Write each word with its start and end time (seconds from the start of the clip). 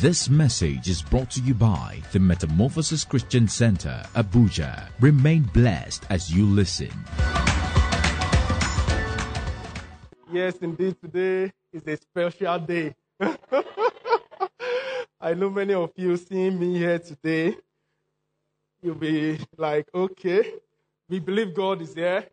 This 0.00 0.30
message 0.30 0.88
is 0.88 1.02
brought 1.02 1.28
to 1.32 1.40
you 1.40 1.54
by 1.54 2.00
the 2.12 2.20
Metamorphosis 2.20 3.04
Christian 3.04 3.48
Center, 3.48 4.00
Abuja. 4.14 4.88
Remain 5.00 5.42
blessed 5.42 6.04
as 6.08 6.32
you 6.32 6.46
listen. 6.46 6.92
Yes, 10.32 10.58
indeed, 10.58 10.94
today 11.02 11.52
is 11.72 11.82
a 11.84 11.96
special 11.96 12.60
day. 12.60 12.94
I 15.20 15.34
know 15.34 15.50
many 15.50 15.74
of 15.74 15.90
you 15.96 16.16
seeing 16.16 16.60
me 16.60 16.78
here 16.78 17.00
today, 17.00 17.56
you'll 18.80 18.94
be 18.94 19.40
like, 19.56 19.88
okay, 19.92 20.48
we 21.08 21.18
believe 21.18 21.56
God 21.56 21.82
is 21.82 21.94
here 21.94 22.24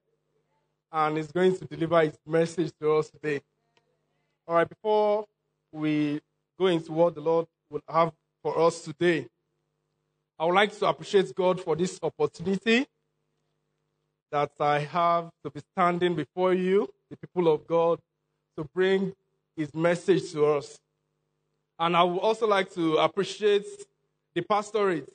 and 0.91 1.17
is 1.17 1.31
going 1.31 1.57
to 1.57 1.65
deliver 1.65 1.99
his 2.01 2.19
message 2.27 2.71
to 2.79 2.97
us 2.97 3.09
today. 3.09 3.41
All 4.47 4.53
right, 4.53 4.69
before 4.69 5.25
we 5.71 6.21
go 6.59 6.67
into 6.67 6.91
what 6.91 7.15
the 7.15 7.21
Lord 7.21 7.47
will 7.69 7.81
have 7.89 8.11
for 8.43 8.59
us 8.59 8.81
today, 8.81 9.27
I 10.37 10.45
would 10.45 10.55
like 10.55 10.77
to 10.79 10.87
appreciate 10.87 11.33
God 11.33 11.61
for 11.61 11.75
this 11.75 11.97
opportunity 12.03 12.85
that 14.31 14.51
I 14.59 14.79
have 14.79 15.29
to 15.43 15.49
be 15.49 15.61
standing 15.71 16.15
before 16.15 16.53
you, 16.53 16.89
the 17.09 17.17
people 17.17 17.51
of 17.51 17.65
God, 17.65 17.99
to 18.57 18.65
bring 18.73 19.13
his 19.55 19.73
message 19.73 20.31
to 20.33 20.45
us. 20.45 20.77
And 21.79 21.95
I 21.95 22.03
would 22.03 22.19
also 22.19 22.47
like 22.47 22.73
to 22.73 22.97
appreciate 22.97 23.65
the 24.33 24.41
pastorate. 24.41 25.09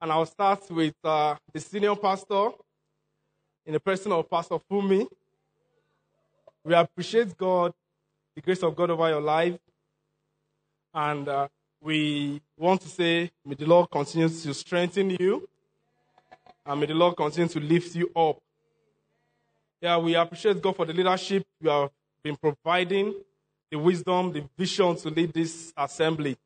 And 0.00 0.10
I'll 0.10 0.26
start 0.26 0.70
with 0.70 0.94
uh, 1.04 1.36
the 1.52 1.60
senior 1.60 1.96
pastor 1.96 2.50
in 3.64 3.72
the 3.74 3.80
person 3.80 4.12
of 4.12 4.30
Pastor 4.30 4.58
Fumi. 4.70 5.06
We 6.64 6.74
appreciate 6.74 7.36
God, 7.36 7.72
the 8.34 8.40
grace 8.40 8.62
of 8.62 8.74
God 8.74 8.90
over 8.90 9.08
your 9.08 9.20
life. 9.20 9.58
And 10.94 11.28
uh, 11.28 11.48
we 11.86 12.42
want 12.58 12.80
to 12.80 12.88
say, 12.88 13.30
may 13.44 13.54
the 13.54 13.64
Lord 13.64 13.88
continue 13.88 14.28
to 14.28 14.52
strengthen 14.52 15.10
you. 15.10 15.48
And 16.66 16.80
may 16.80 16.86
the 16.86 16.94
Lord 16.94 17.16
continue 17.16 17.48
to 17.48 17.60
lift 17.60 17.94
you 17.94 18.10
up. 18.16 18.38
Yeah, 19.80 19.96
we 19.98 20.16
appreciate 20.16 20.60
God 20.60 20.74
for 20.74 20.84
the 20.84 20.92
leadership 20.92 21.46
you 21.60 21.70
have 21.70 21.90
been 22.24 22.34
providing, 22.34 23.14
the 23.70 23.78
wisdom, 23.78 24.32
the 24.32 24.42
vision 24.58 24.96
to 24.96 25.10
lead 25.10 25.32
this 25.32 25.72
assembly. 25.76 26.36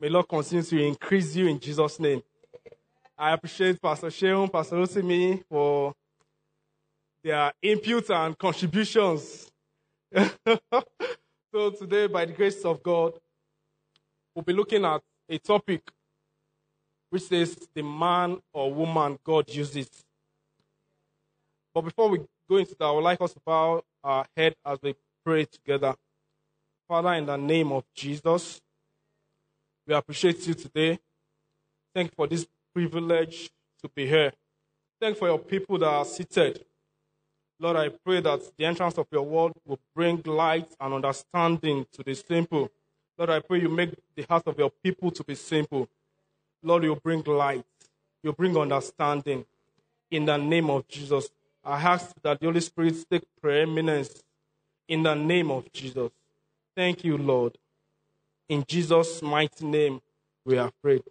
May 0.00 0.08
the 0.08 0.14
Lord 0.14 0.28
continue 0.28 0.64
to 0.64 0.84
increase 0.84 1.36
you 1.36 1.46
in 1.46 1.60
Jesus' 1.60 2.00
name. 2.00 2.20
I 3.16 3.34
appreciate 3.34 3.80
Pastor 3.80 4.08
Sheon, 4.08 4.50
Pastor 4.50 4.76
Rosimi 4.76 5.44
for 5.48 5.94
their 7.22 7.52
input 7.62 8.10
and 8.10 8.36
contributions. 8.36 9.48
so 10.16 11.70
today, 11.78 12.08
by 12.08 12.24
the 12.24 12.32
grace 12.32 12.64
of 12.64 12.82
God, 12.82 13.12
we'll 14.38 14.44
be 14.44 14.52
looking 14.52 14.84
at 14.84 15.02
a 15.28 15.36
topic 15.36 15.82
which 17.10 17.24
says 17.24 17.56
the 17.74 17.82
man 17.82 18.38
or 18.52 18.72
woman 18.72 19.18
God 19.24 19.52
uses. 19.52 19.88
But 21.74 21.80
before 21.80 22.08
we 22.08 22.20
go 22.48 22.56
into 22.58 22.76
that, 22.78 22.84
I 22.84 22.92
would 22.92 23.02
like 23.02 23.20
us 23.20 23.32
to 23.32 23.40
bow 23.44 23.82
our 24.04 24.24
head 24.36 24.54
as 24.64 24.78
we 24.80 24.94
pray 25.24 25.44
together. 25.44 25.92
Father, 26.86 27.14
in 27.14 27.26
the 27.26 27.36
name 27.36 27.72
of 27.72 27.82
Jesus, 27.96 28.60
we 29.84 29.94
appreciate 29.94 30.46
you 30.46 30.54
today. 30.54 31.00
Thank 31.92 32.12
you 32.12 32.14
for 32.14 32.28
this 32.28 32.46
privilege 32.72 33.50
to 33.82 33.90
be 33.92 34.06
here. 34.06 34.30
Thank 35.00 35.16
you 35.16 35.18
for 35.18 35.26
your 35.26 35.40
people 35.40 35.78
that 35.78 35.88
are 35.88 36.04
seated. 36.04 36.64
Lord, 37.58 37.76
I 37.76 37.88
pray 37.88 38.20
that 38.20 38.40
the 38.56 38.66
entrance 38.66 38.98
of 38.98 39.08
your 39.10 39.22
word 39.22 39.54
will 39.66 39.80
bring 39.96 40.22
light 40.24 40.72
and 40.78 40.94
understanding 40.94 41.86
to 41.90 42.04
the 42.04 42.14
simple. 42.14 42.70
Lord, 43.18 43.30
I 43.30 43.40
pray 43.40 43.60
you 43.60 43.68
make 43.68 43.90
the 44.14 44.22
heart 44.22 44.46
of 44.46 44.56
your 44.56 44.70
people 44.70 45.10
to 45.10 45.24
be 45.24 45.34
simple. 45.34 45.88
Lord, 46.62 46.84
you 46.84 46.94
bring 46.94 47.24
light. 47.24 47.64
You 48.22 48.32
bring 48.32 48.56
understanding. 48.56 49.44
In 50.10 50.24
the 50.24 50.36
name 50.36 50.70
of 50.70 50.86
Jesus, 50.86 51.28
I 51.64 51.82
ask 51.82 52.14
that 52.22 52.38
the 52.38 52.46
Holy 52.46 52.60
Spirit 52.60 52.94
take 53.10 53.24
preeminence. 53.42 54.22
In 54.86 55.02
the 55.02 55.14
name 55.14 55.50
of 55.50 55.70
Jesus. 55.72 56.10
Thank 56.76 57.02
you, 57.02 57.18
Lord. 57.18 57.58
In 58.48 58.64
Jesus' 58.66 59.20
mighty 59.20 59.66
name, 59.66 60.00
we 60.44 60.56
are 60.56 60.70
prayed. 60.80 61.02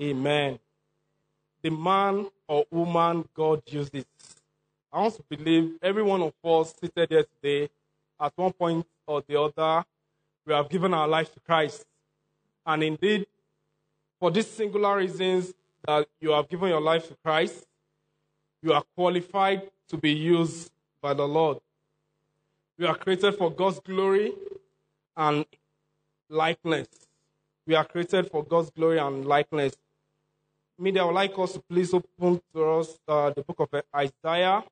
Amen. 0.00 0.60
The 1.60 1.70
man 1.70 2.28
or 2.46 2.64
woman 2.70 3.28
God 3.34 3.62
uses. 3.66 4.04
I 4.92 5.00
want 5.00 5.16
to 5.16 5.24
believe 5.28 5.72
every 5.82 6.02
one 6.02 6.22
of 6.22 6.32
us 6.44 6.72
seated 6.80 7.10
here 7.10 7.24
today, 7.24 7.68
at 8.20 8.32
one 8.36 8.52
point 8.52 8.86
or 9.06 9.22
the 9.26 9.40
other, 9.40 9.84
we 10.46 10.52
have 10.52 10.68
given 10.68 10.92
our 10.94 11.08
life 11.08 11.32
to 11.34 11.40
Christ. 11.40 11.84
And 12.66 12.82
indeed, 12.82 13.26
for 14.18 14.30
these 14.30 14.46
singular 14.46 14.96
reasons 14.96 15.52
that 15.86 16.06
you 16.20 16.30
have 16.30 16.48
given 16.48 16.68
your 16.68 16.80
life 16.80 17.08
to 17.08 17.16
Christ, 17.24 17.66
you 18.62 18.72
are 18.72 18.84
qualified 18.94 19.70
to 19.88 19.96
be 19.96 20.12
used 20.12 20.70
by 21.00 21.14
the 21.14 21.26
Lord. 21.26 21.58
We 22.78 22.86
are 22.86 22.94
created 22.94 23.36
for 23.36 23.50
God's 23.50 23.80
glory 23.80 24.32
and 25.16 25.44
likeness. 26.28 26.88
We 27.66 27.74
are 27.74 27.84
created 27.84 28.30
for 28.30 28.44
God's 28.44 28.70
glory 28.70 28.98
and 28.98 29.26
likeness. 29.26 29.74
Media, 30.78 31.04
would 31.04 31.14
like 31.14 31.38
us 31.38 31.52
to 31.52 31.60
please 31.60 31.92
open 31.92 32.40
to 32.54 32.64
us 32.64 32.98
uh, 33.06 33.30
the 33.30 33.42
book 33.42 33.60
of 33.60 33.82
Isaiah, 33.94 34.64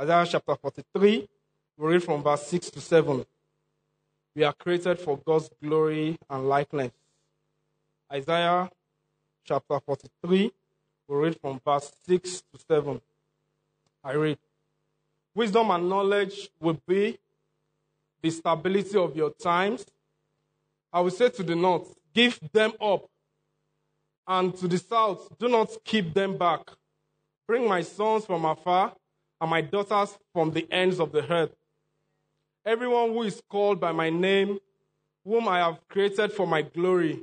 Isaiah 0.00 0.26
chapter 0.28 0.56
43. 0.56 1.28
We 1.76 1.86
read 1.92 2.02
from 2.02 2.22
verse 2.22 2.46
6 2.46 2.70
to 2.70 2.80
7. 2.80 3.24
We 4.36 4.42
are 4.42 4.52
created 4.52 4.98
for 4.98 5.16
God's 5.16 5.48
glory 5.62 6.18
and 6.28 6.48
likeness. 6.48 6.90
Isaiah 8.12 8.68
chapter 9.44 9.78
43. 9.78 10.52
We 11.06 11.16
read 11.16 11.40
from 11.40 11.60
verse 11.64 11.92
6 12.06 12.42
to 12.52 12.60
7. 12.66 13.00
I 14.02 14.12
read. 14.14 14.38
Wisdom 15.36 15.70
and 15.70 15.88
knowledge 15.88 16.50
will 16.60 16.80
be 16.86 17.16
the 18.22 18.30
stability 18.30 18.98
of 18.98 19.16
your 19.16 19.30
times. 19.30 19.86
I 20.92 21.00
will 21.00 21.10
say 21.10 21.28
to 21.28 21.42
the 21.44 21.54
north, 21.54 21.94
give 22.12 22.40
them 22.52 22.72
up. 22.80 23.08
And 24.26 24.56
to 24.56 24.66
the 24.66 24.78
south, 24.78 25.28
do 25.38 25.48
not 25.48 25.70
keep 25.84 26.12
them 26.12 26.36
back. 26.36 26.70
Bring 27.46 27.68
my 27.68 27.82
sons 27.82 28.24
from 28.26 28.44
afar 28.44 28.94
and 29.40 29.50
my 29.50 29.60
daughters 29.60 30.18
from 30.32 30.50
the 30.50 30.66
ends 30.72 30.98
of 30.98 31.12
the 31.12 31.30
earth. 31.30 31.54
Everyone 32.66 33.10
who 33.10 33.22
is 33.24 33.42
called 33.50 33.78
by 33.78 33.92
my 33.92 34.08
name, 34.08 34.58
whom 35.24 35.48
I 35.48 35.58
have 35.58 35.86
created 35.88 36.32
for 36.32 36.46
my 36.46 36.62
glory, 36.62 37.20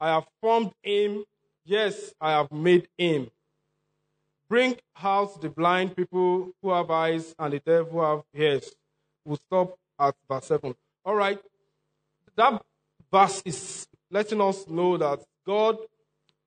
I 0.00 0.08
have 0.08 0.26
formed 0.40 0.72
him. 0.82 1.24
Yes, 1.64 2.12
I 2.20 2.32
have 2.32 2.50
made 2.50 2.88
him. 2.98 3.30
Bring 4.48 4.76
out 5.00 5.40
the 5.40 5.48
blind 5.48 5.94
people 5.94 6.50
who 6.60 6.72
have 6.72 6.90
eyes 6.90 7.34
and 7.38 7.52
the 7.52 7.60
deaf 7.60 7.86
who 7.88 8.00
have 8.00 8.22
ears. 8.34 8.72
We'll 9.24 9.38
stop 9.46 9.78
at 9.98 10.14
verse 10.28 10.46
7. 10.46 10.74
All 11.04 11.14
right. 11.14 11.38
That 12.34 12.60
verse 13.12 13.42
is 13.44 13.86
letting 14.10 14.40
us 14.40 14.66
know 14.66 14.96
that 14.96 15.20
God 15.46 15.76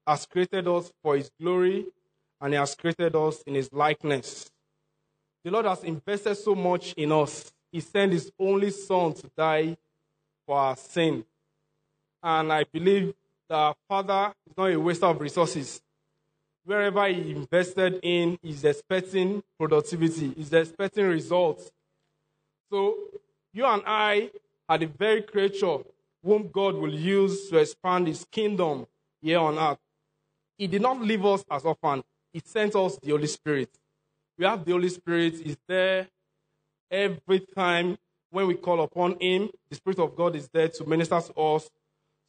has 0.06 0.26
created 0.26 0.68
us 0.68 0.92
for 1.02 1.16
his 1.16 1.32
glory 1.40 1.86
and 2.42 2.54
he 2.54 2.60
has 2.60 2.76
created 2.76 3.16
us 3.16 3.42
in 3.48 3.56
his 3.56 3.72
likeness. 3.72 4.52
The 5.46 5.52
Lord 5.52 5.66
has 5.66 5.84
invested 5.84 6.36
so 6.36 6.56
much 6.56 6.94
in 6.94 7.12
us. 7.14 7.54
He 7.74 7.80
sent 7.80 8.14
his 8.14 8.32
only 8.38 8.70
son 8.70 9.16
to 9.16 9.32
die 9.36 9.76
for 10.46 10.58
our 10.58 10.76
sin. 10.76 11.26
And 12.22 12.54
I 12.54 12.66
believe 12.72 13.16
the 13.50 13.74
Father 13.90 14.32
is 14.48 14.56
not 14.56 14.72
a 14.72 14.80
waster 14.80 15.08
of 15.08 15.20
resources. 15.20 15.82
Wherever 16.64 17.08
he 17.08 17.32
invested 17.32 18.00
in, 18.04 18.38
he's 18.44 18.64
expecting 18.64 19.42
productivity, 19.58 20.34
he's 20.38 20.54
expecting 20.54 21.08
results. 21.08 21.72
So 22.72 22.96
you 23.52 23.66
and 23.66 23.82
I 23.88 24.30
are 24.70 24.78
the 24.78 24.86
very 24.86 25.24
creature 25.24 25.80
whom 26.24 26.50
God 26.50 26.76
will 26.76 26.94
use 26.94 27.50
to 27.50 27.58
expand 27.58 28.06
his 28.06 28.24
kingdom 28.32 28.86
here 29.20 29.40
on 29.40 29.58
earth. 29.58 29.80
He 30.60 30.68
did 30.68 30.84
not 30.84 31.02
leave 31.02 31.26
us 31.26 31.44
as 31.50 31.66
orphans. 31.66 32.04
He 32.32 32.40
sent 32.46 32.76
us 32.76 32.98
the 33.02 33.10
Holy 33.10 33.28
Spirit. 33.28 33.70
We 34.38 34.46
have 34.46 34.64
the 34.64 34.72
Holy 34.74 34.90
Spirit. 34.90 35.40
He's 35.44 35.58
there 35.68 36.08
every 36.94 37.40
time 37.40 37.98
when 38.30 38.48
we 38.48 38.54
call 38.54 38.82
upon 38.82 39.20
him. 39.20 39.50
The 39.70 39.76
Spirit 39.76 40.00
of 40.00 40.16
God 40.16 40.36
is 40.36 40.48
there 40.48 40.70
to 40.70 40.86
minister 40.86 41.20
to 41.20 41.34
us, 41.34 41.70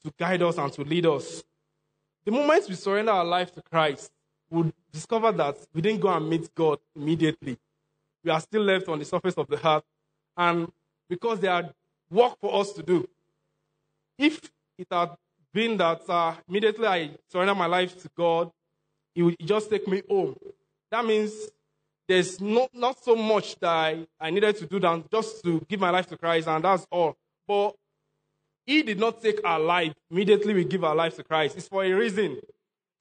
to 0.02 0.12
guide 0.19 0.43
us, 0.43 0.58
and 0.58 0.72
to 0.72 0.82
lead 0.82 1.06
us. 1.06 1.44
The 2.25 2.32
moment 2.32 2.69
we 2.69 2.75
surrender 2.75 3.12
our 3.12 3.25
life 3.25 3.55
to 3.55 3.62
Christ, 3.62 4.11
we'll 4.50 4.72
discover 4.90 5.31
that 5.32 5.56
we 5.75 5.82
didn't 5.82 6.00
go 6.00 6.08
and 6.08 6.28
meet 6.28 6.52
God 6.55 6.78
immediately. 6.96 7.58
We 8.25 8.31
are 8.31 8.40
still 8.40 8.62
left 8.62 8.88
on 8.88 8.99
the 8.99 9.05
surface 9.05 9.34
of 9.34 9.46
the 9.46 9.58
heart. 9.58 9.84
And 10.37 10.72
because 11.08 11.40
there 11.40 11.52
are 11.52 11.70
work 12.11 12.38
for 12.40 12.61
us 12.61 12.72
to 12.72 12.82
do. 12.82 13.06
If 14.19 14.40
it 14.78 14.87
had 14.90 15.11
been 15.52 15.76
that 15.76 16.08
uh, 16.08 16.34
immediately 16.49 16.87
I 16.87 17.11
surrender 17.31 17.55
my 17.55 17.66
life 17.66 18.00
to 18.02 18.11
God, 18.16 18.50
He 19.14 19.22
would 19.22 19.37
just 19.40 19.69
take 19.69 19.87
me 19.87 20.02
home. 20.08 20.37
That 20.90 21.05
means 21.05 21.32
there's 22.06 22.41
not, 22.41 22.71
not 22.75 23.03
so 23.03 23.17
much 23.17 23.59
that 23.61 23.69
I, 23.69 24.06
I 24.21 24.31
needed 24.31 24.56
to 24.59 24.67
do 24.67 24.79
than 24.79 25.05
just 25.11 25.43
to 25.45 25.61
give 25.69 25.81
my 25.81 25.91
life 25.91 26.06
to 26.09 26.17
Christ, 26.17 26.49
and 26.49 26.62
that's 26.65 26.87
all. 26.91 27.15
But 27.47 27.75
He 28.67 28.83
did 28.83 28.99
not 28.99 29.23
take 29.23 29.41
our 29.45 29.61
life. 29.61 29.95
Immediately 30.11 30.55
we 30.55 30.65
give 30.65 30.85
our 30.85 30.95
life 30.95 31.17
to 31.17 31.25
Christ. 31.25 31.56
It's 31.56 31.69
for 31.69 31.85
a 31.85 31.93
reason. 31.93 32.39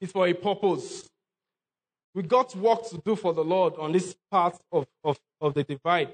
It's 0.00 0.12
for 0.12 0.26
a 0.26 0.32
purpose. 0.32 1.08
We 2.14 2.22
got 2.22 2.54
work 2.54 2.88
to 2.90 3.02
do 3.04 3.16
for 3.16 3.32
the 3.32 3.44
Lord 3.44 3.74
on 3.78 3.92
this 3.92 4.14
part 4.30 4.56
of, 4.70 4.86
of, 5.02 5.18
of 5.40 5.54
the 5.54 5.64
divide. 5.64 6.10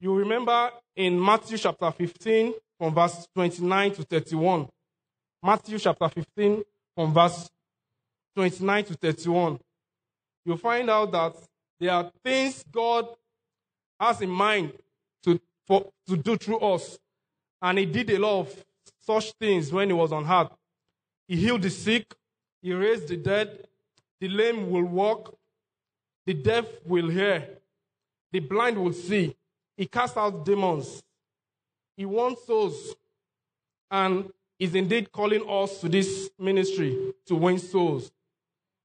You 0.00 0.14
remember 0.14 0.70
in 0.96 1.22
Matthew 1.22 1.56
chapter 1.58 1.90
15, 1.90 2.54
from 2.78 2.94
verse 2.94 3.28
29 3.34 3.94
to 3.94 4.02
31. 4.02 4.68
Matthew 5.42 5.78
chapter 5.78 6.08
15, 6.08 6.62
from 6.96 7.14
verse 7.14 7.48
29 8.34 8.84
to 8.86 8.94
31. 8.94 9.60
You'll 10.44 10.56
find 10.56 10.90
out 10.90 11.12
that 11.12 11.36
there 11.82 11.90
are 11.90 12.12
things 12.22 12.64
God 12.70 13.08
has 13.98 14.20
in 14.20 14.30
mind 14.30 14.72
to, 15.24 15.40
for, 15.66 15.90
to 16.06 16.16
do 16.16 16.36
through 16.36 16.60
us. 16.60 16.96
And 17.60 17.76
He 17.76 17.86
did 17.86 18.08
a 18.10 18.20
lot 18.20 18.42
of 18.42 18.64
such 19.00 19.32
things 19.32 19.72
when 19.72 19.88
He 19.88 19.92
was 19.92 20.12
on 20.12 20.24
earth. 20.24 20.52
He 21.26 21.34
healed 21.34 21.62
the 21.62 21.70
sick, 21.70 22.14
He 22.62 22.72
raised 22.72 23.08
the 23.08 23.16
dead, 23.16 23.66
the 24.20 24.28
lame 24.28 24.70
will 24.70 24.84
walk, 24.84 25.36
the 26.24 26.34
deaf 26.34 26.66
will 26.86 27.08
hear, 27.08 27.48
the 28.30 28.38
blind 28.38 28.78
will 28.78 28.92
see. 28.92 29.34
He 29.76 29.86
cast 29.86 30.16
out 30.16 30.44
demons. 30.44 31.02
He 31.96 32.04
won 32.04 32.36
souls 32.46 32.94
and 33.90 34.30
is 34.56 34.72
indeed 34.76 35.10
calling 35.10 35.42
us 35.50 35.80
to 35.80 35.88
this 35.88 36.30
ministry 36.38 37.12
to 37.26 37.34
win 37.34 37.58
souls. 37.58 38.12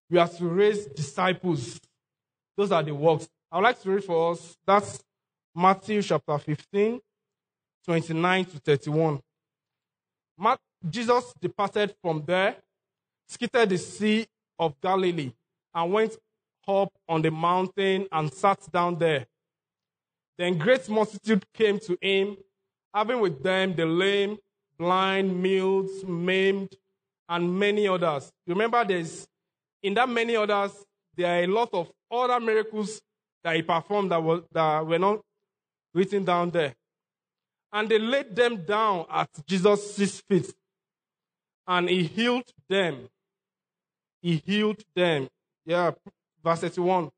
We 0.09 0.17
are 0.17 0.27
to 0.27 0.47
raise 0.47 0.88
disciples. 0.88 1.79
Those 2.57 2.71
are 2.71 2.83
the 2.83 2.94
works. 2.94 3.30
I 3.51 3.57
would 3.57 3.63
like 3.63 3.81
to 3.83 3.92
read 3.92 4.04
for 4.04 4.33
us. 4.33 4.57
That's 4.65 5.04
Matthew 5.56 6.01
chapter 6.01 6.38
15, 6.38 7.00
29 7.86 8.45
to 8.45 8.59
31. 8.59 9.21
Jesus 10.89 11.33
departed 11.42 11.95
from 12.01 12.24
there, 12.25 12.56
skittered 13.27 13.69
the 13.69 13.77
sea 13.77 14.27
of 14.59 14.80
Galilee 14.81 15.31
and 15.74 15.92
went 15.92 16.18
up 16.68 16.92
on 17.07 17.21
the 17.21 17.31
mountain 17.31 18.07
and 18.12 18.33
sat 18.33 18.59
down 18.71 18.98
there. 18.98 19.25
Then 20.38 20.57
great 20.57 20.88
multitude 20.89 21.45
came 21.54 21.80
to 21.80 21.98
him, 22.01 22.38
having 22.94 23.19
with 23.19 23.42
them 23.42 23.75
the 23.75 23.86
lame, 23.86 24.38
blind, 24.77 25.42
mutes, 25.42 26.04
maimed, 26.04 26.75
and 27.27 27.57
many 27.59 27.88
others. 27.88 28.31
Remember, 28.45 28.83
there's 28.86 29.27
in 29.81 29.94
that 29.95 30.07
many 30.07 30.36
others, 30.36 30.71
there 31.17 31.39
are 31.39 31.43
a 31.43 31.47
lot 31.47 31.69
of 31.73 31.91
other 32.11 32.39
miracles 32.39 33.01
that 33.43 33.55
he 33.55 33.61
performed 33.63 34.11
that 34.11 34.23
were, 34.23 34.43
that 34.51 34.85
were 34.85 34.99
not 34.99 35.19
written 35.93 36.23
down 36.23 36.51
there. 36.51 36.75
And 37.73 37.89
they 37.89 37.99
laid 37.99 38.35
them 38.35 38.63
down 38.65 39.05
at 39.09 39.29
Jesus' 39.45 40.21
feet, 40.21 40.53
and 41.67 41.89
he 41.89 42.03
healed 42.03 42.49
them. 42.69 43.09
He 44.21 44.41
healed 44.45 44.83
them. 44.95 45.27
Yeah, 45.65 45.91
verse 46.43 46.61
31. 46.61 47.09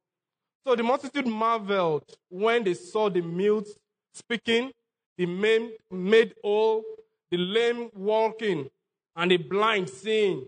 So 0.65 0.75
the 0.75 0.83
multitude 0.83 1.27
marveled 1.27 2.03
when 2.29 2.63
they 2.63 2.73
saw 2.73 3.09
the 3.09 3.21
mute 3.21 3.67
speaking, 4.13 4.71
the 5.17 5.25
maimed 5.25 5.71
made 5.91 6.33
whole, 6.43 6.83
the 7.29 7.37
lame 7.37 7.89
walking, 7.93 8.69
and 9.15 9.31
the 9.31 9.37
blind 9.37 9.89
seeing, 9.89 10.45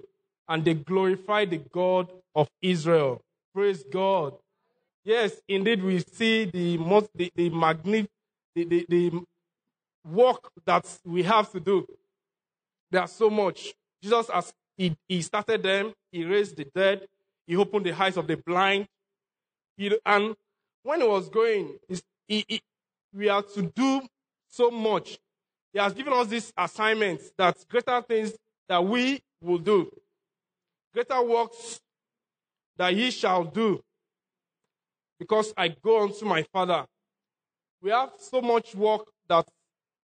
and 0.48 0.64
they 0.66 0.74
glorified 0.74 1.52
the 1.52 1.58
God 1.58 2.12
of 2.34 2.50
Israel. 2.62 3.22
Praise 3.54 3.84
God. 3.84 4.34
Yes, 5.04 5.42
indeed, 5.48 5.84
we 5.84 6.00
see 6.00 6.46
the 6.46 6.78
most, 6.78 7.10
the, 7.16 7.32
the 7.36 7.50
magnificent, 7.50 8.10
the, 8.56 8.64
the, 8.66 8.86
the 8.88 9.22
work 10.08 10.52
that 10.66 10.86
we 11.06 11.24
have 11.24 11.52
to 11.52 11.60
do. 11.60 11.86
There's 12.90 13.12
so 13.12 13.30
much. 13.30 13.74
Jesus, 14.02 14.30
as 14.30 14.54
he, 14.78 14.96
he 15.08 15.22
started 15.22 15.64
them, 15.64 15.94
he 16.12 16.24
raised 16.24 16.56
the 16.56 16.66
dead, 16.66 17.08
he 17.46 17.56
opened 17.56 17.86
the 17.86 17.94
eyes 17.94 18.16
of 18.16 18.28
the 18.28 18.38
blind. 18.38 18.88
He, 19.76 19.98
and 20.06 20.36
when 20.84 21.02
he 21.02 21.08
was 21.08 21.28
going, 21.30 21.78
he, 22.28 22.46
he, 22.48 22.62
we 23.14 23.28
are 23.28 23.44
to 23.44 23.64
do 23.64 24.02
so 24.50 24.72
much. 24.72 25.20
He 25.74 25.80
has 25.80 25.94
given 25.94 26.14
us 26.14 26.28
this 26.28 26.54
assignment 26.58 27.22
that 27.38 27.58
greater 27.70 28.02
things 28.02 28.34
that 28.70 28.84
we 28.84 29.22
will 29.42 29.58
do, 29.58 29.92
greater 30.94 31.22
works 31.22 31.82
that 32.82 32.96
ye 32.96 33.12
shall 33.12 33.44
do, 33.44 33.80
because 35.20 35.54
I 35.56 35.68
go 35.68 36.02
unto 36.02 36.26
my 36.26 36.42
Father. 36.42 36.84
We 37.80 37.92
have 37.92 38.10
so 38.18 38.42
much 38.42 38.74
work 38.74 39.06
that 39.30 39.48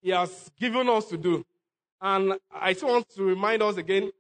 He 0.04 0.12
has 0.12 0.52
given 0.60 0.88
us 0.88 1.06
to 1.06 1.18
do. 1.18 1.44
And 2.00 2.36
I 2.54 2.74
just 2.74 2.86
want 2.86 3.10
to 3.16 3.24
remind 3.24 3.64
us 3.64 3.78
again 3.78 4.12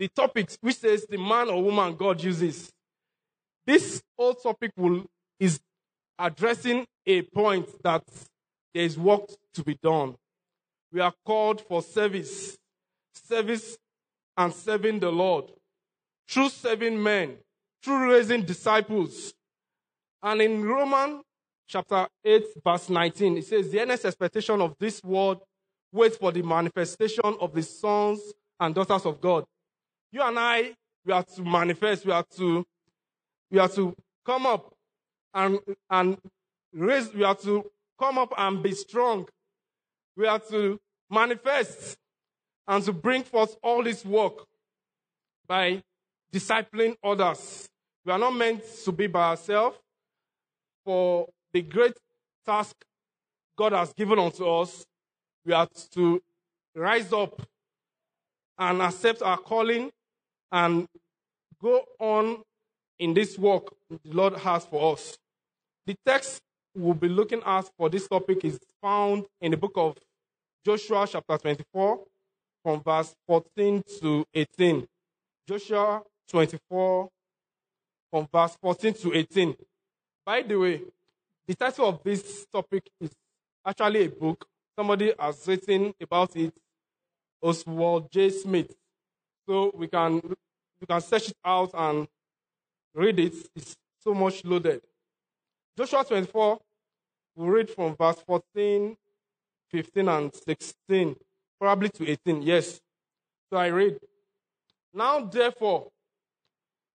the 0.00 0.08
topics 0.08 0.58
which 0.60 0.78
says 0.78 1.06
the 1.08 1.18
man 1.18 1.48
or 1.50 1.62
woman 1.62 1.94
God 1.94 2.20
uses. 2.20 2.72
This 3.64 4.02
whole 4.18 4.34
topic 4.34 4.72
will, 4.76 5.04
is 5.38 5.60
addressing 6.18 6.84
a 7.06 7.22
point 7.22 7.68
that 7.84 8.02
there 8.74 8.82
is 8.82 8.98
work 8.98 9.30
to 9.52 9.62
be 9.62 9.78
done. 9.80 10.16
We 10.90 10.98
are 11.00 11.14
called 11.24 11.60
for 11.60 11.80
service, 11.80 12.58
service 13.14 13.78
and 14.36 14.52
serving 14.52 14.98
the 14.98 15.12
Lord, 15.12 15.44
through 16.28 16.48
serving 16.48 17.00
men, 17.00 17.36
through 17.84 18.12
raising 18.12 18.42
disciples. 18.42 19.34
And 20.22 20.40
in 20.40 20.64
Romans 20.64 21.22
chapter 21.68 22.08
8, 22.24 22.44
verse 22.64 22.88
19, 22.88 23.38
it 23.38 23.44
says, 23.44 23.70
The 23.70 23.80
earnest 23.80 24.06
expectation 24.06 24.60
of 24.62 24.74
this 24.78 25.02
world 25.04 25.40
waits 25.92 26.16
for 26.16 26.32
the 26.32 26.42
manifestation 26.42 27.36
of 27.40 27.52
the 27.52 27.62
sons 27.62 28.20
and 28.58 28.74
daughters 28.74 29.04
of 29.04 29.20
God. 29.20 29.44
You 30.10 30.22
and 30.22 30.38
I, 30.38 30.74
we 31.04 31.12
are 31.12 31.22
to 31.22 31.42
manifest, 31.42 32.06
we 32.06 32.12
are 32.12 32.24
to, 32.36 32.64
we 33.50 33.58
are 33.58 33.68
to 33.68 33.94
come 34.24 34.46
up 34.46 34.74
and, 35.34 35.58
and 35.90 36.16
raise, 36.72 37.12
we 37.12 37.22
are 37.22 37.34
to 37.36 37.70
come 37.98 38.16
up 38.18 38.32
and 38.38 38.62
be 38.62 38.72
strong. 38.72 39.26
We 40.16 40.26
are 40.26 40.38
to 40.50 40.80
manifest 41.10 41.98
and 42.66 42.82
to 42.84 42.92
bring 42.92 43.24
forth 43.24 43.56
all 43.62 43.82
this 43.82 44.04
work 44.04 44.46
by 45.46 45.82
discipling 46.32 46.96
others. 47.04 47.68
We 48.04 48.12
are 48.12 48.18
not 48.18 48.32
meant 48.32 48.62
to 48.84 48.92
be 48.92 49.06
by 49.06 49.30
ourselves. 49.30 49.78
For 50.84 51.28
the 51.52 51.62
great 51.62 51.94
task 52.44 52.76
God 53.56 53.72
has 53.72 53.92
given 53.92 54.18
unto 54.18 54.46
us, 54.46 54.84
we 55.46 55.52
are 55.52 55.68
to 55.92 56.22
rise 56.74 57.12
up 57.12 57.40
and 58.58 58.82
accept 58.82 59.22
our 59.22 59.38
calling 59.38 59.90
and 60.52 60.86
go 61.60 61.84
on 61.98 62.42
in 62.98 63.14
this 63.14 63.38
work 63.38 63.74
the 63.88 63.98
Lord 64.04 64.34
has 64.34 64.64
for 64.66 64.92
us. 64.92 65.16
The 65.86 65.94
text 66.06 66.40
we'll 66.74 66.94
be 66.94 67.08
looking 67.08 67.42
at 67.44 67.70
for 67.76 67.88
this 67.88 68.08
topic 68.08 68.44
is 68.44 68.58
found 68.82 69.26
in 69.40 69.50
the 69.52 69.56
book 69.56 69.72
of 69.76 69.96
Joshua, 70.64 71.06
chapter 71.08 71.38
24, 71.38 72.00
from 72.62 72.82
verse 72.82 73.14
14 73.26 73.82
to 74.00 74.24
18. 74.34 74.86
Joshua 75.46 76.02
24, 76.28 77.08
from 78.14 78.28
verse 78.32 78.56
14 78.62 78.94
to 78.94 79.12
18. 79.12 79.56
By 80.24 80.42
the 80.42 80.54
way, 80.54 80.82
the 81.48 81.54
title 81.56 81.88
of 81.88 82.00
this 82.04 82.46
topic 82.46 82.88
is 83.00 83.10
actually 83.66 84.04
a 84.04 84.08
book. 84.08 84.46
Somebody 84.78 85.12
has 85.18 85.42
written 85.48 85.92
about 86.00 86.36
it, 86.36 86.54
Oswald 87.42 88.08
J. 88.12 88.30
Smith. 88.30 88.72
So 89.48 89.72
we 89.74 89.88
can 89.88 90.20
you 90.80 90.86
can 90.88 91.00
search 91.00 91.30
it 91.30 91.36
out 91.44 91.70
and 91.74 92.06
read 92.94 93.18
it. 93.18 93.34
It's 93.56 93.74
so 93.98 94.14
much 94.14 94.44
loaded. 94.44 94.80
Joshua 95.76 96.04
24, 96.04 96.60
we 97.34 97.48
read 97.48 97.68
from 97.68 97.96
verse 97.96 98.22
14, 98.24 98.96
15, 99.72 100.08
and 100.08 100.32
16, 100.32 101.16
probably 101.60 101.88
to 101.88 102.08
18. 102.08 102.42
Yes. 102.42 102.80
So 103.50 103.56
I 103.56 103.66
read. 103.66 103.98
Now, 104.92 105.18
therefore, 105.18 105.88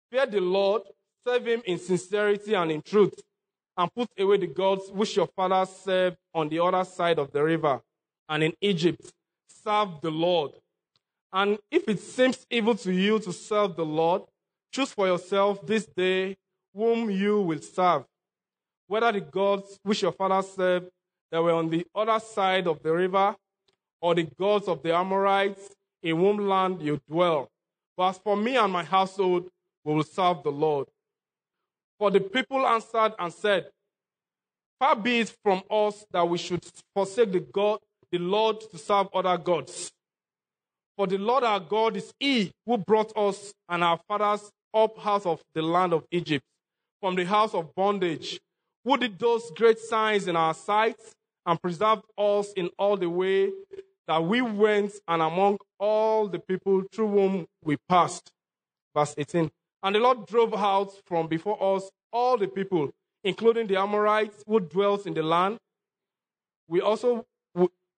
fear 0.10 0.26
the 0.26 0.40
Lord 0.40 0.84
serve 1.26 1.46
him 1.46 1.62
in 1.66 1.78
sincerity 1.78 2.54
and 2.54 2.72
in 2.72 2.82
truth, 2.82 3.22
and 3.78 3.94
put 3.94 4.10
away 4.18 4.38
the 4.38 4.48
gods 4.48 4.90
which 4.92 5.16
your 5.16 5.28
fathers 5.28 5.70
served 5.70 6.18
on 6.34 6.50
the 6.50 6.60
other 6.60 6.84
side 6.84 7.20
of 7.20 7.32
the 7.32 7.44
river 7.44 7.82
and 8.28 8.44
in 8.44 8.54
Egypt. 8.62 9.12
Serve 9.48 10.02
the 10.02 10.12
Lord. 10.12 10.52
And 11.32 11.58
if 11.72 11.88
it 11.88 12.00
seems 12.00 12.46
evil 12.50 12.76
to 12.76 12.92
you 12.92 13.20
to 13.20 13.32
serve 13.32 13.76
the 13.76 13.86
Lord, 13.86 14.24
choose 14.72 14.92
for 14.92 15.08
yourself 15.08 15.66
this 15.66 15.86
day 15.86 16.36
whom 16.74 17.10
you 17.10 17.42
will 17.42 17.62
serve. 17.62 18.04
Whether 18.88 19.12
the 19.14 19.22
gods 19.22 19.80
which 19.84 20.02
your 20.02 20.12
fathers 20.12 20.52
served 20.56 20.90
that 21.32 21.42
were 21.42 21.54
on 21.54 21.70
the 21.70 21.86
other 21.94 22.20
side 22.20 22.68
of 22.68 22.82
the 22.82 22.92
river, 22.92 23.36
or 24.02 24.16
the 24.16 24.24
gods 24.24 24.68
of 24.68 24.82
the 24.82 24.96
Amorites 24.96 25.76
in 26.02 26.16
whom 26.18 26.38
land 26.48 26.82
you 26.82 27.00
dwell. 27.10 27.50
But 27.96 28.10
as 28.10 28.18
for 28.18 28.38
me 28.38 28.56
and 28.56 28.72
my 28.72 28.84
household, 28.84 29.50
we 29.84 29.94
will 29.94 30.04
serve 30.04 30.44
the 30.44 30.52
Lord. 30.52 30.88
For 32.00 32.10
the 32.10 32.22
people 32.22 32.66
answered 32.66 33.14
and 33.20 33.32
said, 33.32 33.68
Far 34.80 34.96
be 34.96 35.20
it 35.20 35.36
from 35.44 35.62
us 35.70 36.06
that 36.12 36.28
we 36.28 36.38
should 36.38 36.64
forsake 36.96 37.34
the 37.34 37.42
God, 37.42 37.80
the 38.10 38.18
Lord, 38.18 38.62
to 38.72 38.78
serve 38.78 39.10
other 39.14 39.38
gods. 39.38 39.92
For 40.96 41.06
the 41.06 41.18
Lord 41.18 41.44
our 41.44 41.60
God 41.60 41.98
is 41.98 42.14
He 42.18 42.52
who 42.66 42.78
brought 42.78 43.16
us 43.18 43.54
and 43.68 43.84
our 43.84 44.00
fathers 44.08 44.50
up 44.74 45.06
out 45.06 45.26
of 45.26 45.42
the 45.54 45.62
land 45.62 45.94
of 45.94 46.06
Egypt, 46.12 46.46
from 47.02 47.16
the 47.16 47.26
house 47.26 47.54
of 47.54 47.76
bondage, 47.76 48.40
who 48.86 48.98
did 48.98 49.20
those 49.20 49.52
great 49.52 49.80
signs 49.80 50.28
in 50.28 50.38
our 50.38 50.54
sight 50.54 50.98
and 51.46 51.62
preserved 51.62 52.04
us 52.18 52.54
in 52.54 52.70
all 52.78 52.96
the 52.96 53.10
way 53.10 53.52
that 54.08 54.24
we 54.24 54.42
went 54.42 54.94
and 55.08 55.22
among 55.22 55.58
all 55.80 56.28
the 56.28 56.40
people 56.40 56.84
through 56.92 57.10
whom 57.10 57.46
we 57.64 57.78
passed. 57.90 58.32
Verse 58.96 59.14
18. 59.18 59.52
And 59.82 59.96
the 59.96 60.00
Lord 60.00 60.26
drove 60.26 60.54
out 60.54 60.92
from 61.06 61.28
before 61.28 61.76
us 61.76 61.90
all 62.12 62.38
the 62.38 62.48
people, 62.48 62.92
including 63.24 63.68
the 63.68 63.78
Amorites 63.78 64.44
who 64.46 64.60
dwelt 64.60 65.06
in 65.06 65.14
the 65.14 65.24
land. 65.24 65.58
We 66.68 66.82
also, 66.82 67.26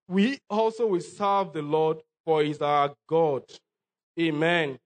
we 0.08 0.40
also 0.50 0.88
will 0.88 1.02
serve 1.02 1.54
the 1.54 1.62
Lord, 1.62 1.98
for 2.24 2.44
he 2.44 2.52
is 2.52 2.62
our 2.62 2.94
God. 3.08 3.44
Amen. 4.20 4.78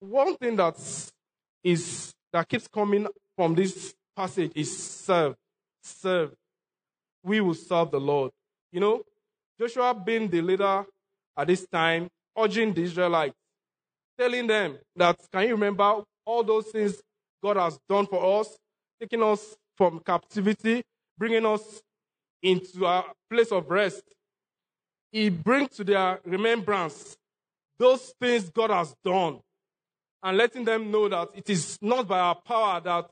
One 0.00 0.36
thing 0.36 0.56
that 0.56 0.76
is 1.62 2.12
that 2.32 2.48
keeps 2.48 2.66
coming 2.66 3.06
from 3.36 3.54
this 3.54 3.94
passage 4.16 4.52
is 4.54 4.76
serve. 4.76 5.34
Serve. 5.82 6.32
We 7.22 7.40
will 7.40 7.54
serve 7.54 7.90
the 7.90 8.00
Lord. 8.00 8.32
You 8.72 8.80
know, 8.80 9.02
Joshua 9.58 9.94
being 9.94 10.28
the 10.28 10.40
leader 10.42 10.84
at 11.36 11.46
this 11.46 11.66
time, 11.66 12.08
urging 12.36 12.72
the 12.74 12.82
Israelites, 12.82 13.34
telling 14.18 14.46
them 14.46 14.78
that, 14.96 15.18
can 15.32 15.48
you 15.48 15.54
remember 15.54 16.02
all 16.24 16.44
those 16.44 16.66
things 16.66 17.00
God 17.42 17.56
has 17.56 17.78
done 17.88 18.06
for 18.06 18.40
us, 18.40 18.56
taking 19.00 19.22
us 19.22 19.56
from 19.76 20.00
captivity, 20.00 20.82
bringing 21.18 21.46
us 21.46 21.82
into 22.42 22.86
a 22.86 23.04
place 23.30 23.50
of 23.52 23.68
rest? 23.70 24.02
He 25.10 25.28
brings 25.28 25.70
to 25.76 25.84
their 25.84 26.20
remembrance 26.24 27.16
those 27.78 28.14
things 28.20 28.48
God 28.50 28.70
has 28.70 28.94
done 29.04 29.40
and 30.22 30.36
letting 30.36 30.64
them 30.64 30.90
know 30.90 31.08
that 31.08 31.28
it 31.34 31.50
is 31.50 31.78
not 31.82 32.06
by 32.06 32.20
our 32.20 32.34
power 32.36 32.80
that 32.80 33.10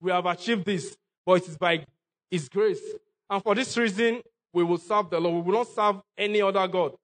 we 0.00 0.10
have 0.10 0.26
achieved 0.26 0.64
this, 0.64 0.96
but 1.26 1.34
it 1.34 1.48
is 1.48 1.58
by 1.58 1.84
His 2.30 2.48
grace. 2.48 2.80
And 3.28 3.42
for 3.42 3.54
this 3.54 3.76
reason, 3.76 4.22
we 4.52 4.62
will 4.62 4.78
serve 4.78 5.10
the 5.10 5.18
Lord. 5.18 5.44
We 5.44 5.50
will 5.52 5.58
not 5.58 5.68
serve 5.68 6.02
any 6.16 6.40
other 6.40 6.66
God, 6.68 6.94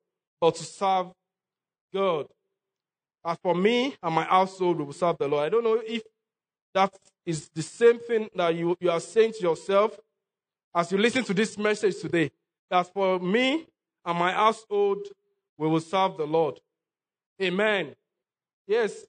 but 0.40 0.54
to 0.56 0.64
serve 0.64 1.08
God. 1.92 2.26
As 3.24 3.36
for 3.42 3.54
me 3.54 3.96
and 4.02 4.14
my 4.14 4.24
household, 4.24 4.78
we 4.78 4.84
will 4.84 4.92
serve 4.92 5.18
the 5.18 5.28
Lord. 5.28 5.46
I 5.46 5.48
don't 5.48 5.64
know 5.64 5.82
if 5.84 6.02
that 6.74 6.94
is 7.26 7.48
the 7.54 7.62
same 7.62 7.98
thing 7.98 8.28
that 8.34 8.54
you, 8.54 8.76
you 8.80 8.90
are 8.90 9.00
saying 9.00 9.32
to 9.34 9.40
yourself 9.40 9.98
as 10.74 10.92
you 10.92 10.98
listen 10.98 11.24
to 11.24 11.34
this 11.34 11.58
message 11.58 12.00
today. 12.00 12.30
That 12.70 12.92
for 12.92 13.18
me 13.18 13.66
and 14.04 14.18
my 14.18 14.32
household, 14.32 15.06
we 15.56 15.66
will 15.68 15.80
serve 15.80 16.16
the 16.16 16.26
Lord. 16.26 16.60
Amen. 17.42 17.94
Yes, 18.66 19.04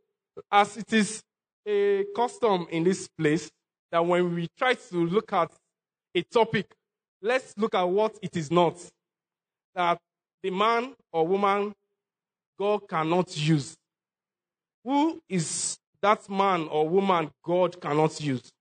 as 0.52 0.78
it 0.78 0.92
is 0.94 1.22
a 1.68 2.06
custom 2.16 2.68
in 2.72 2.84
this 2.84 3.08
place 3.08 3.52
that 3.92 4.06
when 4.06 4.34
we 4.34 4.48
try 4.58 4.74
to 4.74 5.06
look 5.06 5.34
at 5.34 5.52
a 6.16 6.22
topic, 6.24 6.68
let's 7.22 7.54
look 7.58 7.76
at 7.76 7.84
what 7.84 8.18
it 8.22 8.36
is 8.38 8.50
not. 8.50 8.78
That 9.76 10.00
the 10.42 10.50
man 10.50 10.94
or 11.12 11.28
woman 11.28 11.74
God 12.58 12.88
cannot 12.88 13.36
use. 13.38 13.76
Who 14.90 15.22
is 15.30 15.78
that 16.02 16.28
man 16.28 16.68
or 16.68 16.90
woman 16.90 17.30
God 17.44 17.80
cannot 17.80 18.20
use? 18.20 18.52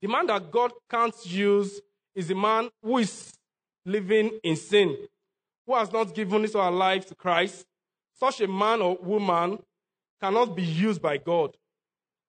The 0.00 0.06
man 0.06 0.28
that 0.28 0.48
God 0.48 0.70
can't 0.88 1.16
use 1.26 1.80
is 2.14 2.28
the 2.28 2.36
man 2.36 2.70
who 2.80 2.98
is 2.98 3.32
living 3.84 4.38
in 4.44 4.54
sin, 4.54 4.96
who 5.66 5.74
has 5.74 5.90
not 5.90 6.14
given 6.14 6.42
his 6.42 6.54
or 6.54 6.62
her 6.62 6.70
life 6.70 7.04
to 7.06 7.16
Christ. 7.16 7.66
Such 8.14 8.42
a 8.42 8.46
man 8.46 8.80
or 8.80 8.96
woman 9.02 9.58
cannot 10.20 10.54
be 10.54 10.62
used 10.62 11.02
by 11.02 11.16
God. 11.16 11.56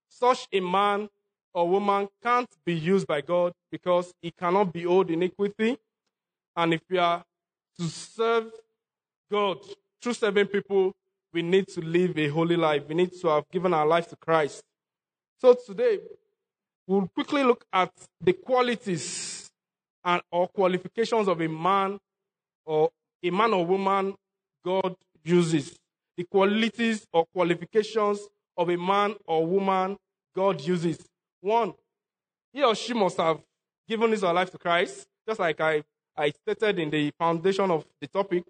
Such 0.09 0.47
a 0.51 0.59
man 0.59 1.09
or 1.53 1.69
woman 1.69 2.07
can't 2.23 2.49
be 2.65 2.73
used 2.73 3.05
by 3.05 3.21
God 3.21 3.53
because 3.69 4.11
he 4.19 4.31
cannot 4.31 4.73
behold 4.73 5.11
iniquity. 5.11 5.77
And 6.55 6.73
if 6.73 6.81
we 6.89 6.97
are 6.97 7.23
to 7.77 7.83
serve 7.83 8.51
God 9.31 9.59
through 10.01 10.13
serving 10.13 10.47
people, 10.47 10.95
we 11.33 11.41
need 11.41 11.67
to 11.69 11.81
live 11.81 12.17
a 12.17 12.27
holy 12.27 12.55
life. 12.55 12.83
We 12.87 12.95
need 12.95 13.11
to 13.21 13.27
have 13.27 13.49
given 13.51 13.73
our 13.73 13.85
life 13.85 14.07
to 14.09 14.15
Christ. 14.15 14.63
So 15.39 15.55
today, 15.65 15.99
we'll 16.87 17.07
quickly 17.07 17.43
look 17.43 17.65
at 17.73 17.91
the 18.21 18.33
qualities 18.33 19.49
and 20.05 20.21
or 20.31 20.47
qualifications 20.47 21.27
of 21.27 21.41
a 21.41 21.47
man 21.47 21.97
or 22.65 22.89
a 23.23 23.29
man 23.29 23.53
or 23.53 23.65
woman 23.65 24.15
God 24.63 24.95
uses 25.23 25.75
the 26.15 26.23
qualities 26.25 27.05
or 27.11 27.25
qualifications 27.25 28.19
of 28.55 28.69
a 28.69 28.77
man 28.77 29.15
or 29.25 29.45
woman 29.45 29.97
God 30.35 30.61
uses. 30.61 30.99
One, 31.41 31.73
he 32.51 32.63
or 32.63 32.75
she 32.75 32.93
must 32.93 33.17
have 33.17 33.39
given 33.87 34.11
his 34.11 34.23
or 34.23 34.33
life 34.33 34.51
to 34.51 34.57
Christ, 34.57 35.07
just 35.27 35.39
like 35.39 35.59
I, 35.59 35.83
I 36.15 36.31
stated 36.31 36.79
in 36.79 36.89
the 36.89 37.11
foundation 37.17 37.71
of 37.71 37.85
the 37.99 38.07
topic, 38.07 38.43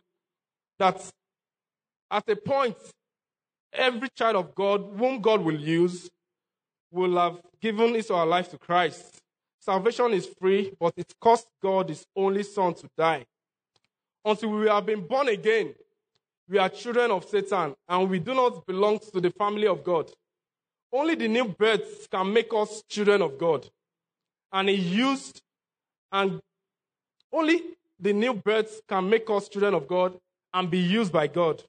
that 0.77 1.01
at 2.13 2.29
a 2.29 2.35
point, 2.35 2.77
every 3.73 4.07
child 4.09 4.35
of 4.35 4.53
God, 4.53 4.85
whom 4.95 5.19
God 5.19 5.41
will 5.41 5.59
use, 5.59 6.11
will 6.91 7.17
have 7.17 7.41
given 7.59 7.95
his 7.95 8.11
or 8.11 8.19
her 8.19 8.25
life 8.25 8.51
to 8.51 8.57
Christ. 8.59 9.19
Salvation 9.59 10.13
is 10.13 10.27
free, 10.39 10.71
but 10.79 10.93
it 10.95 11.11
cost 11.19 11.47
God 11.61 11.89
his 11.89 12.05
only 12.15 12.43
son 12.43 12.75
to 12.75 12.87
die. 12.95 13.25
Until 14.23 14.51
we 14.51 14.67
have 14.67 14.85
been 14.85 15.07
born 15.07 15.27
again, 15.27 15.73
we 16.47 16.59
are 16.59 16.69
children 16.69 17.09
of 17.09 17.25
Satan 17.25 17.73
and 17.89 18.09
we 18.09 18.19
do 18.19 18.35
not 18.35 18.63
belong 18.67 18.99
to 19.11 19.19
the 19.19 19.31
family 19.31 19.65
of 19.65 19.83
God. 19.83 20.11
Only 20.91 21.15
the 21.15 21.27
new 21.27 21.45
birth 21.45 22.07
can 22.11 22.31
make 22.31 22.53
us 22.53 22.83
children 22.87 23.23
of 23.23 23.39
God. 23.39 23.67
And 24.51 24.69
he 24.69 24.75
used, 24.75 25.41
and 26.11 26.39
only 27.31 27.63
the 27.99 28.13
new 28.13 28.35
birth 28.35 28.81
can 28.87 29.09
make 29.09 29.27
us 29.31 29.49
children 29.49 29.73
of 29.73 29.87
God 29.87 30.15
and 30.53 30.69
be 30.69 30.77
used 30.77 31.11
by 31.11 31.25
God. 31.25 31.63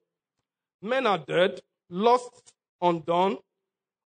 Men 0.84 1.06
are 1.06 1.16
dead, 1.16 1.60
lost, 1.88 2.52
undone, 2.78 3.38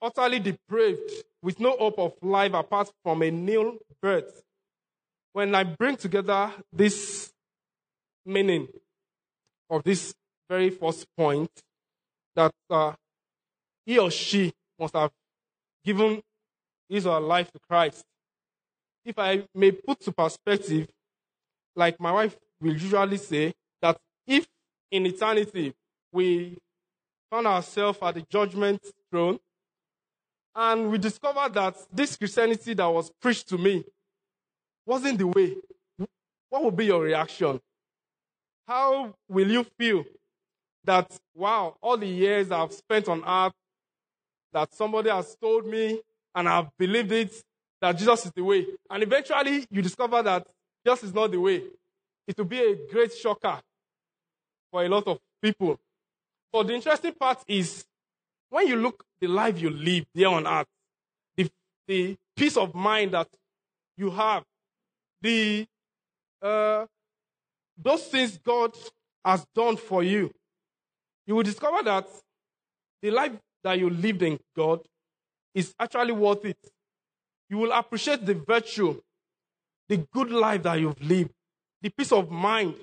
utterly 0.02 0.40
depraved, 0.40 1.08
with 1.40 1.60
no 1.60 1.76
hope 1.76 2.00
of 2.00 2.14
life 2.20 2.52
apart 2.52 2.90
from 3.04 3.22
a 3.22 3.30
new 3.30 3.78
birth. 4.02 4.42
When 5.32 5.54
I 5.54 5.62
bring 5.62 5.96
together 5.96 6.52
this 6.72 7.32
meaning 8.26 8.66
of 9.70 9.84
this 9.84 10.14
very 10.48 10.70
first 10.70 11.06
point 11.16 11.50
that 12.34 12.52
uh, 12.68 12.94
he 13.86 14.00
or 14.00 14.10
she 14.10 14.52
must 14.76 14.94
have 14.94 15.12
given 15.84 16.20
his 16.88 17.06
or 17.06 17.14
her 17.14 17.20
life 17.20 17.52
to 17.52 17.60
Christ. 17.68 18.02
If 19.04 19.16
I 19.16 19.44
may 19.54 19.70
put 19.70 20.00
to 20.00 20.12
perspective, 20.12 20.88
like 21.76 22.00
my 22.00 22.10
wife 22.10 22.36
will 22.60 22.72
usually 22.72 23.18
say, 23.18 23.52
that 23.80 23.96
if 24.26 24.44
in 24.90 25.06
eternity 25.06 25.72
we 26.14 26.56
found 27.30 27.46
ourselves 27.46 27.98
at 28.00 28.14
the 28.14 28.22
judgment 28.30 28.80
throne 29.10 29.38
and 30.54 30.90
we 30.90 30.98
discovered 30.98 31.52
that 31.54 31.76
this 31.92 32.16
Christianity 32.16 32.74
that 32.74 32.86
was 32.86 33.10
preached 33.20 33.48
to 33.48 33.58
me 33.58 33.84
wasn't 34.86 35.18
the 35.18 35.26
way, 35.26 35.56
what 36.48 36.62
would 36.62 36.76
be 36.76 36.86
your 36.86 37.02
reaction? 37.02 37.60
How 38.68 39.12
will 39.28 39.50
you 39.50 39.64
feel 39.76 40.04
that, 40.84 41.10
wow, 41.34 41.76
all 41.80 41.96
the 41.96 42.06
years 42.06 42.52
I've 42.52 42.72
spent 42.72 43.08
on 43.08 43.24
earth, 43.26 43.52
that 44.52 44.72
somebody 44.72 45.10
has 45.10 45.34
told 45.34 45.66
me 45.66 46.00
and 46.32 46.48
I've 46.48 46.68
believed 46.78 47.10
it, 47.10 47.32
that 47.80 47.98
Jesus 47.98 48.26
is 48.26 48.32
the 48.32 48.44
way. 48.44 48.66
And 48.88 49.02
eventually 49.02 49.66
you 49.68 49.82
discover 49.82 50.22
that 50.22 50.46
Jesus 50.86 51.04
is 51.04 51.14
not 51.14 51.32
the 51.32 51.40
way. 51.40 51.64
It 52.28 52.38
will 52.38 52.44
be 52.44 52.60
a 52.60 52.76
great 52.92 53.12
shocker 53.12 53.60
for 54.70 54.84
a 54.84 54.88
lot 54.88 55.08
of 55.08 55.18
people. 55.42 55.80
But 56.54 56.68
the 56.68 56.74
interesting 56.74 57.12
part 57.12 57.42
is 57.48 57.84
when 58.48 58.68
you 58.68 58.76
look 58.76 59.04
the 59.20 59.26
life 59.26 59.60
you 59.60 59.70
live 59.70 60.04
there 60.14 60.28
on 60.28 60.46
earth, 60.46 60.68
the, 61.36 61.50
the 61.88 62.16
peace 62.36 62.56
of 62.56 62.72
mind 62.76 63.10
that 63.10 63.26
you 63.96 64.08
have, 64.12 64.44
the 65.20 65.66
uh, 66.40 66.86
those 67.76 68.04
things 68.04 68.38
God 68.38 68.72
has 69.24 69.44
done 69.52 69.76
for 69.76 70.04
you, 70.04 70.30
you 71.26 71.34
will 71.34 71.42
discover 71.42 71.82
that 71.82 72.06
the 73.02 73.10
life 73.10 73.32
that 73.64 73.76
you 73.76 73.90
lived 73.90 74.22
in 74.22 74.38
God 74.56 74.78
is 75.56 75.74
actually 75.76 76.12
worth 76.12 76.44
it. 76.44 76.58
You 77.50 77.58
will 77.58 77.72
appreciate 77.72 78.24
the 78.24 78.34
virtue, 78.34 79.00
the 79.88 79.96
good 80.12 80.30
life 80.30 80.62
that 80.62 80.78
you've 80.78 81.02
lived, 81.02 81.32
the 81.82 81.90
peace 81.90 82.12
of 82.12 82.30
mind 82.30 82.76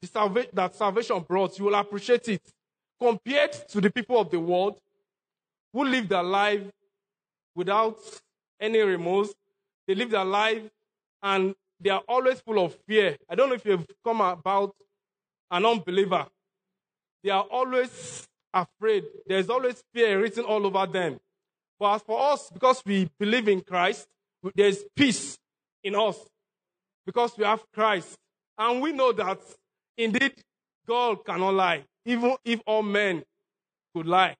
the 0.00 0.08
salva- 0.08 0.46
that 0.54 0.74
salvation 0.74 1.20
brought. 1.20 1.58
You 1.58 1.66
will 1.66 1.74
appreciate 1.74 2.26
it 2.28 2.42
compared 3.02 3.52
to 3.68 3.80
the 3.80 3.90
people 3.90 4.20
of 4.20 4.30
the 4.30 4.38
world 4.38 4.78
who 5.72 5.84
live 5.84 6.08
their 6.08 6.22
life 6.22 6.62
without 7.54 7.98
any 8.60 8.78
remorse. 8.80 9.32
They 9.86 9.94
live 9.94 10.10
their 10.10 10.24
life 10.24 10.62
and 11.22 11.54
they 11.80 11.90
are 11.90 12.02
always 12.08 12.40
full 12.40 12.64
of 12.64 12.74
fear. 12.86 13.16
I 13.28 13.34
don't 13.34 13.48
know 13.48 13.56
if 13.56 13.64
you've 13.64 13.86
come 14.04 14.20
about 14.20 14.74
an 15.50 15.66
unbeliever 15.66 16.26
they 17.22 17.30
are 17.30 17.42
always 17.42 18.26
afraid. 18.52 19.04
There's 19.26 19.48
always 19.48 19.82
fear 19.94 20.20
written 20.20 20.44
all 20.44 20.66
over 20.66 20.86
them. 20.86 21.20
But 21.78 21.94
as 21.94 22.02
for 22.02 22.32
us, 22.32 22.50
because 22.50 22.82
we 22.84 23.08
believe 23.18 23.48
in 23.48 23.60
Christ, 23.60 24.06
there's 24.54 24.78
peace 24.96 25.38
in 25.84 25.94
us 25.94 26.18
because 27.06 27.36
we 27.36 27.44
have 27.44 27.62
Christ. 27.72 28.18
And 28.58 28.80
we 28.80 28.92
know 28.92 29.12
that 29.12 29.38
indeed 29.96 30.34
God 30.86 31.24
cannot 31.24 31.54
lie, 31.54 31.84
even 32.04 32.36
if 32.44 32.60
all 32.66 32.82
men 32.82 33.22
could 33.94 34.06
lie. 34.06 34.36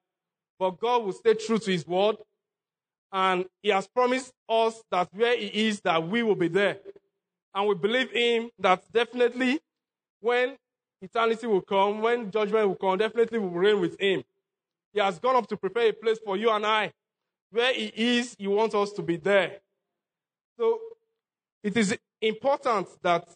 But 0.59 0.79
God 0.79 1.03
will 1.03 1.13
stay 1.13 1.33
true 1.33 1.59
to 1.59 1.71
his 1.71 1.85
word. 1.85 2.17
And 3.11 3.45
he 3.61 3.69
has 3.69 3.87
promised 3.87 4.31
us 4.49 4.81
that 4.89 5.09
where 5.13 5.37
he 5.37 5.67
is, 5.67 5.81
that 5.81 6.07
we 6.07 6.23
will 6.23 6.35
be 6.35 6.47
there. 6.47 6.79
And 7.53 7.67
we 7.67 7.75
believe 7.75 8.11
him 8.11 8.49
that 8.59 8.83
definitely 8.91 9.59
when 10.19 10.55
eternity 11.01 11.45
will 11.45 11.61
come, 11.61 12.01
when 12.01 12.31
judgment 12.31 12.67
will 12.67 12.75
come, 12.75 12.97
definitely 12.97 13.39
we 13.39 13.47
will 13.47 13.59
reign 13.59 13.79
with 13.79 13.99
him. 13.99 14.23
He 14.93 14.99
has 14.99 15.19
gone 15.19 15.35
up 15.35 15.47
to 15.47 15.57
prepare 15.57 15.89
a 15.89 15.93
place 15.93 16.19
for 16.23 16.37
you 16.37 16.49
and 16.49 16.65
I. 16.65 16.91
Where 17.51 17.73
he 17.73 17.91
is, 17.95 18.35
he 18.39 18.47
wants 18.47 18.73
us 18.73 18.91
to 18.93 19.03
be 19.03 19.17
there. 19.17 19.59
So 20.57 20.79
it 21.63 21.77
is 21.77 21.95
important 22.21 22.87
that 23.03 23.27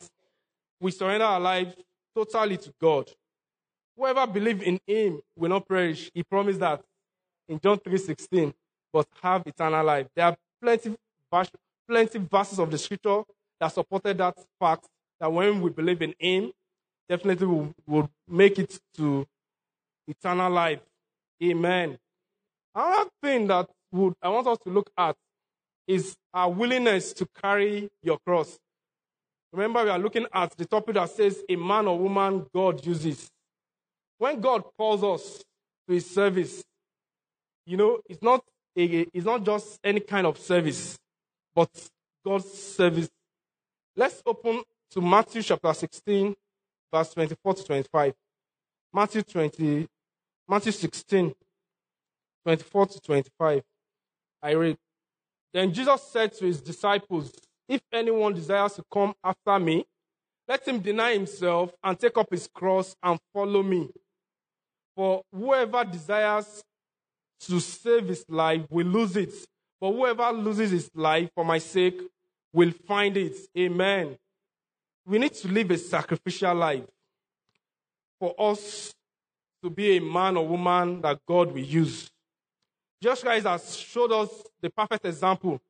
we 0.80 0.92
surrender 0.92 1.26
our 1.26 1.40
lives 1.40 1.76
totally 2.16 2.58
to 2.58 2.74
God. 2.80 3.12
Whoever 3.98 4.28
believes 4.28 4.62
in 4.64 4.80
him 4.86 5.22
will 5.36 5.50
not 5.50 5.68
perish. 5.68 6.12
He 6.14 6.24
promised 6.24 6.60
that 6.60 6.84
in 7.50 7.60
John 7.60 7.80
3:16, 7.80 8.54
but 8.94 9.08
have 9.22 9.46
eternal 9.48 9.84
life. 9.84 10.08
There 10.16 10.26
are 10.26 10.38
plenty, 10.62 10.96
plenty 11.88 12.20
verses 12.20 12.60
of 12.60 12.70
the 12.70 12.78
scripture 12.78 13.24
that 13.60 13.70
supported 13.70 14.18
that 14.20 14.38
fact 14.60 14.88
that 15.20 15.32
when 15.32 15.62
we 15.62 15.72
believe 15.72 16.02
in 16.02 16.14
him, 16.20 16.52
definitely 17.10 17.48
will, 17.48 17.74
will 17.88 18.10
make 18.28 18.60
it 18.60 18.80
to 18.98 19.26
eternal 20.08 20.52
life. 20.52 20.82
Amen. 21.44 21.98
Another 22.76 23.10
thing 23.22 23.48
that 23.48 23.70
would 23.92 24.14
I 24.22 24.30
want 24.30 24.48
us 24.48 24.60
to 24.60 24.70
look 24.70 24.92
at 24.98 25.16
is 25.88 26.16
our 26.34 26.52
willingness 26.52 27.14
to 27.14 27.26
carry 27.42 27.90
your 28.04 28.20
cross. 28.20 28.60
Remember, 29.52 29.84
we 29.84 29.90
are 29.90 29.98
looking 29.98 30.28
at 30.32 30.52
the 30.52 30.66
topic 30.66 30.96
that 30.96 31.10
says 31.10 31.42
a 31.50 31.56
man 31.56 31.88
or 31.88 31.98
woman 31.98 32.46
God 32.54 32.86
uses. 32.86 33.30
When 34.18 34.40
God 34.40 34.64
calls 34.78 35.04
us 35.04 35.44
to 35.88 35.94
his 35.94 36.10
service, 36.10 36.64
you 37.66 37.78
know, 37.78 38.00
it's 38.10 38.22
not 38.22 38.44
a, 38.78 39.08
it's 39.14 39.26
not 39.26 39.44
just 39.44 39.80
any 39.84 40.00
kind 40.00 40.26
of 40.26 40.38
service, 40.38 40.98
but 41.54 41.70
God's 42.26 42.52
service. 42.52 43.10
Let's 43.96 44.22
open 44.26 44.64
to 44.92 45.02
Matthew 45.02 45.42
chapter 45.44 45.74
16, 45.74 46.36
verse 46.94 47.14
24 47.14 47.54
to 47.56 47.64
25. 47.64 48.14
Matthew 48.94 49.22
20, 49.22 49.88
Matthew 50.48 50.72
16, 50.72 51.34
24 52.46 52.86
to 52.88 53.02
25. 53.02 53.64
I 54.42 54.52
read. 54.52 54.78
Then 55.54 55.74
Jesus 55.74 56.02
said 56.04 56.34
to 56.34 56.46
his 56.46 56.62
disciples, 56.62 57.32
If 57.68 57.82
anyone 57.92 58.34
desires 58.34 58.74
to 58.74 58.84
come 58.92 59.14
after 59.24 59.60
me, 59.60 59.86
let 60.48 60.66
him 60.68 60.80
deny 60.80 61.14
himself 61.14 61.72
and 61.84 62.00
take 62.00 62.18
up 62.18 62.32
his 62.32 62.48
cross 62.54 62.96
and 63.04 63.20
follow 63.34 63.62
me. 63.62 63.90
For 64.98 65.22
whoever 65.32 65.86
desires 65.86 66.64
to 67.42 67.60
save 67.60 68.08
his 68.08 68.26
life 68.28 68.64
will 68.68 68.88
lose 68.88 69.16
it. 69.16 69.32
But 69.80 69.92
whoever 69.92 70.32
loses 70.32 70.72
his 70.72 70.90
life 70.96 71.30
for 71.36 71.46
my 71.46 71.60
sake 71.60 72.02
will 72.52 72.72
find 72.72 73.16
it. 73.16 73.38
Amen. 73.56 74.18
We 75.06 75.20
need 75.20 75.36
to 75.36 75.48
live 75.50 75.70
a 75.70 75.78
sacrificial 75.78 76.56
life 76.56 76.84
for 78.20 78.34
us 78.40 78.92
to 79.64 79.70
be 79.70 79.98
a 79.98 80.02
man 80.02 80.36
or 80.36 80.48
woman 80.48 81.00
that 81.02 81.20
God 81.28 81.52
will 81.52 81.60
use. 81.60 82.10
Christ 83.00 83.46
has 83.46 83.78
showed 83.78 84.12
us 84.12 84.30
the 84.60 84.72
perfect 84.72 85.06
example. 85.06 85.62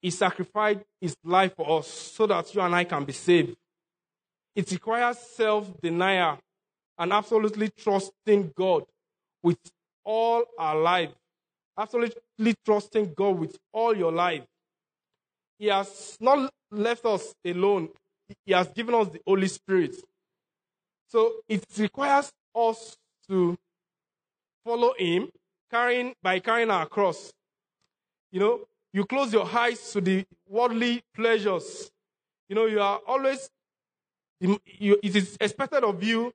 He 0.00 0.10
sacrificed 0.10 0.84
his 1.00 1.16
life 1.24 1.56
for 1.56 1.80
us 1.80 1.88
so 1.88 2.28
that 2.28 2.54
you 2.54 2.60
and 2.60 2.72
I 2.76 2.84
can 2.84 3.04
be 3.04 3.12
saved. 3.12 3.56
It 4.54 4.70
requires 4.70 5.18
self 5.18 5.68
denial 5.80 6.38
and 6.98 7.12
absolutely 7.12 7.70
trusting 7.70 8.52
God 8.56 8.84
with 9.42 9.58
all 10.04 10.44
our 10.58 10.80
life. 10.80 11.10
Absolutely 11.78 12.54
trusting 12.64 13.14
God 13.14 13.38
with 13.38 13.58
all 13.72 13.96
your 13.96 14.12
life. 14.12 14.44
He 15.58 15.66
has 15.66 16.16
not 16.20 16.52
left 16.70 17.04
us 17.04 17.34
alone, 17.44 17.88
He 18.44 18.52
has 18.52 18.68
given 18.68 18.94
us 18.94 19.08
the 19.08 19.20
Holy 19.26 19.48
Spirit. 19.48 19.96
So 21.08 21.32
it 21.48 21.64
requires 21.78 22.32
us 22.54 22.96
to 23.28 23.56
follow 24.64 24.94
Him 24.98 25.28
carrying 25.70 26.14
by 26.22 26.38
carrying 26.38 26.70
our 26.70 26.86
cross. 26.86 27.32
You 28.30 28.40
know, 28.40 28.60
you 28.92 29.04
close 29.04 29.32
your 29.32 29.46
eyes 29.46 29.92
to 29.92 30.00
the 30.00 30.24
worldly 30.48 31.02
pleasures. 31.14 31.90
You 32.48 32.54
know, 32.56 32.66
you 32.66 32.80
are 32.80 33.00
always, 33.06 33.48
you, 34.40 34.58
it 35.02 35.16
is 35.16 35.36
expected 35.40 35.82
of 35.84 36.02
you 36.02 36.32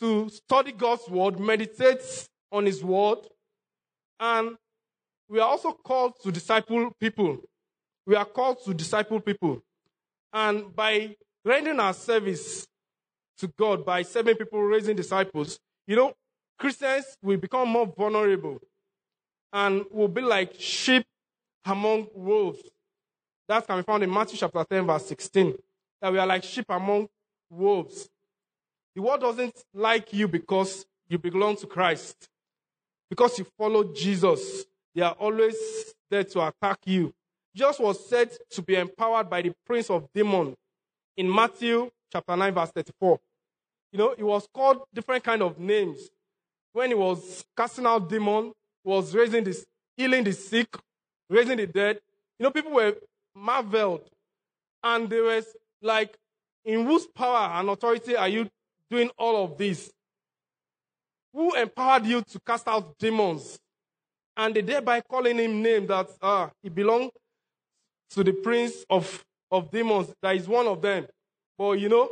to 0.00 0.28
study 0.28 0.72
God's 0.72 1.08
word, 1.08 1.40
meditate 1.40 2.28
on 2.52 2.66
his 2.66 2.82
word, 2.84 3.18
and 4.20 4.56
we 5.28 5.40
are 5.40 5.48
also 5.48 5.72
called 5.72 6.14
to 6.22 6.30
disciple 6.30 6.92
people. 7.00 7.38
We 8.06 8.14
are 8.14 8.24
called 8.24 8.64
to 8.64 8.74
disciple 8.74 9.20
people. 9.20 9.62
And 10.32 10.74
by 10.74 11.16
rendering 11.44 11.80
our 11.80 11.94
service 11.94 12.66
to 13.38 13.48
God, 13.48 13.84
by 13.84 14.02
serving 14.02 14.36
people, 14.36 14.62
raising 14.62 14.96
disciples, 14.96 15.58
you 15.86 15.96
know, 15.96 16.14
Christians 16.58 17.16
will 17.22 17.36
become 17.36 17.68
more 17.68 17.86
vulnerable 17.86 18.60
and 19.52 19.84
will 19.90 20.08
be 20.08 20.20
like 20.20 20.54
sheep 20.58 21.04
among 21.64 22.06
wolves. 22.14 22.62
That 23.48 23.66
can 23.66 23.78
be 23.78 23.82
found 23.82 24.02
in 24.02 24.12
Matthew 24.12 24.38
chapter 24.38 24.64
10, 24.64 24.86
verse 24.86 25.06
16. 25.06 25.54
That 26.00 26.12
we 26.12 26.18
are 26.18 26.26
like 26.26 26.44
sheep 26.44 26.66
among 26.68 27.08
wolves. 27.50 28.08
The 28.96 29.02
world 29.02 29.20
doesn't 29.20 29.62
like 29.74 30.14
you 30.14 30.26
because 30.26 30.86
you 31.06 31.18
belong 31.18 31.56
to 31.58 31.66
Christ. 31.66 32.30
Because 33.10 33.38
you 33.38 33.46
follow 33.58 33.84
Jesus, 33.84 34.64
they 34.94 35.02
are 35.02 35.12
always 35.12 35.54
there 36.10 36.24
to 36.24 36.46
attack 36.48 36.78
you. 36.86 37.12
Jesus 37.54 37.78
was 37.78 38.08
said 38.08 38.30
to 38.50 38.62
be 38.62 38.74
empowered 38.74 39.28
by 39.28 39.42
the 39.42 39.52
prince 39.66 39.90
of 39.90 40.08
demons 40.14 40.56
in 41.14 41.32
Matthew 41.32 41.90
chapter 42.10 42.34
9, 42.34 42.54
verse 42.54 42.70
34. 42.70 43.20
You 43.92 43.98
know, 43.98 44.14
he 44.16 44.22
was 44.22 44.48
called 44.52 44.80
different 44.94 45.22
kind 45.22 45.42
of 45.42 45.58
names 45.58 45.98
when 46.72 46.88
he 46.88 46.94
was 46.94 47.44
casting 47.54 47.84
out 47.84 48.08
demons, 48.08 48.54
was 48.82 49.14
raising 49.14 49.44
this, 49.44 49.66
healing 49.98 50.24
the 50.24 50.32
sick, 50.32 50.74
raising 51.28 51.58
the 51.58 51.66
dead. 51.66 52.00
You 52.38 52.44
know, 52.44 52.50
people 52.50 52.72
were 52.72 52.96
marveled. 53.34 54.08
And 54.82 55.10
they 55.10 55.20
were 55.20 55.42
like, 55.82 56.16
in 56.64 56.86
whose 56.86 57.06
power 57.06 57.50
and 57.60 57.68
authority 57.68 58.16
are 58.16 58.28
you 58.28 58.48
doing 58.90 59.10
all 59.18 59.44
of 59.44 59.58
this? 59.58 59.90
Who 61.32 61.54
empowered 61.54 62.06
you 62.06 62.22
to 62.22 62.40
cast 62.40 62.66
out 62.68 62.96
demons? 62.98 63.58
And 64.36 64.54
they 64.54 64.60
thereby 64.60 65.00
calling 65.00 65.38
him 65.38 65.62
name 65.62 65.86
that 65.86 66.08
uh, 66.20 66.48
he 66.62 66.68
belonged 66.68 67.10
to 68.10 68.22
the 68.22 68.32
prince 68.32 68.84
of, 68.88 69.24
of 69.50 69.70
demons, 69.70 70.12
that 70.22 70.36
is 70.36 70.46
one 70.46 70.66
of 70.66 70.80
them. 70.80 71.06
But 71.58 71.72
you 71.72 71.88
know, 71.88 72.10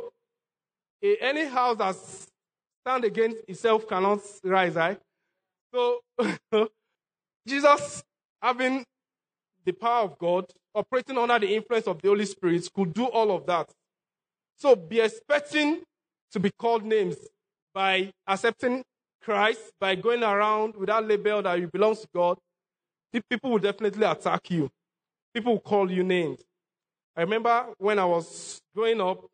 any 1.01 1.45
house 1.45 1.77
that's 1.77 2.27
stand 2.85 3.03
against 3.03 3.37
itself 3.47 3.87
cannot 3.87 4.19
rise, 4.43 4.75
right? 4.75 4.99
So, 5.73 5.99
Jesus, 7.47 8.03
having 8.41 8.85
the 9.65 9.71
power 9.73 10.03
of 10.03 10.17
God, 10.17 10.45
operating 10.73 11.17
under 11.17 11.39
the 11.39 11.55
influence 11.55 11.87
of 11.87 12.01
the 12.01 12.07
Holy 12.07 12.25
Spirit, 12.25 12.69
could 12.73 12.93
do 12.93 13.05
all 13.05 13.35
of 13.35 13.45
that. 13.47 13.69
So, 14.57 14.75
be 14.75 15.01
expecting 15.01 15.81
to 16.35 16.39
be 16.41 16.51
called 16.51 16.83
names 16.83 17.15
by 17.73 18.11
accepting 18.27 18.83
Christ, 19.21 19.71
by 19.79 19.95
going 19.95 20.21
around 20.21 20.75
with 20.75 20.87
that 20.87 21.07
label 21.07 21.41
that 21.41 21.57
you 21.57 21.69
belong 21.71 21.95
to 21.95 22.07
God. 22.13 22.37
People 23.29 23.51
will 23.51 23.59
definitely 23.59 24.05
attack 24.05 24.51
you. 24.51 24.69
People 25.33 25.53
will 25.53 25.61
call 25.61 25.89
you 25.89 26.03
names. 26.03 26.41
I 27.15 27.21
remember 27.21 27.67
when 27.77 27.99
I 27.99 28.03
was 28.03 28.59
growing 28.75 28.99
up, 28.99 29.25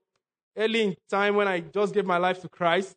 early 0.56 0.82
in 0.84 0.96
time 1.10 1.36
when 1.36 1.48
I 1.48 1.62
just 1.62 1.92
gave 1.92 2.06
my 2.06 2.18
life 2.18 2.40
to 2.42 2.50
Christ, 2.50 2.96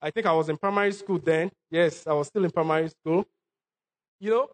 I 0.00 0.12
think 0.12 0.24
I 0.24 0.32
was 0.32 0.48
in 0.48 0.56
primary 0.56 0.92
school 0.92 1.18
then. 1.18 1.50
Yes, 1.72 2.06
I 2.06 2.12
was 2.12 2.28
still 2.28 2.44
in 2.44 2.52
primary 2.52 2.88
school. 2.88 3.24
You 4.20 4.30
know, 4.30 4.48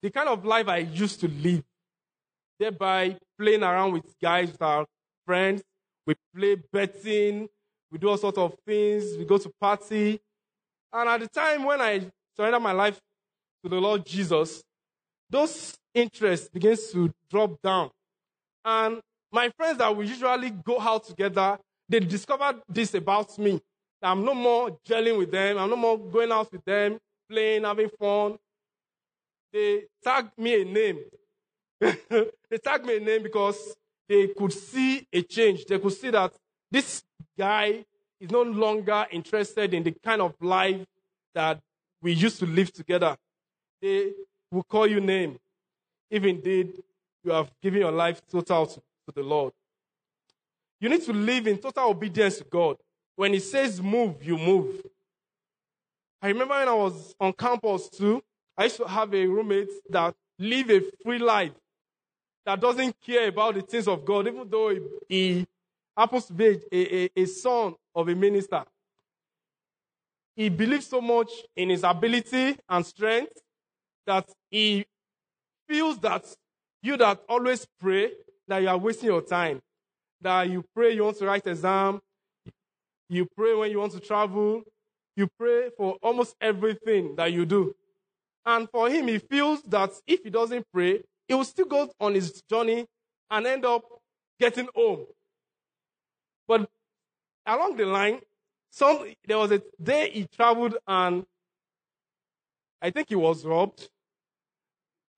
the 0.00 0.10
kind 0.10 0.28
of 0.28 0.44
life 0.44 0.68
I 0.68 0.78
used 0.78 1.18
to 1.22 1.28
live, 1.28 1.64
thereby 2.56 3.16
playing 3.36 3.64
around 3.64 3.94
with 3.94 4.04
guys, 4.22 4.52
with 4.52 4.62
our 4.62 4.86
friends. 5.26 5.64
We 6.06 6.14
play 6.34 6.56
betting, 6.72 7.48
we 7.90 7.98
do 7.98 8.08
all 8.08 8.16
sorts 8.16 8.38
of 8.38 8.54
things, 8.66 9.16
we 9.18 9.24
go 9.24 9.38
to 9.38 9.50
party. 9.60 10.20
And 10.92 11.08
at 11.08 11.20
the 11.20 11.28
time 11.28 11.64
when 11.64 11.80
I 11.80 12.00
surrendered 12.36 12.62
my 12.62 12.72
life 12.72 12.98
to 13.62 13.68
the 13.68 13.76
Lord 13.76 14.04
Jesus, 14.04 14.62
those 15.28 15.76
interests 15.94 16.48
begins 16.48 16.90
to 16.92 17.12
drop 17.30 17.60
down. 17.62 17.90
And 18.64 19.00
my 19.32 19.50
friends 19.56 19.78
that 19.78 19.96
we 19.96 20.06
usually 20.06 20.50
go 20.50 20.80
out 20.80 21.04
together, 21.04 21.58
they 21.88 22.00
discovered 22.00 22.62
this 22.68 22.94
about 22.94 23.38
me 23.38 23.60
I'm 24.02 24.24
no 24.24 24.34
more 24.34 24.78
gelling 24.86 25.18
with 25.18 25.30
them. 25.30 25.58
I'm 25.58 25.68
no 25.70 25.76
more 25.76 25.98
going 25.98 26.32
out 26.32 26.50
with 26.50 26.64
them, 26.64 26.98
playing, 27.28 27.64
having 27.64 27.90
fun. 27.98 28.38
They 29.52 29.84
tagged 30.02 30.38
me 30.38 30.62
a 30.62 30.64
name. 30.64 30.98
they 31.80 32.58
tagged 32.62 32.86
me 32.86 32.96
a 32.96 33.00
name 33.00 33.22
because 33.22 33.74
they 34.08 34.28
could 34.28 34.52
see 34.52 35.06
a 35.12 35.22
change. 35.22 35.66
They 35.66 35.78
could 35.78 35.92
see 35.92 36.10
that 36.10 36.32
this 36.70 37.02
guy 37.38 37.84
is 38.20 38.30
no 38.30 38.42
longer 38.42 39.06
interested 39.10 39.72
in 39.74 39.82
the 39.82 39.92
kind 39.92 40.20
of 40.20 40.34
life 40.40 40.84
that 41.34 41.60
we 42.02 42.12
used 42.12 42.38
to 42.40 42.46
live 42.46 42.72
together. 42.72 43.16
They 43.80 44.12
will 44.50 44.62
call 44.62 44.86
you 44.86 45.00
name 45.00 45.38
if 46.10 46.24
indeed 46.24 46.82
you 47.24 47.32
have 47.32 47.50
given 47.62 47.80
your 47.80 47.92
life 47.92 48.20
total 48.30 48.66
to, 48.66 48.74
to 48.74 49.12
the 49.14 49.22
Lord. 49.22 49.52
You 50.80 50.88
need 50.88 51.02
to 51.02 51.12
live 51.12 51.46
in 51.46 51.58
total 51.58 51.90
obedience 51.90 52.38
to 52.38 52.44
God. 52.44 52.76
When 53.16 53.32
He 53.32 53.40
says 53.40 53.80
move, 53.82 54.22
you 54.22 54.36
move. 54.36 54.82
I 56.22 56.28
remember 56.28 56.54
when 56.54 56.68
I 56.68 56.74
was 56.74 57.14
on 57.20 57.32
campus 57.32 57.88
too, 57.88 58.22
I 58.56 58.64
used 58.64 58.76
to 58.76 58.88
have 58.88 59.14
a 59.14 59.26
roommate 59.26 59.70
that 59.90 60.14
live 60.38 60.70
a 60.70 60.82
free 61.02 61.18
life, 61.18 61.52
that 62.44 62.60
doesn't 62.60 62.96
care 63.00 63.28
about 63.28 63.54
the 63.54 63.62
things 63.62 63.88
of 63.88 64.04
God, 64.04 64.26
even 64.26 64.48
though 64.48 64.70
he, 64.70 64.80
he 65.08 65.46
happens 66.00 66.26
to 66.26 66.32
be 66.32 66.58
a, 66.72 66.96
a, 66.96 67.10
a 67.14 67.26
son 67.26 67.74
of 67.94 68.08
a 68.08 68.14
minister. 68.14 68.64
He 70.34 70.48
believes 70.48 70.86
so 70.86 71.00
much 71.00 71.30
in 71.54 71.68
his 71.68 71.84
ability 71.84 72.56
and 72.68 72.86
strength 72.86 73.32
that 74.06 74.28
he 74.50 74.86
feels 75.68 75.98
that 75.98 76.24
you 76.82 76.96
that 76.96 77.20
always 77.28 77.66
pray 77.78 78.12
that 78.48 78.62
you 78.62 78.68
are 78.68 78.78
wasting 78.78 79.10
your 79.10 79.20
time. 79.20 79.60
That 80.22 80.48
you 80.48 80.64
pray 80.74 80.94
you 80.94 81.04
want 81.04 81.18
to 81.18 81.26
write 81.26 81.46
exam, 81.46 82.00
you 83.08 83.26
pray 83.36 83.54
when 83.54 83.70
you 83.70 83.78
want 83.78 83.92
to 83.92 84.00
travel, 84.00 84.62
you 85.16 85.28
pray 85.38 85.68
for 85.76 85.98
almost 86.02 86.34
everything 86.40 87.14
that 87.16 87.32
you 87.32 87.44
do. 87.44 87.74
And 88.46 88.68
for 88.70 88.88
him, 88.88 89.08
he 89.08 89.18
feels 89.18 89.62
that 89.64 89.90
if 90.06 90.22
he 90.24 90.30
doesn't 90.30 90.64
pray, 90.72 91.02
he 91.28 91.34
will 91.34 91.44
still 91.44 91.66
go 91.66 91.90
on 92.00 92.14
his 92.14 92.42
journey 92.50 92.86
and 93.30 93.46
end 93.46 93.64
up 93.66 93.82
getting 94.38 94.68
home. 94.74 95.06
But 96.50 96.68
along 97.46 97.76
the 97.76 97.86
line, 97.86 98.18
some 98.72 99.06
there 99.24 99.38
was 99.38 99.52
a 99.52 99.62
day 99.80 100.10
he 100.10 100.26
traveled 100.26 100.78
and 100.84 101.24
I 102.82 102.90
think 102.90 103.08
he 103.08 103.14
was 103.14 103.44
robbed. 103.44 103.88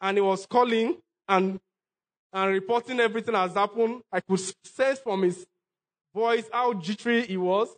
And 0.03 0.19
he 0.19 0.21
was 0.21 0.45
calling 0.45 0.99
and 1.27 1.59
and 2.35 2.53
reporting 2.53 3.01
everything 3.01 3.35
has 3.35 3.55
happened. 3.55 4.03
I 4.13 4.21
could 4.21 4.41
sense 4.63 4.99
from 4.99 5.23
his 5.23 5.47
voice 6.15 6.45
how 6.53 6.75
jittery 6.75 7.27
he 7.27 7.39
was. 7.39 7.69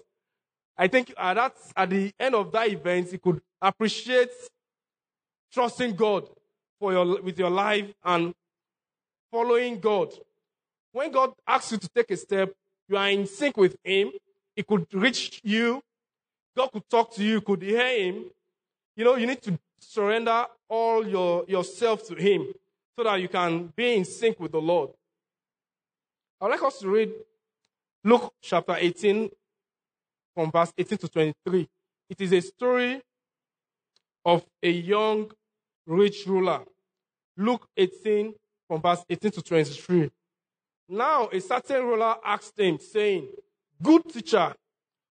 I 0.76 0.88
think 0.88 1.14
at 1.16 1.34
that 1.34 1.54
at 1.76 1.90
the 1.90 2.12
end 2.18 2.34
of 2.34 2.50
that 2.50 2.68
event, 2.68 3.12
he 3.12 3.18
could 3.18 3.40
appreciate 3.62 4.32
trusting 5.52 5.94
God 5.94 6.28
for 6.80 6.92
your 6.92 7.22
with 7.22 7.38
your 7.38 7.50
life 7.50 7.94
and 8.02 8.34
following 9.30 9.78
God. 9.78 10.12
When 10.90 11.12
God 11.12 11.34
asks 11.46 11.70
you 11.70 11.78
to 11.78 11.88
take 11.88 12.10
a 12.10 12.16
step, 12.16 12.52
you 12.88 12.96
are 12.96 13.10
in 13.10 13.26
sync 13.26 13.56
with 13.56 13.76
Him. 13.82 14.12
He 14.54 14.62
could 14.62 14.86
reach 14.92 15.40
you. 15.42 15.82
God 16.56 16.70
could 16.72 16.88
talk 16.88 17.14
to 17.14 17.24
you. 17.24 17.32
You 17.32 17.40
could 17.40 17.62
hear 17.62 17.98
Him. 17.98 18.24
You 18.96 19.04
know, 19.04 19.16
you 19.16 19.26
need 19.26 19.42
to 19.42 19.58
surrender 19.78 20.46
all 20.68 21.06
your 21.06 21.44
yourself 21.48 22.06
to 22.08 22.14
Him 22.14 22.52
so 22.96 23.04
that 23.04 23.20
you 23.20 23.28
can 23.28 23.72
be 23.74 23.96
in 23.96 24.04
sync 24.04 24.38
with 24.38 24.52
the 24.52 24.60
Lord. 24.60 24.90
I'd 26.40 26.48
like 26.48 26.62
us 26.62 26.78
to 26.80 26.88
read 26.88 27.12
Luke 28.04 28.32
chapter 28.40 28.76
18 28.78 29.30
from 30.34 30.50
verse 30.50 30.72
18 30.76 30.98
to 30.98 31.08
23. 31.08 31.68
It 32.10 32.20
is 32.20 32.32
a 32.32 32.40
story 32.40 33.00
of 34.24 34.44
a 34.62 34.70
young 34.70 35.30
rich 35.86 36.26
ruler. 36.26 36.60
Luke 37.36 37.66
18 37.76 38.34
from 38.68 38.80
verse 38.80 39.04
18 39.08 39.30
to 39.32 39.42
23. 39.42 40.10
Now 40.88 41.28
a 41.32 41.40
certain 41.40 41.84
ruler 41.84 42.16
asked 42.24 42.58
him, 42.58 42.78
saying, 42.78 43.28
Good 43.82 44.12
teacher, 44.12 44.54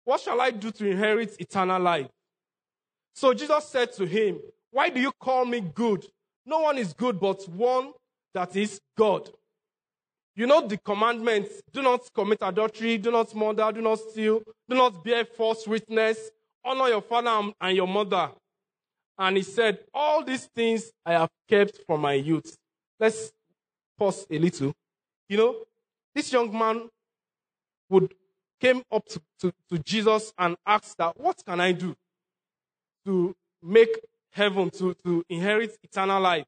what 0.04 0.20
shall 0.20 0.40
I 0.40 0.50
do 0.50 0.70
to 0.70 0.90
inherit 0.90 1.36
eternal 1.38 1.80
life? 1.80 2.08
So 3.14 3.34
Jesus 3.34 3.64
said 3.66 3.92
to 3.94 4.06
him, 4.06 4.40
Why 4.70 4.88
do 4.88 5.00
you 5.00 5.12
call 5.20 5.44
me 5.44 5.60
good? 5.60 6.06
No 6.44 6.60
one 6.60 6.78
is 6.78 6.92
good 6.92 7.20
but 7.20 7.46
one 7.48 7.92
that 8.34 8.56
is 8.56 8.80
God. 8.96 9.30
You 10.34 10.46
know 10.46 10.66
the 10.66 10.78
commandments 10.78 11.60
do 11.72 11.82
not 11.82 12.08
commit 12.14 12.38
adultery, 12.40 12.98
do 12.98 13.10
not 13.10 13.34
murder, 13.34 13.70
do 13.74 13.82
not 13.82 13.98
steal, 13.98 14.40
do 14.68 14.76
not 14.76 15.04
bear 15.04 15.24
false 15.24 15.66
witness, 15.66 16.30
honor 16.64 16.88
your 16.88 17.02
father 17.02 17.52
and 17.60 17.76
your 17.76 17.88
mother. 17.88 18.30
And 19.18 19.36
he 19.36 19.42
said, 19.42 19.80
All 19.92 20.24
these 20.24 20.46
things 20.46 20.90
I 21.04 21.12
have 21.12 21.28
kept 21.48 21.80
from 21.86 22.00
my 22.00 22.14
youth. 22.14 22.56
Let's 22.98 23.32
pause 23.98 24.26
a 24.30 24.38
little. 24.38 24.72
You 25.30 25.36
know, 25.36 25.56
this 26.12 26.32
young 26.32 26.52
man 26.52 26.90
would 27.88 28.12
came 28.60 28.82
up 28.90 29.06
to, 29.06 29.22
to, 29.38 29.52
to 29.70 29.78
Jesus 29.78 30.32
and 30.36 30.56
asked 30.66 30.98
that, 30.98 31.18
What 31.18 31.40
can 31.46 31.60
I 31.60 31.70
do 31.70 31.96
to 33.06 33.34
make 33.62 33.96
heaven, 34.32 34.70
to, 34.70 34.92
to 35.04 35.24
inherit 35.28 35.78
eternal 35.84 36.20
life? 36.20 36.44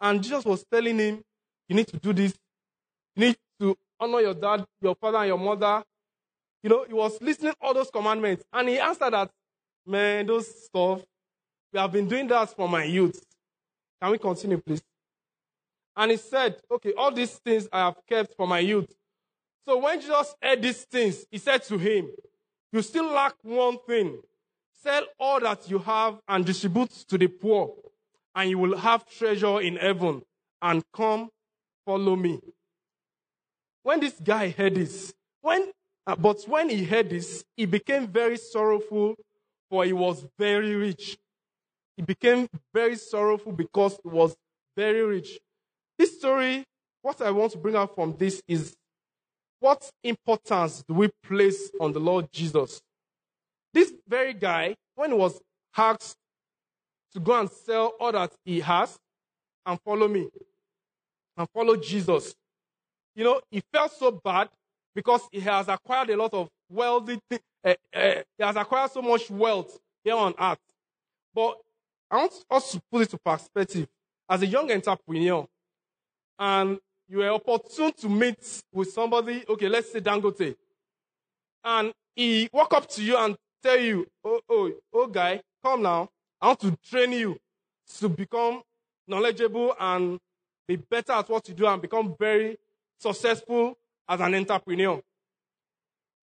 And 0.00 0.22
Jesus 0.22 0.44
was 0.44 0.64
telling 0.70 0.98
him, 0.98 1.22
You 1.66 1.76
need 1.76 1.88
to 1.88 1.96
do 1.96 2.12
this. 2.12 2.34
You 3.16 3.28
need 3.28 3.36
to 3.60 3.74
honor 3.98 4.20
your 4.20 4.34
dad, 4.34 4.66
your 4.82 4.94
father, 4.94 5.18
and 5.18 5.28
your 5.28 5.38
mother. 5.38 5.82
You 6.62 6.68
know, 6.68 6.84
he 6.86 6.92
was 6.92 7.18
listening 7.22 7.54
all 7.58 7.72
those 7.72 7.90
commandments. 7.90 8.44
And 8.52 8.68
he 8.68 8.78
answered 8.78 9.14
that, 9.14 9.30
Man, 9.86 10.26
those 10.26 10.66
stuff, 10.66 11.00
we 11.72 11.80
have 11.80 11.90
been 11.90 12.06
doing 12.06 12.28
that 12.28 12.54
for 12.54 12.68
my 12.68 12.84
youth. 12.84 13.24
Can 14.02 14.12
we 14.12 14.18
continue, 14.18 14.58
please? 14.58 14.82
And 15.96 16.10
he 16.10 16.16
said, 16.16 16.56
Okay, 16.70 16.92
all 16.96 17.12
these 17.12 17.34
things 17.38 17.68
I 17.72 17.86
have 17.86 17.96
kept 18.08 18.36
for 18.36 18.46
my 18.46 18.58
youth. 18.58 18.94
So 19.66 19.78
when 19.78 20.00
Jesus 20.00 20.34
heard 20.42 20.62
these 20.62 20.82
things, 20.82 21.24
he 21.30 21.38
said 21.38 21.62
to 21.64 21.78
him, 21.78 22.10
You 22.72 22.82
still 22.82 23.10
lack 23.10 23.34
one 23.42 23.78
thing. 23.86 24.20
Sell 24.82 25.04
all 25.18 25.40
that 25.40 25.70
you 25.70 25.78
have 25.78 26.18
and 26.28 26.44
distribute 26.44 26.90
to 27.08 27.16
the 27.16 27.26
poor, 27.28 27.74
and 28.34 28.50
you 28.50 28.58
will 28.58 28.76
have 28.76 29.08
treasure 29.08 29.60
in 29.60 29.76
heaven. 29.76 30.22
And 30.60 30.82
come, 30.92 31.30
follow 31.86 32.16
me. 32.16 32.40
When 33.82 34.00
this 34.00 34.18
guy 34.22 34.50
heard 34.50 34.74
this, 34.74 35.14
when, 35.40 35.70
uh, 36.06 36.16
but 36.16 36.42
when 36.46 36.68
he 36.68 36.84
heard 36.84 37.10
this, 37.10 37.44
he 37.56 37.66
became 37.66 38.06
very 38.06 38.36
sorrowful, 38.36 39.14
for 39.70 39.84
he 39.84 39.92
was 39.92 40.26
very 40.38 40.74
rich. 40.74 41.18
He 41.96 42.02
became 42.02 42.48
very 42.72 42.96
sorrowful 42.96 43.52
because 43.52 43.98
he 44.02 44.08
was 44.08 44.34
very 44.76 45.02
rich. 45.02 45.38
This 45.98 46.18
story, 46.18 46.64
what 47.02 47.20
I 47.20 47.30
want 47.30 47.52
to 47.52 47.58
bring 47.58 47.76
out 47.76 47.94
from 47.94 48.16
this 48.16 48.42
is 48.48 48.74
what 49.60 49.90
importance 50.02 50.84
do 50.86 50.94
we 50.94 51.10
place 51.22 51.70
on 51.80 51.92
the 51.92 52.00
Lord 52.00 52.28
Jesus? 52.32 52.80
This 53.72 53.92
very 54.06 54.34
guy, 54.34 54.74
when 54.94 55.10
he 55.10 55.16
was 55.16 55.40
asked 55.76 56.16
to 57.12 57.20
go 57.20 57.38
and 57.38 57.50
sell 57.50 57.94
all 58.00 58.12
that 58.12 58.32
he 58.44 58.60
has 58.60 58.98
and 59.64 59.80
follow 59.80 60.08
me 60.08 60.28
and 61.36 61.48
follow 61.54 61.76
Jesus, 61.76 62.34
you 63.14 63.24
know, 63.24 63.40
he 63.50 63.62
felt 63.72 63.92
so 63.92 64.10
bad 64.10 64.48
because 64.94 65.22
he 65.30 65.40
has 65.40 65.68
acquired 65.68 66.10
a 66.10 66.16
lot 66.16 66.34
of 66.34 66.48
wealthy, 66.68 67.18
uh, 67.32 67.74
uh, 67.94 68.14
he 68.36 68.44
has 68.44 68.56
acquired 68.56 68.90
so 68.90 69.02
much 69.02 69.30
wealth 69.30 69.78
here 70.02 70.14
on 70.14 70.34
earth. 70.38 70.58
But 71.34 71.58
I 72.10 72.16
want 72.16 72.32
us 72.50 72.72
to 72.72 72.82
put 72.90 73.02
it 73.02 73.10
to 73.10 73.18
perspective. 73.18 73.88
As 74.28 74.42
a 74.42 74.46
young 74.46 74.70
entrepreneur, 74.70 75.46
and 76.38 76.78
you 77.08 77.18
were 77.18 77.30
opportune 77.30 77.92
to 77.98 78.08
meet 78.08 78.62
with 78.72 78.90
somebody, 78.90 79.44
okay, 79.48 79.68
let's 79.68 79.92
say 79.92 80.00
Dangote, 80.00 80.54
and 81.64 81.92
he 82.14 82.48
walk 82.52 82.72
up 82.74 82.88
to 82.90 83.02
you 83.02 83.16
and 83.16 83.36
tell 83.62 83.78
you, 83.78 84.06
oh, 84.24 84.40
oh, 84.48 84.72
oh, 84.92 85.06
guy, 85.06 85.40
come 85.62 85.82
now. 85.82 86.08
I 86.40 86.48
want 86.48 86.60
to 86.60 86.76
train 86.88 87.12
you 87.12 87.38
to 87.98 88.08
become 88.08 88.62
knowledgeable 89.06 89.74
and 89.78 90.18
be 90.66 90.76
better 90.76 91.12
at 91.12 91.28
what 91.28 91.48
you 91.48 91.54
do 91.54 91.66
and 91.66 91.80
become 91.80 92.14
very 92.18 92.58
successful 92.98 93.76
as 94.08 94.20
an 94.20 94.34
entrepreneur. 94.34 95.00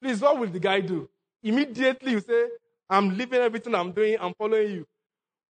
Please, 0.02 0.22
what 0.22 0.38
will 0.38 0.50
the 0.50 0.60
guy 0.60 0.80
do? 0.82 1.10
Immediately 1.44 2.12
you 2.12 2.20
say, 2.20 2.46
I'm 2.90 3.18
leaving 3.18 3.40
everything 3.42 3.74
I'm 3.76 3.92
doing, 3.92 4.18
I'm 4.20 4.34
following 4.34 4.72
you. 4.72 4.86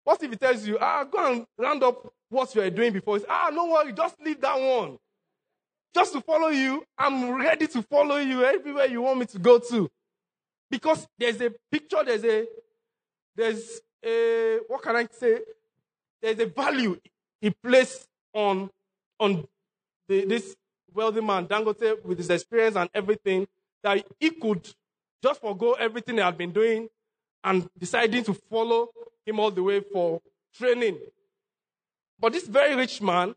What 0.04 0.22
if 0.22 0.30
he 0.30 0.36
tells 0.36 0.66
you, 0.66 0.78
ah, 0.80 1.04
go 1.04 1.32
and 1.32 1.46
round 1.56 1.82
up 1.82 2.12
what 2.28 2.54
you 2.54 2.62
are 2.62 2.70
doing 2.70 2.92
before? 2.92 3.18
Say, 3.18 3.26
ah, 3.28 3.50
no 3.52 3.66
worry, 3.66 3.92
just 3.92 4.20
leave 4.20 4.40
that 4.40 4.58
one. 4.58 4.98
Just 5.94 6.12
to 6.14 6.20
follow 6.20 6.48
you, 6.48 6.84
I'm 6.98 7.34
ready 7.34 7.66
to 7.68 7.82
follow 7.82 8.16
you 8.16 8.44
everywhere 8.44 8.86
you 8.86 9.02
want 9.02 9.20
me 9.20 9.26
to 9.26 9.38
go 9.38 9.58
to. 9.58 9.90
Because 10.70 11.06
there's 11.18 11.40
a 11.40 11.52
picture, 11.70 12.02
there's 12.04 12.24
a, 12.24 12.46
there's 13.36 13.80
a, 14.04 14.58
what 14.66 14.82
can 14.82 14.96
I 14.96 15.06
say? 15.12 15.40
There's 16.20 16.40
a 16.40 16.46
value 16.46 16.98
he 17.40 17.50
placed 17.50 18.08
on, 18.32 18.70
on 19.20 19.46
the, 20.08 20.24
this 20.24 20.56
wealthy 20.92 21.20
man, 21.20 21.46
Dangote, 21.46 22.04
with 22.04 22.18
his 22.18 22.30
experience 22.30 22.76
and 22.76 22.88
everything, 22.94 23.46
that 23.82 24.04
he 24.18 24.30
could 24.30 24.66
just 25.22 25.40
forgo 25.40 25.72
everything 25.72 26.16
he 26.16 26.22
had 26.22 26.38
been 26.38 26.52
doing 26.52 26.88
and 27.44 27.68
deciding 27.78 28.24
to 28.24 28.34
follow 28.34 28.88
him 29.24 29.40
all 29.40 29.50
the 29.50 29.62
way 29.62 29.80
for 29.80 30.20
training. 30.54 30.98
But 32.18 32.32
this 32.32 32.46
very 32.46 32.74
rich 32.74 33.00
man, 33.02 33.34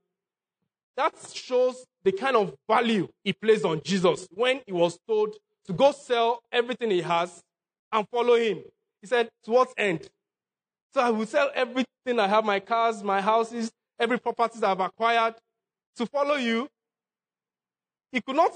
that 0.96 1.14
shows 1.34 1.86
the 2.04 2.12
kind 2.12 2.36
of 2.36 2.56
value 2.70 3.08
he 3.24 3.34
placed 3.34 3.66
on 3.66 3.82
Jesus 3.84 4.28
when 4.32 4.62
he 4.66 4.72
was 4.72 4.98
told 5.08 5.36
to 5.66 5.74
go 5.74 5.92
sell 5.92 6.42
everything 6.52 6.92
he 6.92 7.02
has 7.02 7.44
and 7.92 8.08
follow 8.10 8.36
him. 8.36 8.64
He 9.02 9.08
said, 9.08 9.30
To 9.44 9.52
what 9.52 9.74
end? 9.78 10.08
So 10.94 11.02
I 11.02 11.10
will 11.10 11.26
sell 11.26 11.50
everything 11.54 12.20
I 12.20 12.28
have, 12.28 12.46
my 12.46 12.60
cars, 12.60 13.04
my 13.04 13.20
houses, 13.20 13.72
every 14.00 14.20
property 14.20 14.64
I've 14.64 14.80
acquired 14.80 15.36
to 15.98 16.06
follow 16.06 16.36
you. 16.36 16.70
He 18.12 18.22
could 18.22 18.36
not, 18.36 18.52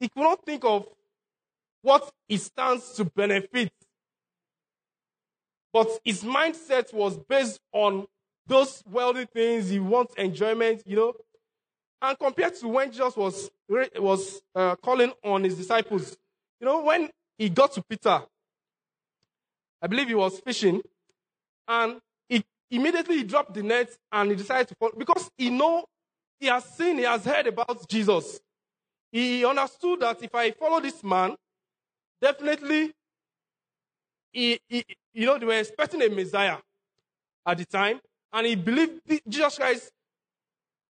he 0.00 0.08
could 0.08 0.22
not 0.22 0.44
think 0.44 0.64
of 0.64 0.86
what 1.82 2.10
he 2.26 2.36
stands 2.38 2.92
to 2.92 3.04
benefit. 3.04 3.72
But 5.74 5.88
his 6.04 6.22
mindset 6.22 6.94
was 6.94 7.18
based 7.18 7.58
on 7.72 8.06
those 8.46 8.84
worldly 8.88 9.26
things. 9.26 9.70
He 9.70 9.80
wants 9.80 10.14
enjoyment, 10.14 10.84
you 10.86 10.94
know. 10.94 11.14
And 12.00 12.16
compared 12.16 12.54
to 12.60 12.68
when 12.68 12.92
Jesus 12.92 13.16
was, 13.16 13.50
was 13.68 14.40
uh, 14.54 14.76
calling 14.76 15.12
on 15.24 15.42
his 15.42 15.56
disciples, 15.56 16.16
you 16.60 16.66
know, 16.66 16.84
when 16.84 17.10
he 17.36 17.48
got 17.48 17.72
to 17.72 17.82
Peter, 17.82 18.22
I 19.82 19.86
believe 19.88 20.06
he 20.06 20.14
was 20.14 20.38
fishing, 20.38 20.80
and 21.66 22.00
he 22.28 22.44
immediately 22.70 23.16
he 23.16 23.24
dropped 23.24 23.54
the 23.54 23.64
net 23.64 23.90
and 24.12 24.30
he 24.30 24.36
decided 24.36 24.68
to 24.68 24.76
follow 24.76 24.92
because 24.96 25.28
he 25.36 25.50
know 25.50 25.86
he 26.38 26.46
has 26.46 26.64
seen, 26.64 26.98
he 26.98 27.04
has 27.04 27.24
heard 27.24 27.48
about 27.48 27.88
Jesus. 27.88 28.38
He 29.10 29.44
understood 29.44 30.00
that 30.00 30.22
if 30.22 30.32
I 30.34 30.52
follow 30.52 30.80
this 30.80 31.02
man, 31.02 31.34
definitely, 32.22 32.92
he, 34.34 34.60
you 35.14 35.26
know, 35.26 35.38
they 35.38 35.46
were 35.46 35.58
expecting 35.58 36.02
a 36.02 36.08
Messiah 36.08 36.58
at 37.46 37.58
the 37.58 37.64
time, 37.64 38.00
and 38.32 38.46
he 38.46 38.56
believed 38.56 39.00
Jesus 39.28 39.56
Christ 39.56 39.90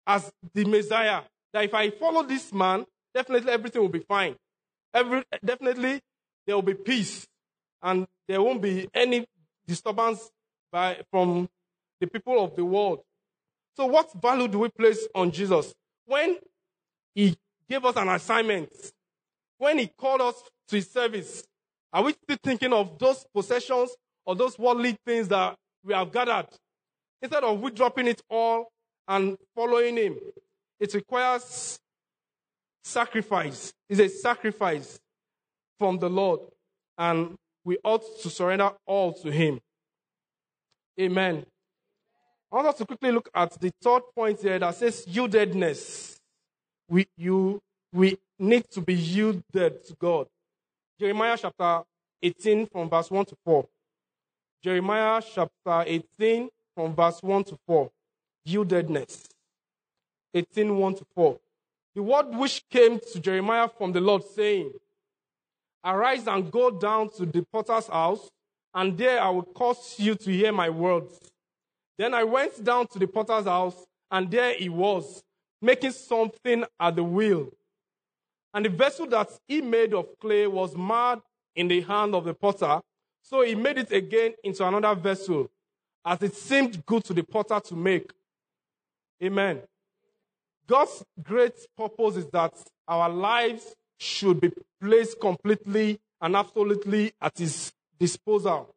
as 0.06 0.32
the 0.54 0.66
Messiah. 0.66 1.22
That 1.54 1.64
if 1.64 1.74
I 1.74 1.90
follow 1.90 2.24
this 2.24 2.52
man, 2.54 2.86
definitely 3.14 3.52
everything 3.52 3.82
will 3.82 3.90
be 3.90 4.00
fine. 4.00 4.36
Every, 4.94 5.24
definitely 5.44 6.02
there 6.46 6.56
will 6.56 6.64
be 6.64 6.74
peace, 6.74 7.26
and 7.82 8.06
there 8.28 8.42
won't 8.42 8.62
be 8.62 8.90
any 8.94 9.26
disturbance 9.66 10.30
by, 10.72 10.98
from 11.10 11.48
the 12.02 12.08
people 12.08 12.44
of 12.44 12.56
the 12.56 12.66
world. 12.66 13.00
So, 13.78 13.86
what 13.86 14.12
value 14.22 14.48
do 14.48 14.60
we 14.60 14.70
place 14.70 15.08
on 15.16 15.32
Jesus? 15.32 15.74
When 16.06 16.38
he 17.16 17.38
gave 17.70 17.86
us 17.86 17.96
an 17.96 18.10
assignment, 18.10 18.70
when 19.58 19.78
he 19.78 19.88
called 19.88 20.22
us 20.22 20.36
to 20.68 20.76
his 20.76 20.90
service, 20.90 21.44
are 21.92 22.04
we 22.04 22.14
still 22.14 22.38
thinking 22.44 22.74
of 22.74 22.98
those 23.00 23.26
possessions 23.34 23.96
or 24.26 24.36
those 24.36 24.58
worldly 24.60 24.96
things 25.06 25.28
that 25.30 25.56
we 25.84 25.94
have 25.94 26.12
gathered? 26.12 26.48
Instead 27.22 27.44
of 27.44 27.60
we 27.60 27.72
dropping 27.72 28.08
it 28.08 28.22
all 28.30 28.68
and 29.08 29.38
following 29.56 29.98
him, 29.98 30.18
it 30.80 30.94
requires 30.94 31.80
sacrifice. 32.84 33.74
It's 33.90 34.00
a 34.00 34.08
sacrifice 34.08 35.00
from 35.78 35.98
the 36.00 36.10
Lord, 36.10 36.42
and 36.98 37.36
we 37.64 37.78
ought 37.84 38.04
to 38.22 38.30
surrender 38.30 38.72
all 38.86 39.14
to 39.14 39.32
him. 39.32 39.60
Amen. 41.00 41.46
I 42.52 42.56
want 42.56 42.68
us 42.68 42.76
to 42.76 42.86
quickly 42.86 43.12
look 43.12 43.30
at 43.34 43.60
the 43.60 43.72
third 43.82 44.02
point 44.16 44.42
here 44.42 44.60
that 44.60 44.76
says 44.76 45.06
yieldedness. 45.06 46.18
We, 46.90 47.08
you, 47.16 47.60
we 47.94 48.18
need 48.40 48.66
to 48.72 48.82
be 48.82 48.96
yielded 48.96 49.86
to 49.86 49.96
God. 50.00 50.28
Jeremiah 51.00 51.38
chapter 51.40 51.84
18 52.22 52.66
from 52.66 52.90
verse 52.90 53.10
1 53.10 53.26
to 53.28 53.36
4. 53.46 53.66
Jeremiah 54.62 55.22
chapter 55.22 55.84
18 55.88 56.50
from 56.76 56.94
verse 56.94 57.24
1 57.24 57.46
to 57.46 57.58
4. 57.66 57.90
Yieldedness. 58.46 59.24
18 60.34 60.76
1 60.78 60.96
to 60.96 61.06
4. 61.16 61.40
The 61.96 62.04
word 62.04 62.36
which 62.36 62.64
came 62.70 63.00
to 63.14 63.20
Jeremiah 63.22 63.70
from 63.70 63.94
the 63.94 64.02
Lord, 64.02 64.24
saying, 64.36 64.74
Arise 65.86 66.28
and 66.28 66.52
go 66.52 66.70
down 66.70 67.10
to 67.12 67.26
the 67.26 67.46
potter's 67.50 67.88
house, 67.88 68.30
and 68.74 68.98
there 68.98 69.22
I 69.22 69.30
will 69.30 69.44
cause 69.44 69.96
you 69.98 70.16
to 70.16 70.32
hear 70.32 70.52
my 70.52 70.70
words. 70.70 71.18
Then 71.98 72.14
I 72.14 72.26
went 72.26 72.62
down 72.62 72.88
to 72.88 73.00
the 73.00 73.08
potter's 73.08 73.46
house, 73.46 73.86
and 74.12 74.30
there 74.30 74.54
he 74.54 74.68
was, 74.68 75.24
making 75.62 75.92
something 75.92 76.66
at 76.78 76.98
the 76.98 77.04
wheel. 77.06 77.54
And 78.54 78.66
the 78.66 78.70
vessel 78.70 79.08
that 79.08 79.30
he 79.48 79.62
made 79.62 79.94
of 79.94 80.08
clay 80.20 80.48
was 80.48 80.76
marred 80.76 81.20
in 81.56 81.68
the 81.68 81.82
hand 81.82 82.16
of 82.16 82.26
the 82.26 82.34
potter. 82.34 82.82
So 83.22 83.42
he 83.42 83.56
made 83.56 83.78
it 83.78 83.92
again 83.92 84.34
into 84.44 84.66
another 84.66 85.00
vessel, 85.00 85.50
as 86.04 86.22
it 86.24 86.36
seemed 86.36 86.84
good 86.86 87.04
to 87.06 87.14
the 87.14 87.24
potter 87.24 87.60
to 87.60 87.76
make. 87.76 88.12
Amen. 89.24 89.62
God's 90.66 91.04
great 91.22 91.54
purpose 91.78 92.18
is 92.18 92.28
that 92.28 92.54
our 92.88 93.10
lives 93.10 93.76
should 94.00 94.40
be 94.40 94.52
placed 94.82 95.20
completely 95.20 96.00
and 96.22 96.36
absolutely 96.36 97.12
at 97.22 97.38
his 97.38 97.72
disposal. 98.00 98.74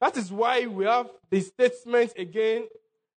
That 0.00 0.16
is 0.16 0.32
why 0.32 0.66
we 0.66 0.84
have 0.84 1.08
the 1.30 1.40
statement 1.40 2.12
again 2.16 2.66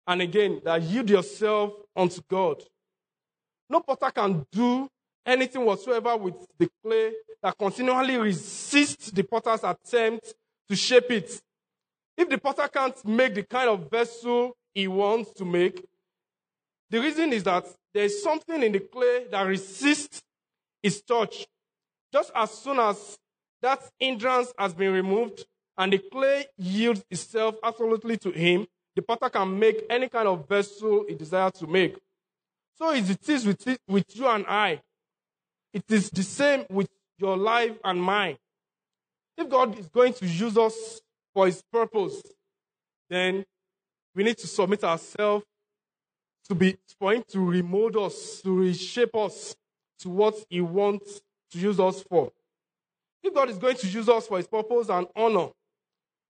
and 0.06 0.22
again 0.22 0.60
that 0.64 0.82
yield 0.82 1.10
yourself 1.10 1.72
unto 1.94 2.20
God. 2.28 2.62
No 3.68 3.80
potter 3.80 4.10
can 4.10 4.46
do 4.52 4.88
anything 5.26 5.64
whatsoever 5.64 6.16
with 6.16 6.34
the 6.58 6.70
clay 6.82 7.12
that 7.42 7.58
continually 7.58 8.16
resists 8.16 9.10
the 9.10 9.22
potter's 9.22 9.64
attempt 9.64 10.34
to 10.68 10.76
shape 10.76 11.10
it. 11.10 11.40
If 12.16 12.28
the 12.28 12.38
potter 12.38 12.68
can't 12.68 13.04
make 13.04 13.34
the 13.34 13.42
kind 13.42 13.68
of 13.68 13.90
vessel 13.90 14.56
he 14.72 14.88
wants 14.88 15.32
to 15.34 15.44
make, 15.44 15.84
the 16.88 17.00
reason 17.00 17.32
is 17.32 17.42
that 17.44 17.66
there 17.92 18.04
is 18.04 18.22
something 18.22 18.62
in 18.62 18.72
the 18.72 18.80
clay 18.80 19.26
that 19.30 19.42
resists 19.42 20.22
his 20.82 21.02
touch. 21.02 21.46
Just 22.12 22.30
as 22.34 22.50
soon 22.52 22.78
as 22.78 23.18
that 23.60 23.82
hindrance 23.98 24.52
has 24.58 24.72
been 24.72 24.92
removed 24.92 25.44
and 25.76 25.92
the 25.92 25.98
clay 25.98 26.46
yields 26.56 27.04
itself 27.10 27.56
absolutely 27.62 28.16
to 28.18 28.30
him, 28.30 28.66
the 28.94 29.02
potter 29.02 29.28
can 29.28 29.58
make 29.58 29.84
any 29.90 30.08
kind 30.08 30.28
of 30.28 30.48
vessel 30.48 31.04
he 31.08 31.14
desires 31.14 31.52
to 31.52 31.66
make. 31.66 31.96
So 32.76 32.90
it 32.92 33.28
is 33.28 33.46
with, 33.46 33.66
it, 33.66 33.80
with 33.88 34.16
you 34.16 34.26
and 34.28 34.46
I. 34.46 34.80
It 35.76 35.84
is 35.90 36.08
the 36.08 36.22
same 36.22 36.64
with 36.70 36.88
your 37.18 37.36
life 37.36 37.76
and 37.84 38.02
mine. 38.02 38.38
If 39.36 39.50
God 39.50 39.78
is 39.78 39.90
going 39.90 40.14
to 40.14 40.26
use 40.26 40.56
us 40.56 41.02
for 41.34 41.44
his 41.44 41.62
purpose, 41.70 42.22
then 43.10 43.44
we 44.14 44.24
need 44.24 44.38
to 44.38 44.46
submit 44.46 44.82
ourselves 44.84 45.44
to 46.48 46.54
be 46.54 46.78
for 46.98 47.12
him 47.12 47.24
to 47.28 47.40
remold 47.40 47.94
us, 47.98 48.40
to 48.40 48.56
reshape 48.56 49.14
us 49.14 49.54
to 49.98 50.08
what 50.08 50.36
he 50.48 50.62
wants 50.62 51.20
to 51.50 51.58
use 51.58 51.78
us 51.78 52.02
for. 52.08 52.32
If 53.22 53.34
God 53.34 53.50
is 53.50 53.58
going 53.58 53.76
to 53.76 53.86
use 53.86 54.08
us 54.08 54.26
for 54.26 54.38
his 54.38 54.46
purpose 54.46 54.88
and 54.88 55.06
honor, 55.14 55.48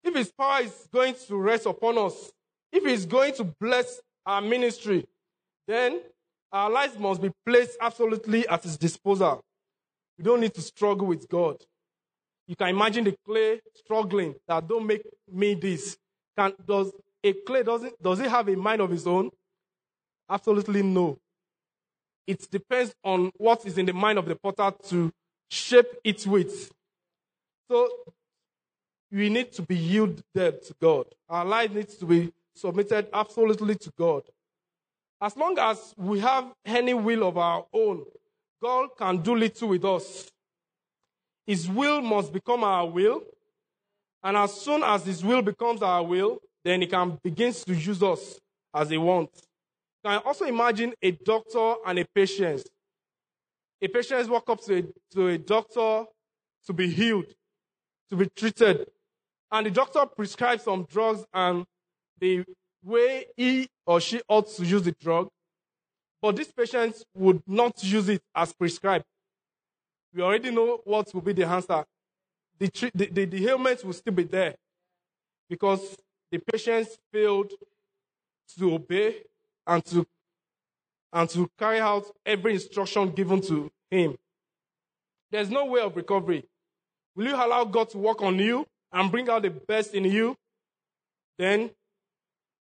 if 0.04 0.14
his 0.14 0.30
power 0.32 0.60
is 0.60 0.86
going 0.92 1.14
to 1.28 1.36
rest 1.38 1.64
upon 1.64 1.96
us, 1.96 2.30
if 2.72 2.84
he's 2.84 3.06
going 3.06 3.32
to 3.36 3.44
bless 3.44 4.02
our 4.26 4.42
ministry, 4.42 5.06
then 5.66 6.02
our 6.52 6.70
lives 6.70 6.98
must 6.98 7.22
be 7.22 7.30
placed 7.46 7.76
absolutely 7.80 8.46
at 8.48 8.62
his 8.62 8.76
disposal. 8.76 9.42
We 10.18 10.24
don't 10.24 10.40
need 10.40 10.54
to 10.54 10.62
struggle 10.62 11.06
with 11.06 11.28
God. 11.28 11.56
You 12.46 12.56
can 12.56 12.68
imagine 12.68 13.04
the 13.04 13.16
clay 13.24 13.60
struggling 13.74 14.34
that 14.48 14.66
don't 14.66 14.86
make 14.86 15.02
me 15.30 15.54
this. 15.54 15.96
Can, 16.36 16.52
does 16.66 16.92
a 17.22 17.32
clay 17.32 17.62
doesn't 17.62 18.02
does 18.02 18.20
it 18.20 18.28
have 18.28 18.48
a 18.48 18.56
mind 18.56 18.80
of 18.80 18.92
its 18.92 19.06
own? 19.06 19.30
Absolutely 20.28 20.82
no. 20.82 21.18
It 22.26 22.50
depends 22.50 22.92
on 23.04 23.30
what 23.36 23.64
is 23.66 23.78
in 23.78 23.86
the 23.86 23.92
mind 23.92 24.18
of 24.18 24.26
the 24.26 24.36
potter 24.36 24.72
to 24.88 25.12
shape 25.48 25.86
it 26.04 26.26
with. 26.26 26.70
So 27.70 27.88
we 29.12 29.28
need 29.28 29.52
to 29.52 29.62
be 29.62 29.76
yielded 29.76 30.24
to 30.34 30.74
God. 30.80 31.06
Our 31.28 31.44
life 31.44 31.72
needs 31.72 31.96
to 31.96 32.04
be 32.04 32.32
submitted 32.54 33.08
absolutely 33.12 33.76
to 33.76 33.92
God. 33.96 34.22
As 35.22 35.36
long 35.36 35.58
as 35.58 35.94
we 35.96 36.20
have 36.20 36.52
any 36.64 36.94
will 36.94 37.28
of 37.28 37.36
our 37.36 37.66
own, 37.72 38.04
God 38.62 38.90
can 38.96 39.18
do 39.18 39.36
little 39.36 39.68
with 39.68 39.84
us. 39.84 40.30
His 41.46 41.68
will 41.68 42.00
must 42.00 42.32
become 42.32 42.64
our 42.64 42.86
will. 42.86 43.22
And 44.22 44.36
as 44.36 44.54
soon 44.54 44.82
as 44.82 45.04
His 45.04 45.24
will 45.24 45.42
becomes 45.42 45.82
our 45.82 46.02
will, 46.02 46.38
then 46.64 46.80
He 46.80 46.86
can 46.86 47.18
begin 47.22 47.52
to 47.52 47.74
use 47.74 48.02
us 48.02 48.38
as 48.74 48.90
He 48.90 48.98
wants. 48.98 49.42
Can 50.04 50.18
also 50.24 50.46
imagine 50.46 50.94
a 51.02 51.10
doctor 51.10 51.74
and 51.86 51.98
a 51.98 52.06
patient. 52.14 52.66
A 53.82 53.88
patient 53.88 54.28
walk 54.28 54.48
up 54.48 54.62
to 54.64 54.78
a, 54.78 54.82
to 55.14 55.28
a 55.28 55.38
doctor 55.38 56.04
to 56.66 56.72
be 56.72 56.90
healed, 56.90 57.26
to 58.10 58.16
be 58.16 58.26
treated. 58.26 58.86
And 59.52 59.66
the 59.66 59.70
doctor 59.70 60.06
prescribes 60.06 60.64
some 60.64 60.84
drugs 60.84 61.24
and 61.32 61.64
the 62.20 62.44
way 62.82 63.26
he 63.36 63.68
or 63.86 64.00
she 64.00 64.20
ought 64.28 64.48
to 64.48 64.64
use 64.64 64.82
the 64.82 64.92
drug. 64.92 65.28
But 66.22 66.36
this 66.36 66.52
patient 66.52 67.02
would 67.14 67.42
not 67.46 67.82
use 67.82 68.08
it 68.08 68.22
as 68.34 68.52
prescribed. 68.52 69.04
we 70.14 70.22
already 70.22 70.50
know 70.50 70.80
what 70.84 71.12
will 71.14 71.22
be 71.22 71.32
the 71.32 71.46
answer. 71.46 71.84
The, 72.58 72.90
the, 72.94 73.06
the, 73.06 73.24
the 73.24 73.48
ailments 73.48 73.84
will 73.84 73.94
still 73.94 74.12
be 74.12 74.24
there 74.24 74.54
because 75.48 75.96
the 76.30 76.38
patients 76.38 76.98
failed 77.12 77.52
to 78.58 78.74
obey 78.74 79.22
and 79.66 79.84
to 79.86 80.06
and 81.12 81.28
to 81.30 81.50
carry 81.58 81.80
out 81.80 82.04
every 82.24 82.54
instruction 82.54 83.10
given 83.10 83.40
to 83.40 83.70
him. 83.90 84.16
There's 85.30 85.50
no 85.50 85.64
way 85.64 85.80
of 85.80 85.96
recovery. 85.96 86.44
Will 87.16 87.26
you 87.26 87.34
allow 87.34 87.64
God 87.64 87.90
to 87.90 87.98
work 87.98 88.22
on 88.22 88.38
you 88.38 88.66
and 88.92 89.10
bring 89.10 89.28
out 89.28 89.42
the 89.42 89.50
best 89.50 89.94
in 89.94 90.04
you? 90.04 90.36
Then 91.36 91.70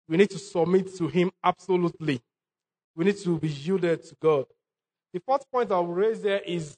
we 0.08 0.16
need 0.16 0.30
to 0.30 0.38
submit 0.38 0.96
to 0.96 1.08
him 1.08 1.30
absolutely. 1.44 2.20
We 2.96 3.04
need 3.04 3.18
to 3.18 3.38
be 3.38 3.48
yielded 3.48 4.02
to 4.04 4.16
God. 4.20 4.46
The 5.12 5.20
fourth 5.20 5.50
point 5.50 5.70
I 5.70 5.78
will 5.78 5.94
raise 5.94 6.20
there 6.22 6.40
is 6.40 6.76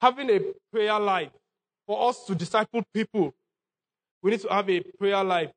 having 0.00 0.30
a 0.30 0.40
prayer 0.72 0.98
life. 0.98 1.30
For 1.86 2.08
us 2.08 2.24
to 2.26 2.34
disciple 2.34 2.82
people, 2.94 3.34
we 4.22 4.30
need 4.30 4.40
to 4.42 4.48
have 4.48 4.70
a 4.70 4.80
prayer 4.80 5.22
life. 5.22 5.50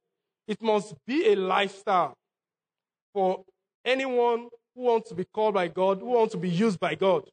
It 0.48 0.62
must 0.62 0.96
be 1.06 1.32
a 1.32 1.36
lifestyle 1.36 2.16
for 3.14 3.44
anyone 3.84 4.50
who 4.76 4.82
wants 4.84 5.10
to 5.10 5.16
be 5.16 5.26
called 5.26 5.54
by 5.54 5.68
God, 5.68 6.00
who 6.00 6.08
wants 6.08 6.34
to 6.34 6.40
be 6.40 6.50
used 6.50 6.80
by 6.80 6.96
God. 6.96 7.30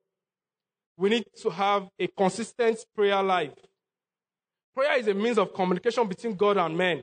We 0.96 1.08
need 1.08 1.24
to 1.42 1.50
have 1.50 1.88
a 1.98 2.06
consistent 2.06 2.84
prayer 2.94 3.22
life. 3.22 3.52
Prayer 4.74 4.98
is 4.98 5.08
a 5.08 5.14
means 5.14 5.38
of 5.38 5.52
communication 5.52 6.06
between 6.06 6.34
God 6.34 6.58
and 6.58 6.76
men. 6.76 7.02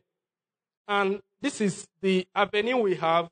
And 0.87 1.19
this 1.41 1.61
is 1.61 1.87
the 2.01 2.27
avenue 2.35 2.77
we 2.77 2.95
have 2.95 3.29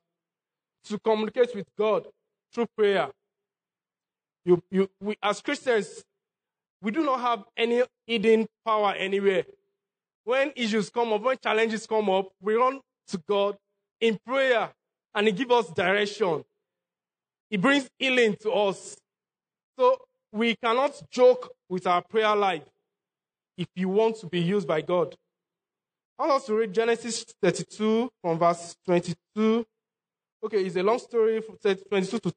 to 0.86 0.98
communicate 1.00 1.54
with 1.56 1.68
God 1.78 2.08
through 2.54 2.68
prayer. 2.78 3.10
You, 4.46 4.64
you, 4.72 4.90
we, 5.02 5.18
as 5.22 5.42
Christians, 5.42 6.04
we 6.82 6.92
do 6.92 7.04
not 7.04 7.20
have 7.20 7.44
any 7.56 7.84
hidden 8.06 8.48
power 8.66 8.94
anywhere. 8.94 9.44
When 10.24 10.52
issues 10.56 10.90
come 10.90 11.12
up, 11.14 11.22
when 11.22 11.38
challenges 11.38 11.86
come 11.86 12.10
up, 12.10 12.30
we 12.42 12.56
run 12.56 12.80
to 13.10 13.18
God 13.28 13.58
in 14.00 14.18
prayer 14.26 14.70
and 15.14 15.28
He 15.28 15.34
gives 15.34 15.52
us 15.52 15.70
direction. 15.72 16.44
He 17.50 17.58
brings 17.58 17.90
healing 17.98 18.36
to 18.42 18.52
us. 18.52 18.96
So 19.78 19.98
we 20.32 20.56
cannot 20.56 21.02
joke 21.10 21.54
with 21.70 21.88
our 21.88 22.02
prayer 22.02 22.36
life 22.36 22.64
if 23.58 23.68
you 23.76 23.90
want 23.90 24.18
to 24.18 24.28
be 24.28 24.40
used 24.40 24.68
by 24.68 24.82
God. 24.82 25.16
I 26.20 26.24
want 26.24 26.42
us 26.42 26.46
to 26.48 26.56
read 26.56 26.74
Genesis 26.74 27.24
32 27.44 28.10
from 28.24 28.40
verse 28.40 28.76
22. 28.86 29.64
Okay, 30.44 30.66
it's 30.66 30.76
a 30.76 30.82
long 30.82 30.98
story 30.98 31.42
from 31.42 31.58
22 31.58 32.20
to 32.20 32.34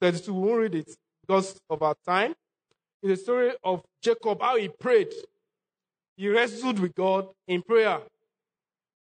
32. 0.00 0.32
We 0.32 0.48
won't 0.48 0.60
read 0.60 0.74
it 0.76 0.96
because 1.20 1.60
of 1.68 1.82
our 1.82 1.94
time. 2.06 2.34
It's 3.02 3.20
a 3.20 3.22
story 3.22 3.52
of 3.62 3.82
Jacob, 4.02 4.40
how 4.40 4.56
he 4.56 4.68
prayed. 4.68 5.12
He 6.16 6.26
wrestled 6.30 6.78
with 6.78 6.94
God 6.94 7.28
in 7.46 7.60
prayer. 7.60 8.00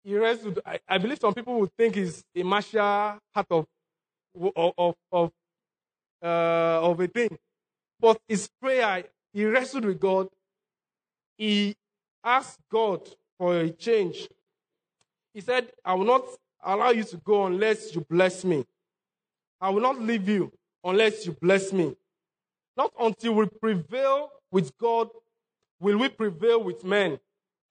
He 0.04 0.18
wrestled. 0.18 0.60
I, 0.66 0.80
I 0.90 0.98
believe 0.98 1.20
some 1.20 1.34
people 1.34 1.62
would 1.62 1.72
think 1.78 1.96
he's 1.96 2.22
a 2.36 2.44
martial 2.44 2.82
heart 2.82 3.48
of, 3.50 3.66
of, 4.58 4.96
of, 5.10 5.32
uh, 6.22 6.82
of 6.82 7.00
a 7.00 7.08
thing. 7.08 7.38
But 7.98 8.20
his 8.28 8.50
prayer, 8.62 9.06
he 9.32 9.46
wrestled 9.46 9.86
with 9.86 10.02
God. 10.02 10.28
He 11.38 11.78
asked 12.26 12.60
God 12.70 13.08
for 13.38 13.60
a 13.60 13.70
change. 13.70 14.28
He 15.34 15.42
said, 15.42 15.72
I 15.86 15.94
will 15.94 16.06
not 16.06 16.24
allow 16.64 16.90
you 16.90 17.04
to 17.04 17.18
go 17.18 17.46
unless 17.46 17.94
you 17.94 18.06
bless 18.10 18.44
me. 18.44 18.66
I 19.60 19.70
will 19.70 19.82
not 19.82 20.02
leave 20.02 20.28
you 20.28 20.52
unless 20.84 21.26
you 21.26 21.36
bless 21.40 21.72
me. 21.72 21.96
Not 22.76 22.92
until 23.00 23.34
we 23.34 23.48
prevail 23.48 24.30
with 24.52 24.78
God 24.78 25.10
will 25.80 25.98
we 25.98 26.10
prevail 26.10 26.64
with 26.64 26.84
men. 26.84 27.20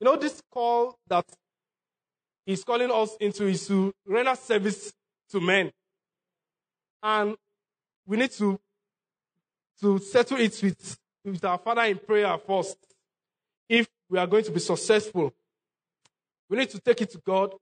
You 0.00 0.04
know, 0.04 0.16
this 0.16 0.42
call 0.50 0.98
that 1.08 1.24
He's 2.44 2.62
calling 2.62 2.90
us 2.90 3.16
into 3.20 3.46
is 3.46 3.66
to 3.66 3.92
render 4.06 4.34
service 4.36 4.92
to 5.30 5.40
men. 5.40 5.72
And 7.02 7.36
we 8.06 8.16
need 8.16 8.30
to, 8.32 8.60
to 9.80 9.98
settle 9.98 10.38
it 10.38 10.60
with, 10.62 10.98
with 11.24 11.44
our 11.44 11.58
Father 11.58 11.82
in 11.82 11.98
prayer 11.98 12.36
first. 12.38 12.76
If 13.68 13.88
we 14.08 14.18
are 14.18 14.26
going 14.28 14.44
to 14.44 14.52
be 14.52 14.60
successful, 14.60 15.32
we 16.48 16.58
need 16.58 16.70
to 16.70 16.80
take 16.80 17.00
it 17.00 17.10
to 17.10 17.18
God 17.26 17.54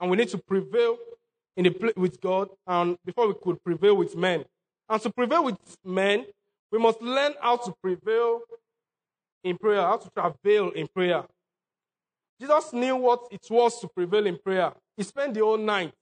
and 0.00 0.10
we 0.10 0.16
need 0.16 0.28
to 0.30 0.38
prevail 0.38 0.96
in 1.56 1.64
the, 1.64 1.92
with 1.96 2.20
God 2.20 2.48
and 2.66 2.96
before 3.04 3.28
we 3.28 3.34
could 3.42 3.62
prevail 3.62 3.96
with 3.96 4.16
men. 4.16 4.44
And 4.88 5.00
to 5.02 5.10
prevail 5.10 5.44
with 5.44 5.58
men, 5.84 6.26
we 6.72 6.78
must 6.78 7.00
learn 7.00 7.34
how 7.40 7.56
to 7.56 7.74
prevail 7.82 8.40
in 9.44 9.56
prayer, 9.58 9.82
how 9.82 9.96
to 9.96 10.10
travail 10.10 10.70
in 10.70 10.88
prayer. 10.88 11.24
Jesus 12.40 12.72
knew 12.72 12.96
what 12.96 13.20
it 13.30 13.46
was 13.50 13.80
to 13.80 13.88
prevail 13.88 14.26
in 14.26 14.38
prayer. 14.38 14.72
He 14.96 15.02
spent 15.02 15.34
the 15.34 15.40
whole 15.40 15.58
night. 15.58 15.92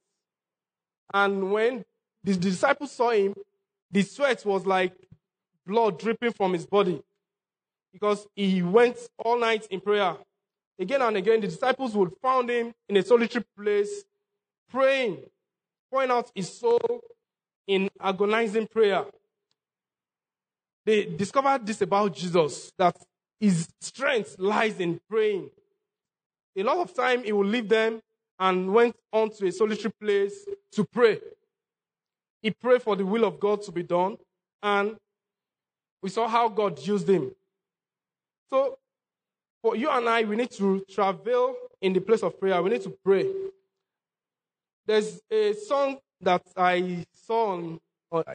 And 1.13 1.51
when 1.51 1.83
the 2.23 2.35
disciples 2.35 2.91
saw 2.91 3.11
him, 3.11 3.33
the 3.91 4.03
sweat 4.03 4.45
was 4.45 4.65
like 4.65 4.93
blood 5.65 5.99
dripping 5.99 6.33
from 6.33 6.53
his 6.53 6.65
body 6.65 7.01
because 7.91 8.27
he 8.35 8.61
went 8.61 8.97
all 9.17 9.39
night 9.39 9.67
in 9.69 9.81
prayer. 9.81 10.15
Again 10.79 11.01
and 11.01 11.17
again, 11.17 11.41
the 11.41 11.47
disciples 11.47 11.93
would 11.95 12.11
find 12.21 12.49
him 12.49 12.73
in 12.87 12.97
a 12.97 13.03
solitary 13.03 13.43
place, 13.57 14.05
praying, 14.71 15.17
pouring 15.91 16.11
out 16.11 16.31
his 16.33 16.57
soul 16.57 17.01
in 17.67 17.89
agonizing 18.01 18.67
prayer 18.67 19.05
they 20.89 21.05
discovered 21.05 21.67
this 21.67 21.81
about 21.81 22.15
Jesus 22.15 22.71
that 22.75 22.97
his 23.39 23.69
strength 23.79 24.35
lies 24.39 24.79
in 24.79 24.99
praying. 25.07 25.51
A 26.57 26.63
lot 26.63 26.77
of 26.77 26.95
time 26.95 27.23
he 27.23 27.31
would 27.31 27.45
leave 27.45 27.69
them 27.69 28.01
and 28.39 28.73
went 28.73 28.95
on 29.13 29.29
to 29.31 29.45
a 29.45 29.51
solitary 29.51 29.93
place 30.01 30.47
to 30.71 30.83
pray. 30.83 31.19
He 32.41 32.49
prayed 32.49 32.81
for 32.81 32.95
the 32.95 33.05
will 33.05 33.23
of 33.23 33.39
God 33.39 33.61
to 33.63 33.71
be 33.71 33.83
done, 33.83 34.17
and 34.63 34.95
we 36.01 36.09
saw 36.09 36.27
how 36.27 36.49
God 36.49 36.79
used 36.79 37.07
him. 37.07 37.35
So, 38.49 38.79
for 39.61 39.75
you 39.75 39.89
and 39.89 40.07
I, 40.07 40.23
we 40.23 40.35
need 40.35 40.51
to 40.51 40.83
travel 40.89 41.55
in 41.81 41.93
the 41.93 42.01
place 42.01 42.23
of 42.23 42.39
prayer. 42.39 42.61
We 42.61 42.69
need 42.69 42.83
to 42.83 42.95
pray. 43.03 43.25
There's 44.85 45.21
a 45.29 45.53
song 45.53 45.97
that 46.21 46.41
I 46.55 47.05
saw 47.13 47.53
on, 47.53 47.79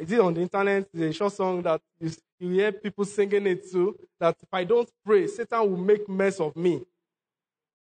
is 0.01 0.13
it 0.13 0.21
on 0.21 0.35
the 0.35 0.43
internet? 0.43 0.89
It's 0.93 1.03
a 1.03 1.13
short 1.13 1.33
song 1.33 1.63
that 1.63 1.81
is 2.01 2.21
you 2.39 2.51
hear 2.51 2.73
people 2.73 3.05
singing 3.05 3.47
it 3.47 3.71
too. 3.71 3.97
That 4.21 4.37
if 4.43 4.49
I 4.53 4.65
don't 4.65 4.89
pray, 5.05 5.27
Satan 5.27 5.61
will 5.61 5.77
make 5.77 6.09
mess 6.09 6.41
of 6.41 6.55
me. 6.57 6.83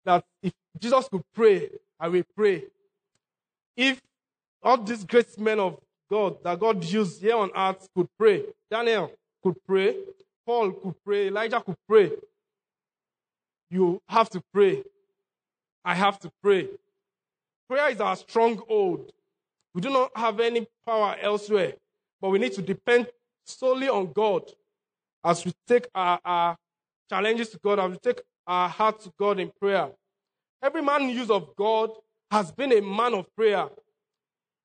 That 0.05 0.23
if 0.41 0.53
Jesus 0.79 1.07
could 1.09 1.23
pray, 1.33 1.69
I 1.99 2.07
will 2.07 2.23
pray. 2.35 2.63
If 3.75 4.01
all 4.61 4.77
these 4.77 5.03
great 5.03 5.37
men 5.39 5.59
of 5.59 5.79
God 6.09 6.43
that 6.43 6.59
God 6.59 6.83
used 6.83 7.21
here 7.21 7.35
on 7.35 7.51
earth 7.55 7.87
could 7.95 8.07
pray, 8.17 8.43
Daniel 8.69 9.11
could 9.43 9.55
pray, 9.65 9.97
Paul 10.45 10.71
could 10.71 10.95
pray, 11.03 11.27
Elijah 11.27 11.61
could 11.61 11.77
pray. 11.87 12.11
You 13.73 13.99
have 14.07 14.29
to 14.29 14.43
pray. 14.53 14.83
I 15.83 15.95
have 15.95 16.19
to 16.19 16.31
pray. 16.43 16.69
Prayer 17.67 17.89
is 17.89 17.99
our 17.99 18.15
stronghold. 18.15 19.11
We 19.73 19.81
do 19.81 19.89
not 19.89 20.11
have 20.15 20.39
any 20.39 20.67
power 20.85 21.15
elsewhere, 21.19 21.73
but 22.21 22.29
we 22.29 22.37
need 22.37 22.53
to 22.53 22.61
depend 22.61 23.07
solely 23.43 23.89
on 23.89 24.13
God 24.13 24.43
as 25.23 25.43
we 25.43 25.53
take 25.67 25.87
our, 25.95 26.19
our 26.23 26.55
challenges 27.09 27.49
to 27.49 27.57
God, 27.57 27.79
as 27.79 27.89
we 27.89 27.97
take 27.97 28.21
our 28.45 28.69
heart 28.69 29.01
to 29.01 29.13
God 29.19 29.39
in 29.39 29.51
prayer. 29.59 29.89
Every 30.61 30.83
man 30.83 31.09
used 31.09 31.31
of 31.31 31.55
God 31.55 31.89
has 32.29 32.51
been 32.51 32.73
a 32.73 32.81
man 32.81 33.15
of 33.15 33.25
prayer. 33.35 33.69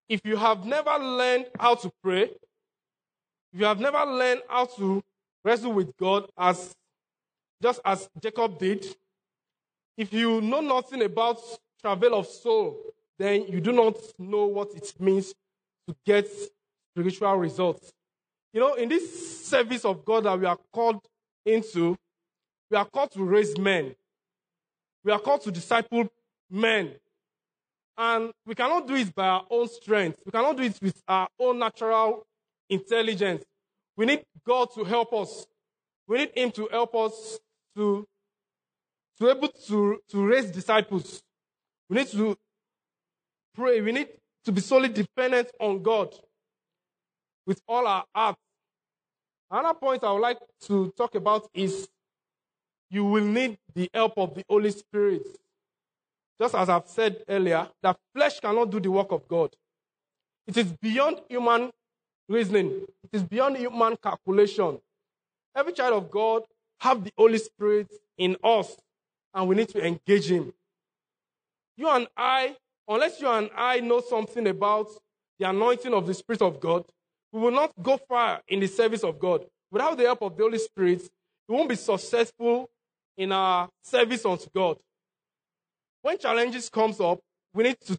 If 0.07 0.21
you 0.23 0.37
have 0.37 0.66
never 0.66 0.99
learned 0.99 1.47
how 1.59 1.76
to 1.76 1.91
pray, 2.03 2.24
if 2.24 3.61
you 3.61 3.64
have 3.64 3.80
never 3.80 4.05
learned 4.05 4.43
how 4.51 4.66
to 4.76 5.03
wrestle 5.47 5.72
with 5.72 5.97
God 5.97 6.30
as 6.37 6.74
just 7.62 7.80
as 7.85 8.09
Jacob 8.22 8.59
did, 8.59 8.85
if 9.99 10.12
you 10.12 10.40
know 10.40 10.61
nothing 10.61 11.03
about 11.03 11.38
travail 11.82 12.14
of 12.14 12.26
soul, 12.26 12.80
then 13.18 13.46
you 13.49 13.61
do 13.61 13.72
not 13.72 13.96
know 14.18 14.46
what 14.46 14.74
it 14.74 14.94
means 15.01 15.34
to 15.88 15.96
get 16.07 16.26
spiritual 16.92 17.36
results. 17.36 17.92
You 18.53 18.61
know, 18.61 18.74
in 18.74 18.88
this 18.88 19.46
service 19.46 19.84
of 19.84 20.05
God 20.05 20.24
that 20.24 20.38
we 20.38 20.46
are 20.46 20.59
called 20.72 21.05
into, 21.44 21.96
we 22.70 22.76
are 22.76 22.84
called 22.84 23.11
to 23.12 23.24
raise 23.24 23.59
men. 23.59 23.94
We 25.05 25.12
are 25.12 25.18
called 25.18 25.42
to 25.42 25.51
disciple 25.51 26.09
men. 26.49 26.92
And 27.96 28.30
we 28.46 28.55
cannot 28.55 28.86
do 28.86 28.94
it 28.94 29.12
by 29.12 29.26
our 29.26 29.46
own 29.51 29.68
strength. 29.68 30.22
We 30.24 30.30
cannot 30.30 30.57
do 30.57 30.62
it 30.62 30.78
with 30.80 31.03
our 31.09 31.28
own 31.40 31.59
natural 31.59 32.24
intelligence. 32.70 33.44
We 33.96 34.07
need 34.07 34.24
God 34.46 34.68
to 34.74 34.84
help 34.84 35.12
us. 35.12 35.46
We 36.07 36.18
need 36.18 36.30
Him 36.36 36.53
to 36.53 36.68
help 36.70 36.94
us 36.94 37.40
to, 37.76 38.07
to 39.19 39.31
able 39.31 39.49
to, 39.49 40.01
to 40.09 40.27
raise 40.27 40.51
disciples. 40.51 41.23
We 41.89 41.97
need 41.97 42.09
to 42.09 42.37
pray. 43.55 43.81
We 43.81 43.93
need 43.93 44.09
to 44.45 44.53
be 44.53 44.61
solely 44.61 44.89
dependent 44.89 45.51
on 45.61 45.83
God 45.83 46.14
with 47.47 47.61
all 47.66 47.87
our 47.87 48.05
heart. 48.14 48.37
Another 49.51 49.79
point 49.79 50.05
I 50.05 50.12
would 50.12 50.21
like 50.21 50.39
to 50.66 50.93
talk 50.97 51.14
about 51.14 51.49
is 51.55 51.89
you 52.91 53.05
will 53.05 53.25
need 53.25 53.59
the 53.75 53.89
help 53.93 54.14
of 54.16 54.35
the 54.35 54.45
Holy 54.49 54.71
Spirit. 54.71 55.23
Just 56.41 56.55
as 56.55 56.69
I've 56.69 56.87
said 56.87 57.25
earlier, 57.29 57.69
that 57.83 57.97
flesh 58.14 58.41
cannot 58.41 58.71
do 58.71 58.79
the 58.79 58.91
work 58.91 59.11
of 59.11 59.27
God. 59.27 59.55
It 60.47 60.57
is 60.57 60.73
beyond 60.81 61.21
human 61.29 61.71
reasoning. 62.29 62.87
It 63.05 63.11
is 63.12 63.23
beyond 63.23 63.57
human 63.57 63.97
calculation. 63.97 64.79
Every 65.55 65.73
child 65.73 65.95
of 65.95 66.11
God 66.11 66.43
have 66.81 67.03
the 67.03 67.12
Holy 67.16 67.39
Spirit 67.39 67.93
in 68.16 68.37
us, 68.45 68.77
and 69.35 69.49
we 69.49 69.57
need 69.57 69.68
to 69.70 69.85
engage 69.85 70.31
Him. 70.31 70.53
You 71.76 71.89
and 71.89 72.09
I, 72.16 72.57
unless 72.89 73.20
you 73.20 73.29
and 73.29 73.51
I 73.57 73.81
know 73.81 74.01
something 74.01 74.47
about 74.47 74.89
the 75.39 75.49
anointing 75.49 75.95
of 75.95 76.07
the 76.07 76.14
Spirit 76.14 76.43
of 76.43 76.61
God, 76.61 76.85
we 77.33 77.41
will 77.41 77.51
not 77.51 77.72
go 77.83 77.99
far 78.09 78.43
in 78.49 78.61
the 78.61 78.66
service 78.66 79.05
of 79.05 79.18
God. 79.18 79.45
Without 79.70 79.97
the 79.97 80.05
help 80.05 80.22
of 80.22 80.37
the 80.37 80.43
Holy 80.43 80.59
Spirit, 80.59 81.03
we 81.47 81.55
won't 81.55 81.68
be 81.68 81.76
successful 81.76 82.70
in 83.16 83.33
our 83.33 83.68
service 83.83 84.24
unto 84.24 84.49
God. 84.55 84.79
When 86.03 86.18
challenges 86.18 86.68
comes 86.68 87.01
up, 87.01 87.20
we 87.53 87.64
need 87.64 87.81
to, 87.81 87.99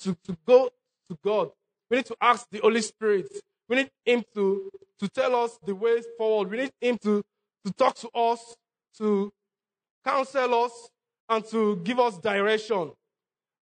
to, 0.00 0.16
to 0.24 0.36
go 0.46 0.70
to 1.08 1.18
God. 1.24 1.50
We 1.90 1.98
need 1.98 2.06
to 2.06 2.16
ask 2.20 2.46
the 2.50 2.58
Holy 2.58 2.82
Spirit. 2.82 3.28
We 3.68 3.76
need 3.76 3.90
Him 4.04 4.24
to, 4.34 4.70
to 5.00 5.08
tell 5.08 5.44
us 5.44 5.58
the 5.64 5.74
ways 5.74 6.04
forward. 6.18 6.50
We 6.50 6.58
need 6.58 6.72
Him 6.80 6.98
to, 6.98 7.22
to 7.64 7.72
talk 7.72 7.94
to 7.96 8.08
us, 8.14 8.56
to 8.98 9.32
counsel 10.06 10.64
us, 10.64 10.90
and 11.28 11.44
to 11.46 11.76
give 11.76 11.98
us 11.98 12.16
direction. 12.18 12.92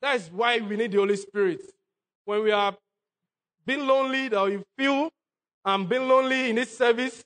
That 0.02 0.16
is 0.16 0.30
why 0.32 0.60
we 0.60 0.76
need 0.76 0.92
the 0.92 0.98
Holy 0.98 1.16
Spirit. 1.16 1.62
When 2.26 2.44
we 2.44 2.52
are 2.52 2.76
being 3.66 3.86
lonely, 3.86 4.28
that 4.30 4.52
you 4.52 4.64
feel 4.78 5.12
I'm 5.64 5.86
being 5.86 6.08
lonely 6.08 6.50
in 6.50 6.56
this 6.56 6.76
service, 6.76 7.24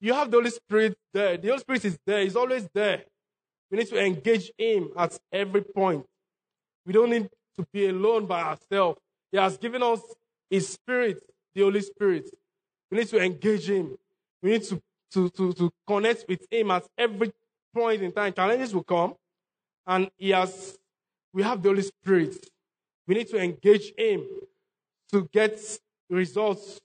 you 0.00 0.12
have 0.12 0.30
the 0.30 0.36
Holy 0.36 0.50
Spirit 0.50 0.96
there. 1.12 1.36
The 1.36 1.48
Holy 1.48 1.60
Spirit 1.60 1.84
is 1.86 1.98
there, 2.06 2.22
He's 2.22 2.36
always 2.36 2.68
there. 2.74 3.04
We 3.70 3.78
need 3.78 3.88
to 3.88 3.98
engage 3.98 4.52
Him 4.58 4.90
at 4.96 5.18
every 5.32 5.62
point. 5.62 6.04
We 6.84 6.92
don't 6.92 7.10
need 7.10 7.30
to 7.56 7.66
be 7.72 7.88
alone 7.88 8.26
by 8.26 8.42
ourselves. 8.42 9.00
He 9.30 9.38
has 9.38 9.56
given 9.56 9.82
us 9.82 10.00
His 10.50 10.68
Spirit, 10.68 11.22
the 11.54 11.62
Holy 11.62 11.80
Spirit. 11.80 12.28
We 12.90 12.98
need 12.98 13.08
to 13.08 13.18
engage 13.18 13.70
Him. 13.70 13.96
We 14.42 14.50
need 14.50 14.64
to, 14.64 14.82
to, 15.12 15.30
to, 15.30 15.52
to 15.54 15.72
connect 15.86 16.26
with 16.28 16.46
Him 16.50 16.70
at 16.70 16.84
every 16.98 17.32
point 17.74 18.02
in 18.02 18.12
time. 18.12 18.32
Challenges 18.32 18.74
will 18.74 18.84
come, 18.84 19.14
and 19.86 20.10
He 20.16 20.30
has, 20.30 20.78
we 21.32 21.42
have 21.42 21.62
the 21.62 21.68
Holy 21.68 21.82
Spirit. 21.82 22.36
We 23.06 23.14
need 23.14 23.28
to 23.28 23.38
engage 23.38 23.92
Him 23.96 24.26
to 25.12 25.28
get 25.32 25.58
results, 26.08 26.80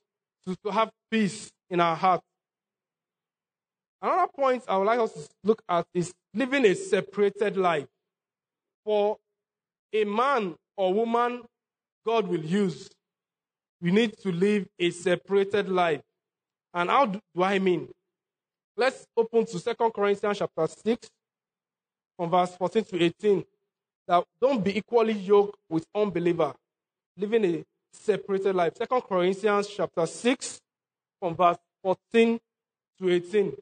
to, 0.45 0.55
to 0.65 0.71
have 0.71 0.91
peace 1.09 1.51
in 1.69 1.79
our 1.79 1.95
heart. 1.95 2.21
Another 4.01 4.31
point 4.35 4.63
I 4.67 4.77
would 4.77 4.85
like 4.85 4.99
us 4.99 5.13
to 5.13 5.29
look 5.43 5.61
at 5.67 5.85
is 5.93 6.13
living 6.33 6.65
a 6.65 6.75
separated 6.75 7.57
life. 7.57 7.87
For 8.85 9.17
a 9.93 10.03
man 10.03 10.55
or 10.75 10.93
woman 10.93 11.41
God 12.05 12.27
will 12.27 12.43
use, 12.43 12.89
we 13.81 13.91
need 13.91 14.17
to 14.19 14.31
live 14.31 14.67
a 14.79 14.91
separated 14.91 15.67
life. 15.67 16.01
And 16.73 16.89
how 16.89 17.05
do 17.07 17.19
I 17.41 17.59
mean? 17.59 17.89
Let's 18.79 19.07
open 19.17 19.43
to 19.47 19.59
2 19.59 19.73
Corinthians 19.89 20.37
chapter 20.37 20.67
6, 20.67 21.09
from 22.15 22.29
verse 22.29 22.55
14 22.57 22.83
to 22.83 23.03
18. 23.05 23.43
That 24.07 24.23
don't 24.39 24.63
be 24.63 24.77
equally 24.77 25.13
yoked 25.13 25.57
with 25.67 25.83
unbeliever, 25.95 26.53
living 27.17 27.43
a 27.43 27.65
separated 27.91 28.55
life. 28.55 28.73
2 28.75 29.01
Corinthians 29.01 29.67
chapter 29.67 30.05
6, 30.05 30.59
from 31.19 31.35
verse 31.35 31.57
14 31.81 32.39
to 32.99 33.09
18. 33.09 33.57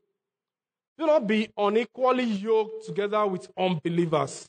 Do 0.98 1.06
not 1.06 1.26
be 1.26 1.50
unequally 1.58 2.26
yoked 2.26 2.86
together 2.86 3.26
with 3.26 3.50
unbelievers. 3.58 4.46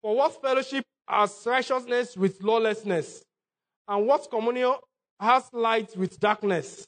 For 0.00 0.16
what 0.16 0.40
fellowship 0.40 0.86
has 1.06 1.42
righteousness 1.44 2.16
with 2.16 2.42
lawlessness? 2.42 3.22
And 3.86 4.06
what 4.06 4.30
communion 4.30 4.76
has 5.20 5.50
light 5.52 5.94
with 5.98 6.18
darkness? 6.18 6.86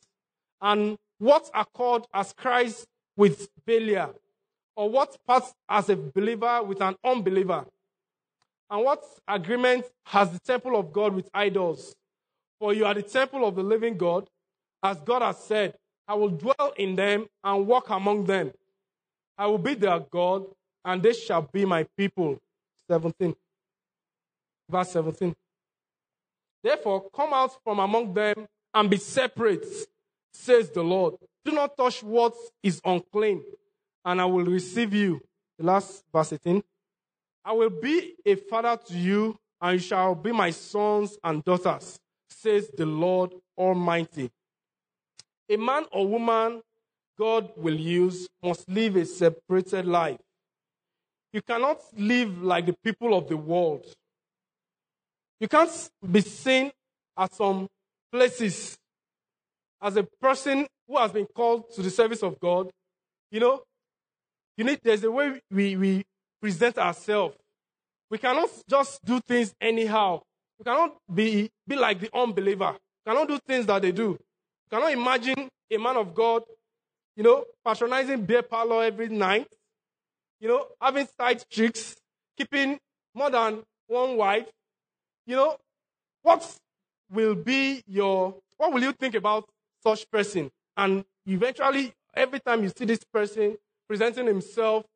And 0.62 0.96
what 1.18 1.50
accord 1.52 2.06
has 2.14 2.32
Christ 2.32 2.86
with 3.16 3.48
Belial? 3.66 4.14
Or 4.76 4.88
what 4.88 5.16
part 5.26 5.44
as 5.68 5.88
a 5.88 5.96
believer 5.96 6.62
with 6.62 6.80
an 6.80 6.96
unbeliever? 7.04 7.66
And 8.70 8.84
what 8.84 9.02
agreement 9.26 9.84
has 10.04 10.30
the 10.30 10.38
temple 10.38 10.78
of 10.78 10.92
God 10.92 11.14
with 11.14 11.28
idols? 11.34 11.94
For 12.58 12.72
you 12.72 12.86
are 12.86 12.94
the 12.94 13.02
temple 13.02 13.46
of 13.46 13.56
the 13.56 13.62
living 13.62 13.96
God, 13.96 14.28
as 14.82 15.00
God 15.00 15.22
has 15.22 15.38
said, 15.38 15.74
I 16.06 16.14
will 16.14 16.30
dwell 16.30 16.72
in 16.76 16.96
them 16.96 17.26
and 17.44 17.66
walk 17.66 17.90
among 17.90 18.24
them. 18.24 18.52
I 19.36 19.46
will 19.46 19.58
be 19.58 19.74
their 19.74 20.00
God, 20.00 20.46
and 20.84 21.02
they 21.02 21.12
shall 21.12 21.42
be 21.42 21.64
my 21.64 21.84
people. 21.96 22.38
17. 22.88 23.34
Verse 24.68 24.90
17. 24.90 25.34
Therefore, 26.62 27.08
come 27.10 27.32
out 27.32 27.52
from 27.62 27.78
among 27.78 28.12
them 28.12 28.46
and 28.74 28.90
be 28.90 28.96
separate, 28.96 29.66
says 30.32 30.70
the 30.70 30.82
Lord. 30.82 31.14
Do 31.44 31.52
not 31.52 31.76
touch 31.76 32.02
what 32.02 32.34
is 32.62 32.80
unclean, 32.84 33.42
and 34.04 34.20
I 34.20 34.24
will 34.24 34.44
receive 34.44 34.94
you. 34.94 35.20
The 35.58 35.64
last 35.64 36.04
verse 36.12 36.32
18. 36.32 36.62
I 37.44 37.52
will 37.52 37.70
be 37.70 38.14
a 38.24 38.34
father 38.34 38.78
to 38.86 38.94
you, 38.94 39.38
and 39.60 39.74
you 39.74 39.78
shall 39.78 40.14
be 40.14 40.32
my 40.32 40.50
sons 40.50 41.16
and 41.24 41.44
daughters, 41.44 41.98
says 42.28 42.70
the 42.76 42.86
Lord 42.86 43.32
Almighty. 43.56 44.30
A 45.48 45.56
man 45.56 45.84
or 45.92 46.06
woman 46.06 46.62
God 47.18 47.50
will 47.56 47.78
use 47.78 48.28
must 48.42 48.68
live 48.68 48.96
a 48.96 49.04
separated 49.04 49.84
life. 49.84 50.20
You 51.32 51.42
cannot 51.42 51.80
live 51.96 52.42
like 52.42 52.66
the 52.66 52.74
people 52.82 53.14
of 53.16 53.28
the 53.28 53.36
world. 53.36 53.84
You 55.38 55.48
can't 55.48 55.70
be 56.10 56.22
seen 56.22 56.70
at 57.16 57.34
some 57.34 57.68
places 58.10 58.78
as 59.82 59.96
a 59.96 60.02
person 60.02 60.66
who 60.90 60.98
has 60.98 61.12
been 61.12 61.26
called 61.26 61.70
to 61.74 61.82
the 61.82 61.90
service 61.90 62.22
of 62.22 62.40
God. 62.40 62.70
You 63.30 63.40
know, 63.40 63.62
you 64.56 64.64
need, 64.64 64.80
there's 64.82 65.04
a 65.04 65.10
way 65.10 65.40
we, 65.50 65.76
we 65.76 66.04
present 66.42 66.78
ourselves. 66.78 67.36
We 68.10 68.18
cannot 68.18 68.50
just 68.68 69.04
do 69.04 69.20
things 69.20 69.54
anyhow. 69.60 70.22
We 70.58 70.64
cannot 70.64 70.96
be, 71.12 71.48
be 71.66 71.76
like 71.76 72.00
the 72.00 72.10
unbeliever. 72.12 72.72
We 72.72 73.12
cannot 73.12 73.28
do 73.28 73.38
things 73.46 73.66
that 73.66 73.82
they 73.82 73.92
do. 73.92 74.08
You 74.10 74.18
cannot 74.70 74.92
imagine 74.92 75.48
a 75.70 75.78
man 75.78 75.96
of 75.96 76.12
God 76.14 76.42
you 77.20 77.24
know, 77.24 77.44
patronizing 77.62 78.24
beer 78.24 78.40
parlor 78.40 78.82
every 78.82 79.08
night, 79.08 79.46
you 80.40 80.48
know, 80.48 80.66
having 80.80 81.06
side 81.18 81.44
chicks, 81.50 81.94
keeping 82.34 82.78
more 83.14 83.30
than 83.30 83.62
one 83.88 84.16
wife, 84.16 84.46
you 85.26 85.36
know, 85.36 85.56
what 86.22 86.56
will 87.10 87.34
be 87.34 87.82
your, 87.86 88.34
what 88.56 88.72
will 88.72 88.82
you 88.82 88.92
think 88.92 89.14
about 89.14 89.46
such 89.82 90.10
person? 90.10 90.50
And 90.80 91.04
eventually, 91.26 91.92
every 92.14 92.40
time 92.40 92.62
you 92.62 92.70
see 92.74 92.86
this 92.86 93.04
person 93.12 93.58
presenting 93.86 94.26
himself 94.26 94.86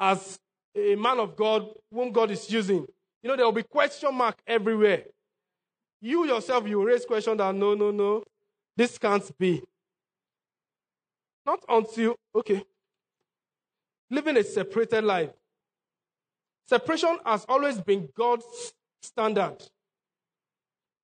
as 0.00 0.40
a 0.74 0.96
man 0.96 1.20
of 1.20 1.36
God 1.36 1.68
whom 1.92 2.10
God 2.10 2.32
is 2.32 2.50
using, 2.50 2.84
you 3.22 3.28
know, 3.28 3.36
there 3.36 3.44
will 3.44 3.52
be 3.52 3.62
question 3.62 4.12
mark 4.12 4.36
everywhere. 4.44 5.04
You 6.00 6.26
yourself, 6.26 6.66
you 6.66 6.84
raise 6.84 7.04
question 7.04 7.36
that 7.36 7.54
no, 7.54 7.74
no, 7.74 7.92
no, 7.92 8.24
this 8.76 8.98
can't 8.98 9.30
be. 9.38 9.62
Not 11.46 11.60
until, 11.68 12.16
okay, 12.34 12.64
living 14.10 14.36
a 14.36 14.42
separated 14.42 15.04
life. 15.04 15.30
Separation 16.66 17.18
has 17.24 17.46
always 17.48 17.80
been 17.80 18.08
God's 18.16 18.72
standard. 19.00 19.58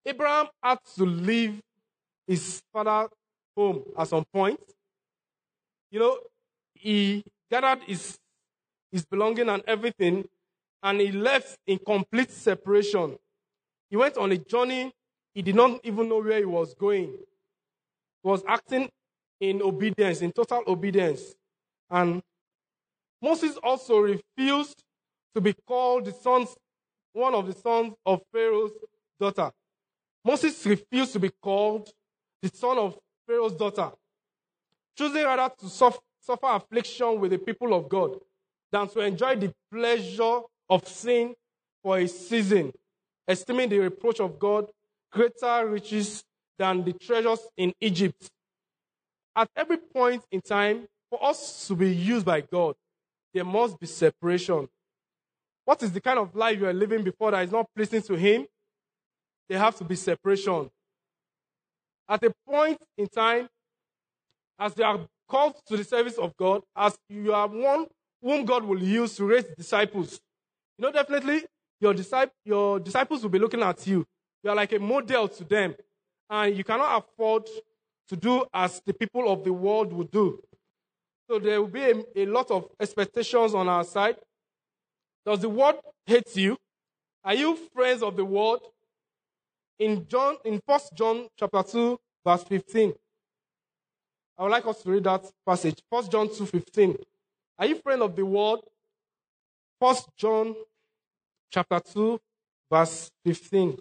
Abraham 0.05 0.49
had 0.61 0.81
to 0.97 1.05
leave 1.05 1.63
his 2.27 2.61
father's 2.73 3.11
home 3.57 3.83
at 3.99 4.09
some 4.09 4.25
point. 4.33 4.61
You 5.91 6.01
know, 6.01 6.19
he 6.75 7.25
gathered 7.51 7.83
his, 7.85 8.19
his 8.91 9.05
belonging 9.05 9.49
and 9.49 9.63
everything, 9.67 10.29
and 10.83 11.01
he 11.01 11.13
left 11.13 11.57
in 11.67 11.79
complete 11.79 12.31
separation. 12.31 13.17
He 13.91 13.97
went 13.97 14.17
on 14.17 14.33
a 14.33 14.39
journey. 14.39 14.93
He 15.35 15.43
did 15.43 15.55
not 15.55 15.81
even 15.85 16.09
know 16.09 16.21
where 16.21 16.39
he 16.39 16.45
was 16.45 16.75
going. 16.75 17.13
He 18.23 18.29
was 18.29 18.43
acting 18.47 18.89
in 19.41 19.63
obedience, 19.63 20.21
in 20.21 20.33
total 20.33 20.63
obedience. 20.67 21.35
And 21.91 22.23
Moses 23.21 23.57
also 23.63 24.01
refused 24.01 24.83
to 25.35 25.41
be 25.41 25.55
called 25.67 26.07
the 26.07 26.13
sons, 26.13 26.55
one 27.13 27.35
of 27.35 27.47
the 27.47 27.53
sons 27.53 27.95
of 28.05 28.21
Pharaoh's 28.33 28.73
daughter. 29.19 29.51
Moses 30.25 30.65
refused 30.67 31.13
to 31.13 31.19
be 31.19 31.31
called 31.43 31.91
the 32.43 32.49
son 32.49 32.79
of 32.79 32.99
Pharaoh's 33.27 33.55
daughter, 33.55 33.91
choosing 34.97 35.25
rather 35.25 35.53
to 35.59 35.69
suffer, 35.69 35.99
affliction 36.43 37.21
with 37.21 37.31
the 37.33 37.39
people 37.39 37.75
of 37.75 37.89
God 37.89 38.19
than 38.73 38.89
to 38.89 39.01
enjoy 39.01 39.37
the 39.37 39.53
pleasure 39.71 40.41
of 40.71 40.89
sin 40.89 41.35
for 41.83 41.99
a 41.99 42.09
season, 42.09 42.73
esteeming 43.29 43.69
the 43.69 43.79
reproach 43.79 44.21
of 44.21 44.39
God 44.39 44.67
greater 45.13 45.69
riches 45.69 46.25
than 46.59 46.85
the 46.85 46.93
treasures 46.95 47.41
in 47.57 47.73
Egypt 47.81 48.31
at 49.37 49.49
every 49.57 49.79
point 49.79 50.23
in 50.31 50.41
time, 50.41 50.87
for 51.11 51.25
us 51.25 51.67
to 51.69 51.75
be 51.75 51.95
used 51.95 52.25
by 52.25 52.41
God, 52.41 52.75
there 53.33 53.45
must 53.45 53.79
be 53.79 53.87
separation. 53.87 54.69
What 55.65 55.83
is 55.83 55.93
the 55.93 56.01
kind 56.01 56.19
of 56.19 56.35
life 56.35 56.59
you 56.59 56.67
are 56.67 56.73
living 56.73 57.03
before 57.03 57.33
that 57.33 57.45
is 57.45 57.51
not 57.53 57.67
pleasing 57.75 58.03
to 58.03 58.15
Him? 58.15 58.47
There 59.49 59.59
has 59.59 59.77
to 59.77 59.85
be 59.85 59.97
separation. 59.97 60.71
At 62.09 62.23
a 62.25 62.33
point 62.47 62.79
in 62.99 63.07
time, 63.07 63.49
as 64.59 64.77
you 64.77 64.85
are 64.85 65.01
called 65.29 65.55
to 65.67 65.77
the 65.77 65.85
service 65.85 66.19
of 66.19 66.37
God, 66.37 66.63
as 66.77 66.97
you 67.09 67.33
are 67.33 67.49
one 67.49 67.87
whom 68.23 68.45
God 68.45 68.65
will 68.65 68.83
use 68.83 69.17
to 69.17 69.25
raise 69.25 69.45
disciples, 69.57 70.21
you 70.79 70.85
know, 70.85 70.93
definitely 70.93 71.45
your, 71.81 71.95
your 72.45 72.81
disciples 72.81 73.23
will 73.23 73.31
be 73.31 73.39
looking 73.39 73.63
at 73.63 73.87
you. 73.87 74.05
You 74.43 74.51
are 74.51 74.57
like 74.57 74.73
a 74.73 74.79
model 74.79 75.29
to 75.29 75.45
them. 75.45 75.75
And 76.29 76.57
you 76.57 76.65
cannot 76.65 77.05
afford 77.05 77.49
to 78.09 78.17
do 78.17 78.45
as 78.53 78.81
the 78.85 78.95
people 78.95 79.31
of 79.31 79.45
the 79.45 79.53
world 79.53 79.93
would 79.93 80.11
do. 80.11 80.41
So 81.29 81.39
there 81.39 81.61
will 81.61 81.69
be 81.69 81.83
a, 81.83 82.03
a 82.17 82.27
lot 82.27 82.51
of 82.51 82.69
expectations 82.79 83.55
on 83.55 83.69
our 83.69 83.85
side. 83.85 84.17
Does 85.25 85.41
the 85.41 85.49
world 85.49 85.77
hate 86.07 86.37
you? 86.37 86.57
Are 87.25 87.35
you 87.35 87.57
friends 87.75 88.03
of 88.03 88.17
the 88.17 88.25
world? 88.25 88.61
In 89.79 90.07
John, 90.07 90.37
in 90.45 90.61
First 90.67 90.95
John 90.95 91.27
chapter 91.37 91.63
2, 91.63 91.99
verse 92.25 92.45
15. 92.45 92.93
I 94.37 94.43
would 94.43 94.53
like 94.53 94.67
us 94.67 94.83
to 94.83 94.91
read 94.91 95.05
that 95.05 95.25
passage. 95.47 95.83
First 95.91 96.11
John 96.11 96.29
2, 96.33 96.47
15. 96.47 96.97
Are 97.59 97.67
you 97.67 97.77
friend 97.77 98.03
of 98.03 98.17
the 98.17 98.25
world? 98.25 98.65
First 99.81 100.09
John 100.17 100.55
chapter 101.51 101.81
2, 101.81 102.21
verse 102.71 103.11
15. 103.25 103.79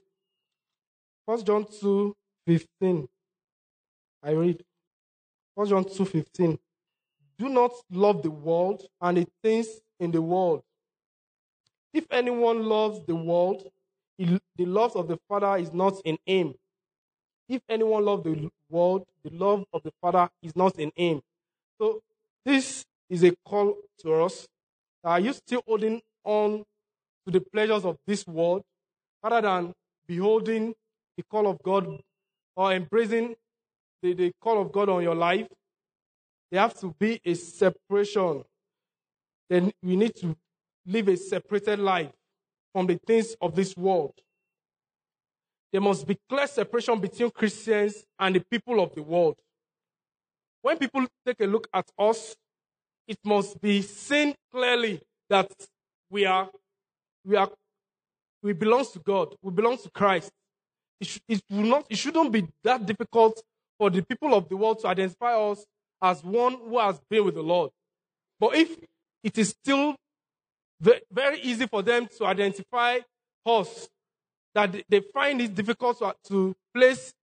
First 1.28 1.46
John 1.46 1.66
2, 1.80 2.16
15. 2.46 3.08
I 4.24 4.32
read. 4.32 4.64
First 5.56 5.72
John 5.72 5.86
2, 5.86 6.06
15. 6.06 6.60
Do 7.38 7.50
not 7.50 7.72
love 7.92 8.22
the 8.22 8.32
world 8.32 8.86
and 9.02 9.18
the 9.18 9.28
things 9.42 9.68
in 10.00 10.12
the 10.12 10.22
world. 10.22 10.64
If 11.94 12.06
anyone 12.12 12.64
loves 12.64 13.06
the 13.06 13.16
world, 13.16 13.72
he, 14.26 14.40
the 14.58 14.66
love 14.66 14.96
of 14.96 15.08
the 15.08 15.18
Father 15.28 15.58
is 15.58 15.74
not 15.74 15.96
in 16.06 16.18
him. 16.26 16.54
If 17.50 17.62
anyone 17.70 18.06
loves 18.06 18.24
the 18.24 18.50
world, 18.70 19.06
the 19.24 19.32
love 19.32 19.66
of 19.74 19.84
the 19.84 19.92
Father 20.02 20.30
is 20.42 20.56
not 20.56 20.78
in 20.80 20.92
him. 20.96 21.22
So 21.80 22.02
this 22.46 22.86
is 23.10 23.24
a 23.24 23.34
call 23.46 23.76
to 24.00 24.14
us. 24.24 24.48
Are 25.04 25.20
you 25.20 25.34
still 25.34 25.62
holding 25.68 26.02
on 26.24 26.64
to 27.26 27.32
the 27.32 27.42
pleasures 27.42 27.86
of 27.86 27.98
this 28.08 28.26
world 28.26 28.64
rather 29.22 29.42
than 29.42 29.74
beholding 30.08 30.74
the 31.18 31.24
call 31.24 31.48
of 31.48 31.62
God 31.62 32.02
or 32.56 32.74
embracing 32.74 33.36
the, 34.02 34.14
the 34.14 34.32
call 34.42 34.62
of 34.62 34.72
God 34.72 34.90
on 34.90 35.04
your 35.04 35.16
life? 35.16 35.48
There 36.52 36.62
has 36.62 36.74
to 36.76 36.94
be 36.98 37.20
a 37.26 37.34
separation. 37.34 38.44
Then 39.50 39.72
we 39.82 39.96
need 39.96 40.16
to 40.18 40.36
live 40.86 41.08
a 41.08 41.18
separated 41.18 41.80
life 41.80 42.12
from 42.74 42.88
the 42.88 43.00
things 43.06 43.36
of 43.40 43.56
this 43.56 43.78
world. 43.78 44.14
There 45.72 45.82
must 45.82 46.06
be 46.06 46.18
clear 46.30 46.48
separation 46.48 47.00
between 47.00 47.32
Christians 47.32 48.04
and 48.20 48.36
the 48.36 48.40
people 48.40 48.82
of 48.82 48.94
the 48.94 49.02
world. 49.02 49.38
When 50.62 50.78
people 50.78 51.06
take 51.26 51.40
a 51.42 51.46
look 51.46 51.68
at 51.74 51.86
us, 51.98 52.36
it 53.08 53.18
must 53.24 53.60
be 53.62 53.82
seen 53.82 54.36
clearly 54.52 55.02
that 55.30 55.52
we 56.10 56.26
are, 56.26 56.50
we 57.26 57.36
are, 57.36 57.50
we 58.42 58.54
belong 58.54 58.86
to 58.94 59.00
God. 59.00 59.36
We 59.42 59.52
belong 59.52 59.78
to 59.78 59.90
Christ. 59.90 60.32
It, 61.02 61.08
sh- 61.08 61.20
it 61.28 61.42
will 61.50 61.64
not, 61.64 61.86
it 61.90 61.98
shouldn't 61.98 62.32
be 62.32 62.48
that 62.64 62.86
difficult 62.86 63.42
for 63.78 63.90
the 63.90 64.02
people 64.04 64.34
of 64.34 64.48
the 64.48 64.56
world 64.56 64.80
to 64.80 64.88
identify 64.88 65.34
us 65.36 65.66
as 66.02 66.24
one 66.24 66.54
who 66.54 66.80
has 66.80 67.00
been 67.10 67.26
with 67.26 67.36
the 67.36 67.42
Lord. 67.42 67.72
But 68.40 68.56
if 68.56 68.78
it 69.24 69.38
is 69.38 69.50
still 69.50 69.96
very 71.12 71.40
easy 71.42 71.68
for 71.68 71.82
them 71.82 72.08
to 72.18 72.26
identify 72.26 73.00
us, 73.46 73.88
that 74.54 74.76
they 74.90 75.02
find 75.14 75.42
it 75.42 75.56
difficult 75.56 76.02
to 76.28 76.56
place 76.74 77.14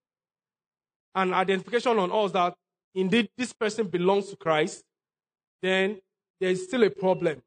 an 1.15 1.35
identification 1.35 1.99
on 1.99 2.11
us 2.13 2.33
that 2.33 2.55
indeed 2.95 3.29
this 3.37 3.53
person 3.53 3.87
belongs 3.87 4.29
to 4.31 4.37
Christ, 4.37 4.83
then 5.63 6.01
there 6.41 6.51
is 6.51 6.65
still 6.65 6.85
a 6.85 6.91
problem. 6.91 7.43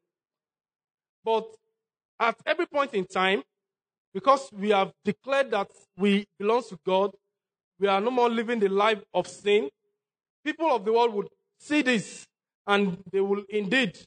But 1.24 1.46
at 2.20 2.36
every 2.46 2.66
point 2.66 2.94
in 2.94 3.06
time, 3.06 3.42
because 4.12 4.50
we 4.52 4.70
have 4.70 4.92
declared 5.04 5.50
that 5.50 5.68
we 5.96 6.26
belong 6.38 6.62
to 6.68 6.78
God, 6.86 7.10
we 7.80 7.88
are 7.88 8.00
no 8.00 8.10
more 8.10 8.30
living 8.30 8.60
the 8.60 8.68
life 8.68 9.02
of 9.12 9.26
sin, 9.26 9.68
people 10.44 10.70
of 10.70 10.84
the 10.84 10.92
world 10.92 11.12
would 11.14 11.28
see 11.58 11.82
this 11.82 12.26
and 12.66 12.98
they 13.10 13.20
will 13.20 13.42
indeed 13.48 13.98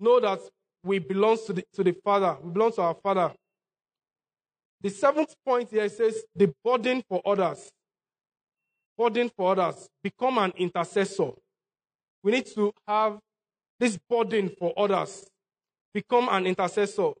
know 0.00 0.20
that 0.20 0.40
we 0.84 0.98
belong 0.98 1.38
to 1.46 1.52
the, 1.52 1.64
to 1.74 1.84
the 1.84 1.92
Father. 2.04 2.36
We 2.42 2.52
belong 2.52 2.72
to 2.72 2.82
our 2.82 2.94
Father. 2.94 3.32
The 4.80 4.90
seventh 4.90 5.34
point 5.46 5.70
here 5.70 5.88
says 5.88 6.22
the 6.34 6.52
burden 6.64 7.02
for 7.08 7.22
others. 7.24 7.70
Burden 8.98 9.30
for 9.36 9.52
others. 9.52 9.88
Become 10.02 10.38
an 10.38 10.52
intercessor. 10.56 11.30
We 12.22 12.32
need 12.32 12.46
to 12.54 12.72
have 12.86 13.18
this 13.78 13.98
burden 14.08 14.50
for 14.58 14.72
others. 14.76 15.24
Become 15.94 16.28
an 16.30 16.46
intercessor. 16.46 17.12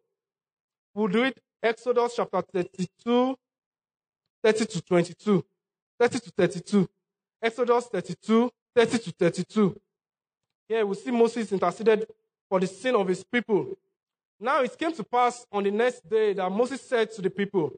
We'll 0.94 1.08
do 1.08 1.24
it 1.24 1.38
Exodus 1.62 2.14
chapter 2.16 2.42
32, 2.52 3.36
30 4.42 4.66
to 4.66 4.82
22. 4.82 5.44
30 6.00 6.18
to 6.18 6.30
32. 6.30 6.88
Exodus 7.40 7.86
32, 7.86 8.50
30 8.74 8.98
to 8.98 9.10
32. 9.12 9.80
Here 10.68 10.84
we 10.86 10.94
see 10.96 11.10
Moses 11.12 11.52
interceded 11.52 12.06
for 12.52 12.60
the 12.60 12.66
sin 12.66 12.94
of 12.94 13.08
his 13.08 13.24
people. 13.24 13.66
Now 14.38 14.60
it 14.60 14.78
came 14.78 14.92
to 14.92 15.02
pass 15.02 15.46
on 15.50 15.64
the 15.64 15.70
next 15.70 16.06
day 16.06 16.34
that 16.34 16.52
Moses 16.52 16.82
said 16.82 17.10
to 17.12 17.22
the 17.22 17.30
people, 17.30 17.72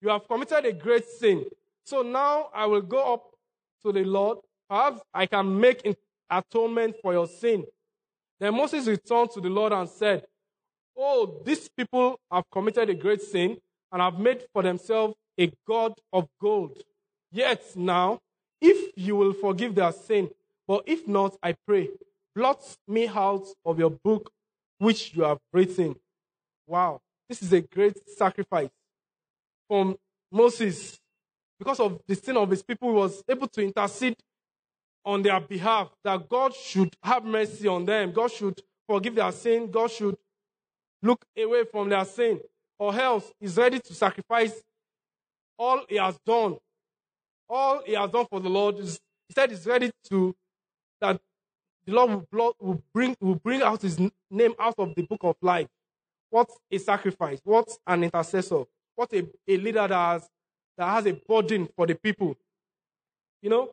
You 0.00 0.08
have 0.08 0.26
committed 0.26 0.64
a 0.64 0.72
great 0.72 1.04
sin. 1.04 1.44
So 1.84 2.00
now 2.00 2.48
I 2.54 2.64
will 2.64 2.80
go 2.80 3.12
up 3.12 3.24
to 3.82 3.92
the 3.92 4.02
Lord. 4.02 4.38
Perhaps 4.66 5.02
I 5.12 5.26
can 5.26 5.60
make 5.60 5.86
atonement 6.30 6.96
for 7.02 7.12
your 7.12 7.26
sin. 7.26 7.66
Then 8.40 8.54
Moses 8.54 8.86
returned 8.86 9.30
to 9.32 9.42
the 9.42 9.50
Lord 9.50 9.74
and 9.74 9.86
said, 9.90 10.24
Oh, 10.96 11.42
these 11.44 11.68
people 11.68 12.18
have 12.32 12.44
committed 12.50 12.88
a 12.88 12.94
great 12.94 13.20
sin 13.20 13.58
and 13.92 14.00
have 14.00 14.18
made 14.18 14.42
for 14.54 14.62
themselves 14.62 15.16
a 15.38 15.52
God 15.68 15.92
of 16.14 16.28
gold. 16.40 16.82
Yet 17.30 17.62
now, 17.76 18.20
if 18.58 18.90
you 18.96 19.16
will 19.16 19.34
forgive 19.34 19.74
their 19.74 19.92
sin, 19.92 20.30
but 20.66 20.84
if 20.86 21.06
not, 21.06 21.36
I 21.42 21.56
pray, 21.66 21.90
blot 22.34 22.62
me 22.88 23.08
out 23.08 23.46
of 23.64 23.78
your 23.78 23.90
book 23.90 24.30
which 24.78 25.14
you 25.14 25.22
have 25.22 25.38
written. 25.52 25.94
Wow, 26.66 27.00
this 27.28 27.42
is 27.42 27.52
a 27.52 27.60
great 27.60 27.96
sacrifice 28.08 28.70
from 29.68 29.96
Moses. 30.30 30.98
Because 31.58 31.80
of 31.80 32.00
the 32.06 32.14
sin 32.14 32.36
of 32.36 32.50
his 32.50 32.62
people, 32.62 32.88
he 32.88 32.94
was 32.94 33.22
able 33.28 33.46
to 33.48 33.62
intercede 33.62 34.16
on 35.04 35.22
their 35.22 35.40
behalf 35.40 35.90
that 36.02 36.28
God 36.28 36.54
should 36.54 36.94
have 37.02 37.24
mercy 37.24 37.68
on 37.68 37.84
them. 37.84 38.12
God 38.12 38.30
should 38.32 38.60
forgive 38.88 39.14
their 39.14 39.30
sin. 39.32 39.70
God 39.70 39.90
should 39.90 40.16
look 41.02 41.24
away 41.38 41.64
from 41.70 41.88
their 41.88 42.04
sin. 42.04 42.40
Or 42.78 42.94
else 42.94 43.30
he's 43.38 43.56
ready 43.56 43.78
to 43.78 43.94
sacrifice 43.94 44.52
all 45.58 45.84
he 45.88 45.96
has 45.96 46.18
done. 46.26 46.56
All 47.48 47.82
he 47.86 47.92
has 47.92 48.10
done 48.10 48.26
for 48.28 48.40
the 48.40 48.48
Lord. 48.48 48.76
He 48.78 48.88
said 49.32 49.50
he's 49.50 49.66
ready 49.66 49.90
to, 50.08 50.34
that 51.00 51.20
the 51.86 51.92
Lord 51.92 52.26
will, 52.30 52.56
will, 52.60 52.82
bring, 52.92 53.16
will 53.20 53.34
bring 53.36 53.62
out 53.62 53.82
his 53.82 53.98
name 54.30 54.54
out 54.58 54.74
of 54.78 54.94
the 54.94 55.02
book 55.02 55.20
of 55.22 55.36
life. 55.42 55.68
What 56.30 56.50
a 56.70 56.78
sacrifice. 56.78 57.40
What 57.44 57.68
an 57.86 58.04
intercessor. 58.04 58.64
What 58.94 59.12
a, 59.12 59.26
a 59.46 59.56
leader 59.56 59.86
that 59.86 59.90
has, 59.90 60.28
that 60.76 60.88
has 60.88 61.06
a 61.06 61.12
burden 61.12 61.68
for 61.76 61.86
the 61.86 61.94
people. 61.94 62.36
You 63.42 63.50
know, 63.50 63.70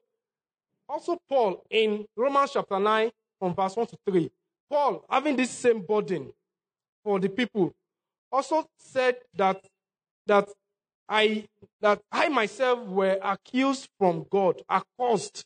also 0.88 1.18
Paul 1.30 1.64
in 1.70 2.06
Romans 2.16 2.52
chapter 2.54 2.80
9 2.80 3.10
from 3.40 3.56
verse 3.56 3.76
1 3.76 3.88
to 3.88 3.98
3. 4.10 4.30
Paul, 4.70 5.06
having 5.10 5.36
this 5.36 5.50
same 5.50 5.82
burden 5.82 6.32
for 7.04 7.20
the 7.20 7.30
people, 7.30 7.74
also 8.32 8.66
said 8.78 9.18
that 9.36 9.62
that 10.28 10.48
I 11.10 11.48
that 11.82 12.02
I 12.12 12.30
myself 12.30 12.88
were 12.88 13.18
accused 13.22 13.90
from 13.98 14.26
God, 14.30 14.62
accused. 14.70 15.46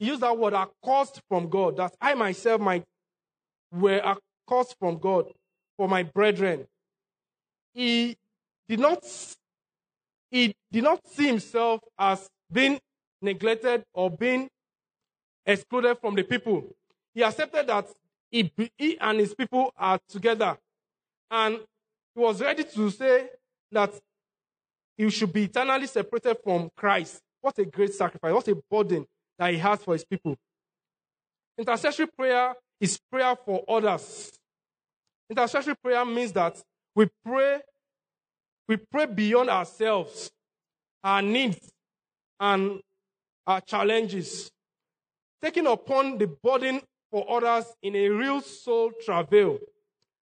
He 0.00 0.06
used 0.06 0.22
that 0.22 0.36
word 0.36 0.54
accused 0.54 1.20
from 1.28 1.50
God, 1.50 1.76
that 1.76 1.94
I 2.00 2.14
myself 2.14 2.60
might 2.60 2.84
were 3.70 3.98
accused 3.98 4.74
from 4.80 4.98
God 4.98 5.26
for 5.76 5.88
my 5.88 6.02
brethren. 6.02 6.66
He 7.74 8.16
did 8.66 8.80
not 8.80 9.04
he 10.30 10.54
did 10.72 10.84
not 10.84 11.06
see 11.06 11.26
himself 11.26 11.80
as 11.98 12.28
being 12.50 12.80
neglected 13.20 13.84
or 13.92 14.10
being 14.10 14.48
excluded 15.44 15.98
from 16.00 16.14
the 16.14 16.22
people. 16.22 16.64
He 17.14 17.22
accepted 17.22 17.66
that 17.66 17.86
he, 18.30 18.50
he 18.78 18.98
and 18.98 19.20
his 19.20 19.34
people 19.34 19.72
are 19.76 19.98
together. 20.08 20.56
And 21.30 21.56
he 22.14 22.20
was 22.20 22.40
ready 22.40 22.64
to 22.64 22.90
say 22.90 23.28
that 23.72 23.92
he 24.96 25.10
should 25.10 25.32
be 25.32 25.44
eternally 25.44 25.86
separated 25.86 26.38
from 26.42 26.70
Christ. 26.74 27.20
What 27.40 27.58
a 27.58 27.64
great 27.64 27.92
sacrifice. 27.92 28.32
What 28.32 28.48
a 28.48 28.54
burden 28.70 29.06
that 29.40 29.52
he 29.52 29.58
has 29.58 29.82
for 29.82 29.94
his 29.94 30.04
people. 30.04 30.36
Intercessory 31.58 32.06
prayer 32.06 32.54
is 32.78 33.00
prayer 33.10 33.34
for 33.34 33.64
others. 33.66 34.30
Intercessory 35.30 35.74
prayer 35.82 36.04
means 36.04 36.32
that 36.32 36.62
we 36.94 37.08
pray, 37.24 37.60
we 38.68 38.76
pray 38.76 39.06
beyond 39.06 39.48
ourselves, 39.48 40.30
our 41.02 41.22
needs, 41.22 41.72
and 42.38 42.80
our 43.46 43.62
challenges, 43.62 44.50
taking 45.42 45.66
upon 45.66 46.18
the 46.18 46.26
burden 46.26 46.82
for 47.10 47.24
others 47.30 47.64
in 47.82 47.96
a 47.96 48.08
real 48.10 48.42
soul 48.42 48.92
travail, 49.04 49.58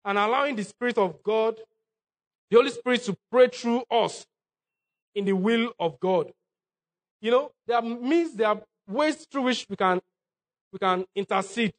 and 0.05 0.19
allowing 0.19 0.57
the 0.57 0.65
Spirit 0.65 0.99
of 0.99 1.23
God, 1.23 1.57
the 2.51 2.57
Holy 2.57 2.71
Spirit, 2.71 3.05
to 3.05 3.17
pray 3.31 3.49
through 3.49 3.85
us 3.91 4.27
in 5.15 5.25
the 5.25 5.33
will 5.33 5.73
of 5.79 6.01
God. 6.01 6.33
You 7.21 7.31
know, 7.31 7.51
there 7.67 7.77
are 7.77 7.83
means, 7.83 8.35
there 8.35 8.49
are 8.49 8.61
ways 8.87 9.27
through 9.31 9.43
which 9.43 9.67
we 9.69 9.77
can 9.77 10.01
we 10.73 10.79
can 10.79 11.05
intercede, 11.15 11.73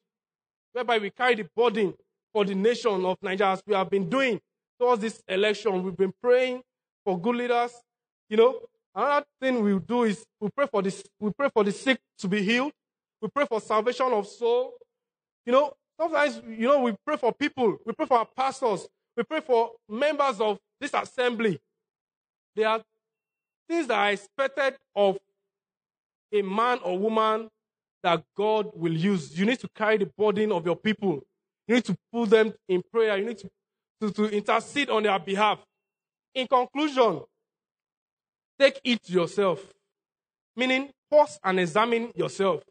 whereby 0.71 0.97
we 0.97 1.09
carry 1.09 1.35
the 1.35 1.47
burden 1.55 1.93
for 2.31 2.45
the 2.45 2.55
nation 2.55 3.05
of 3.05 3.17
Nigeria 3.21 3.53
as 3.53 3.63
we 3.67 3.73
have 3.75 3.89
been 3.89 4.09
doing 4.09 4.39
towards 4.79 5.01
this 5.01 5.21
election. 5.27 5.83
We've 5.83 5.97
been 5.97 6.13
praying 6.21 6.61
for 7.03 7.19
good 7.19 7.35
leaders. 7.35 7.71
You 8.29 8.37
know, 8.37 8.59
another 8.93 9.25
thing 9.41 9.61
we 9.61 9.77
do 9.79 10.03
is 10.03 10.23
we 10.39 10.49
pray 10.49 10.67
for 10.67 10.81
this, 10.81 11.03
we 11.19 11.31
pray 11.31 11.49
for 11.53 11.63
the 11.63 11.71
sick 11.71 11.99
to 12.19 12.27
be 12.27 12.41
healed. 12.41 12.71
We 13.21 13.29
pray 13.29 13.45
for 13.45 13.59
salvation 13.59 14.07
of 14.11 14.27
soul. 14.27 14.73
You 15.45 15.51
know, 15.53 15.73
sometimes 15.99 16.41
you 16.47 16.67
know 16.67 16.79
we 16.79 16.95
pray 17.05 17.17
for 17.17 17.33
people. 17.33 17.77
We 17.85 17.93
pray 17.93 18.05
for 18.05 18.17
our 18.17 18.25
pastors. 18.25 18.87
We 19.15 19.23
pray 19.23 19.41
for 19.41 19.71
members 19.89 20.39
of 20.41 20.59
this 20.79 20.93
assembly. 20.93 21.59
There 22.55 22.67
are 22.67 22.81
things 23.67 23.87
that 23.87 23.97
are 23.97 24.11
expected 24.11 24.75
of 24.95 25.17
a 26.33 26.41
man 26.41 26.79
or 26.83 26.97
woman 26.97 27.49
that 28.03 28.23
God 28.37 28.71
will 28.75 28.93
use. 28.93 29.37
You 29.37 29.45
need 29.45 29.59
to 29.59 29.67
carry 29.75 29.97
the 29.97 30.09
burden 30.17 30.51
of 30.51 30.65
your 30.65 30.75
people. 30.75 31.21
You 31.67 31.75
need 31.75 31.85
to 31.85 31.95
put 32.13 32.29
them 32.29 32.53
in 32.69 32.83
prayer. 32.91 33.17
You 33.17 33.25
need 33.25 33.39
to, 33.39 33.49
to, 34.01 34.11
to 34.11 34.25
intercede 34.25 34.89
on 34.89 35.03
their 35.03 35.17
behalf. 35.17 35.59
In 36.33 36.47
conclusion, 36.47 37.21
take 38.59 38.79
it 38.83 39.09
yourself. 39.09 39.61
Meaning, 40.55 40.89
pause 41.09 41.39
and 41.43 41.59
examine 41.59 42.11
yourself. 42.15 42.63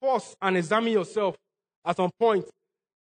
Pause 0.00 0.36
and 0.40 0.56
examine 0.56 0.92
yourself 0.92 1.36
at 1.84 1.96
some 1.96 2.10
point. 2.18 2.46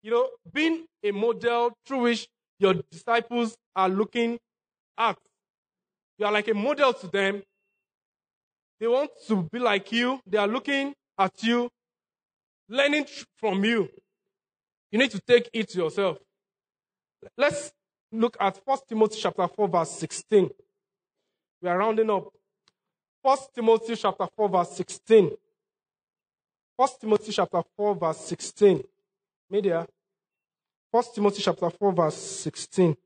You 0.03 0.11
know, 0.11 0.29
being 0.53 0.85
a 1.03 1.11
model 1.11 1.73
through 1.85 2.01
which 2.01 2.27
your 2.59 2.75
disciples 2.91 3.55
are 3.75 3.89
looking 3.89 4.37
at. 4.97 5.17
You 6.17 6.25
are 6.25 6.31
like 6.31 6.47
a 6.47 6.53
model 6.53 6.93
to 6.93 7.07
them. 7.07 7.41
They 8.79 8.87
want 8.87 9.11
to 9.27 9.43
be 9.51 9.59
like 9.59 9.91
you. 9.91 10.19
They 10.25 10.37
are 10.37 10.47
looking 10.47 10.93
at 11.17 11.43
you, 11.43 11.69
learning 12.67 13.05
from 13.37 13.63
you. 13.63 13.89
You 14.91 14.99
need 14.99 15.11
to 15.11 15.19
take 15.19 15.49
it 15.53 15.73
yourself. 15.75 16.17
Let's 17.37 17.71
look 18.11 18.37
at 18.39 18.59
1 18.63 18.77
Timothy 18.87 19.19
chapter 19.21 19.47
4, 19.47 19.67
verse 19.67 19.91
16. 19.91 20.49
We 21.61 21.69
are 21.69 21.77
rounding 21.77 22.09
up. 22.09 22.31
1 23.21 23.37
Timothy 23.55 23.95
chapter 23.95 24.27
4, 24.35 24.49
verse 24.49 24.71
16. 24.71 25.31
1 26.75 26.89
Timothy 26.99 27.31
chapter 27.31 27.61
4, 27.75 27.95
verse 27.95 28.17
16. 28.17 28.83
Media. 29.49 29.87
1 30.91 31.03
Timothy 31.15 31.41
chapter 31.41 31.69
4, 31.69 31.91
verse 31.93 32.15
16. 32.15 32.97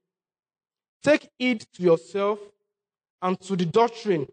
Take 1.03 1.29
heed 1.37 1.65
to 1.73 1.83
yourself 1.83 2.39
and 3.21 3.39
to 3.41 3.55
the 3.55 3.65
doctrine. 3.65 4.27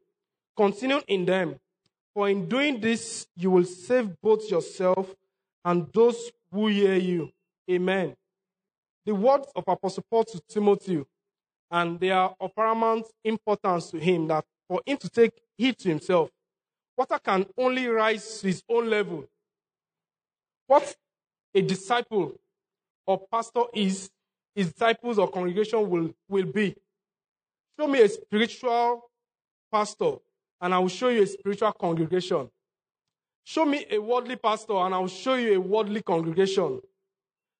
Continue 0.57 1.01
in 1.09 1.25
them. 1.25 1.57
For 2.15 2.29
in 2.29 2.49
doing 2.49 2.81
this, 2.81 3.27
you 3.37 3.51
will 3.51 3.65
save 3.65 4.21
both 4.21 4.49
yourself 4.51 5.15
and 5.65 5.87
those 5.93 6.31
who 6.53 6.69
hear 6.69 6.95
you. 6.95 7.31
Amen. 7.71 8.15
The 9.05 9.15
words 9.15 9.49
of 9.57 9.65
Apostle 9.67 10.05
Paul 10.09 10.25
to 10.25 10.41
Timothy, 10.49 11.05
and 11.71 11.99
they 11.99 12.11
are 12.11 12.35
of 12.41 12.55
paramount 12.55 13.07
importance 13.25 13.91
to 13.91 13.99
him 13.99 14.29
that 14.29 14.45
for 14.69 14.81
him 14.87 14.97
to 14.99 15.09
take 15.09 15.33
heed 15.59 15.79
to 15.79 15.89
himself, 15.89 16.31
water 16.97 17.19
can 17.19 17.47
only 17.59 17.87
rise 17.89 18.41
to 18.41 18.47
his 18.47 18.63
own 18.69 18.89
level. 18.89 19.25
What 20.67 20.95
a 21.55 21.63
disciple 21.63 22.33
or 23.07 23.21
pastor 23.31 23.65
is, 23.75 24.11
his 24.55 24.73
disciples 24.73 25.19
or 25.19 25.29
congregation 25.29 25.89
will, 25.89 26.15
will 26.29 26.47
be. 26.47 26.77
Show 27.79 27.89
me 27.89 28.01
a 28.03 28.09
spiritual 28.09 29.11
pastor, 29.73 30.13
and 30.61 30.75
I 30.75 30.79
will 30.79 30.89
show 30.89 31.09
you 31.09 31.23
a 31.23 31.27
spiritual 31.27 31.73
congregation. 31.73 32.49
Show 33.45 33.67
me 33.67 33.85
a 33.91 33.99
worldly 33.99 34.37
pastor, 34.37 34.75
and 34.75 34.95
I 34.95 34.99
will 34.99 35.09
show 35.09 35.35
you 35.35 35.55
a 35.55 35.61
worldly 35.61 36.03
congregation. 36.03 36.81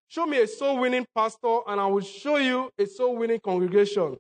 Show 0.09 0.27
me 0.27 0.41
a 0.41 0.47
soul 0.47 0.79
winning 0.79 1.07
pastor, 1.15 1.59
and 1.67 1.81
I 1.81 1.87
will 1.87 2.01
show 2.01 2.37
you 2.37 2.71
a 2.79 2.87
soul 2.87 3.17
winning 3.17 3.41
congregation. 3.41 4.17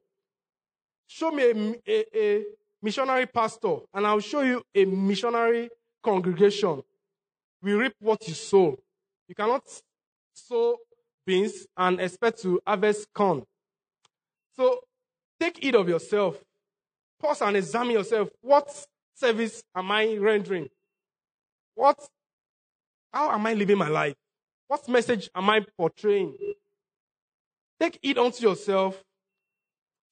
Show 1.06 1.30
me 1.30 1.42
a, 1.44 1.90
a, 1.90 2.04
a, 2.14 2.44
missionary 2.82 3.26
pastor, 3.26 3.76
and 3.94 4.06
I 4.06 4.12
will 4.12 4.20
show 4.20 4.42
you 4.42 4.62
a 4.74 4.84
missionary 4.84 5.70
congregation. 6.02 6.82
We 7.62 7.72
reap 7.72 7.94
what 7.98 8.26
you 8.28 8.34
sow. 8.34 8.76
You 9.26 9.34
cannot 9.34 9.62
sow 10.34 10.76
beans 11.24 11.66
and 11.76 12.00
expect 12.00 12.42
to 12.42 12.60
harvest 12.66 13.06
corn. 13.14 13.42
So 14.54 14.80
take 15.40 15.62
heed 15.62 15.74
of 15.74 15.88
yourself. 15.88 16.36
Pause 17.24 17.40
and 17.40 17.56
examine 17.56 17.92
yourself. 17.92 18.28
What 18.42 18.86
service 19.14 19.62
am 19.74 19.90
I 19.90 20.14
rendering? 20.18 20.68
What, 21.74 21.98
how 23.10 23.30
am 23.30 23.46
I 23.46 23.54
living 23.54 23.78
my 23.78 23.88
life? 23.88 24.14
What 24.68 24.86
message 24.90 25.30
am 25.34 25.48
I 25.48 25.64
portraying? 25.78 26.36
Take 27.80 27.98
it 28.02 28.18
unto 28.18 28.46
yourself 28.46 29.02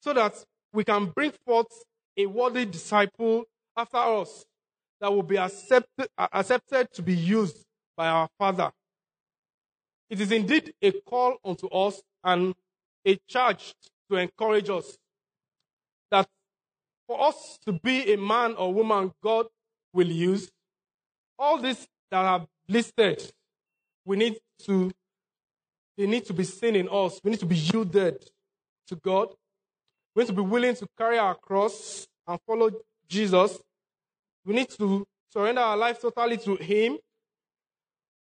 so 0.01 0.11
that 0.13 0.43
we 0.73 0.83
can 0.83 1.11
bring 1.15 1.31
forth 1.45 1.67
a 2.17 2.25
worthy 2.25 2.65
disciple 2.65 3.43
after 3.77 3.97
us 3.97 4.43
that 4.99 5.13
will 5.13 5.21
be 5.21 5.37
accepted, 5.37 6.07
accepted 6.17 6.87
to 6.93 7.03
be 7.03 7.13
used 7.13 7.63
by 7.95 8.07
our 8.07 8.27
Father. 8.39 8.71
It 10.09 10.19
is 10.19 10.31
indeed 10.31 10.73
a 10.81 10.91
call 10.91 11.37
unto 11.45 11.67
us 11.67 12.01
and 12.23 12.55
a 13.05 13.19
charge 13.27 13.75
to 14.09 14.17
encourage 14.17 14.71
us 14.71 14.97
that 16.09 16.27
for 17.07 17.21
us 17.21 17.59
to 17.65 17.73
be 17.73 18.13
a 18.13 18.17
man 18.17 18.53
or 18.55 18.73
woman 18.73 19.11
God 19.21 19.47
will 19.93 20.07
use, 20.07 20.49
all 21.37 21.57
this 21.57 21.87
that 22.11 22.25
are 22.25 22.47
listed, 22.67 23.31
we 24.05 24.17
need 24.17 24.37
to, 24.65 24.91
they 25.97 26.07
need 26.07 26.25
to 26.25 26.33
be 26.33 26.43
seen 26.43 26.75
in 26.75 26.87
us. 26.89 27.19
We 27.23 27.31
need 27.31 27.39
to 27.39 27.45
be 27.45 27.55
yielded 27.55 28.23
to 28.87 28.95
God. 28.95 29.29
We 30.15 30.23
need 30.23 30.27
to 30.27 30.33
be 30.33 30.41
willing 30.41 30.75
to 30.75 30.87
carry 30.97 31.17
our 31.17 31.35
cross 31.35 32.07
and 32.27 32.39
follow 32.45 32.71
Jesus. 33.07 33.57
We 34.45 34.55
need 34.55 34.69
to 34.71 35.05
surrender 35.31 35.61
our 35.61 35.77
life 35.77 36.01
totally 36.01 36.37
to 36.37 36.55
Him. 36.55 36.97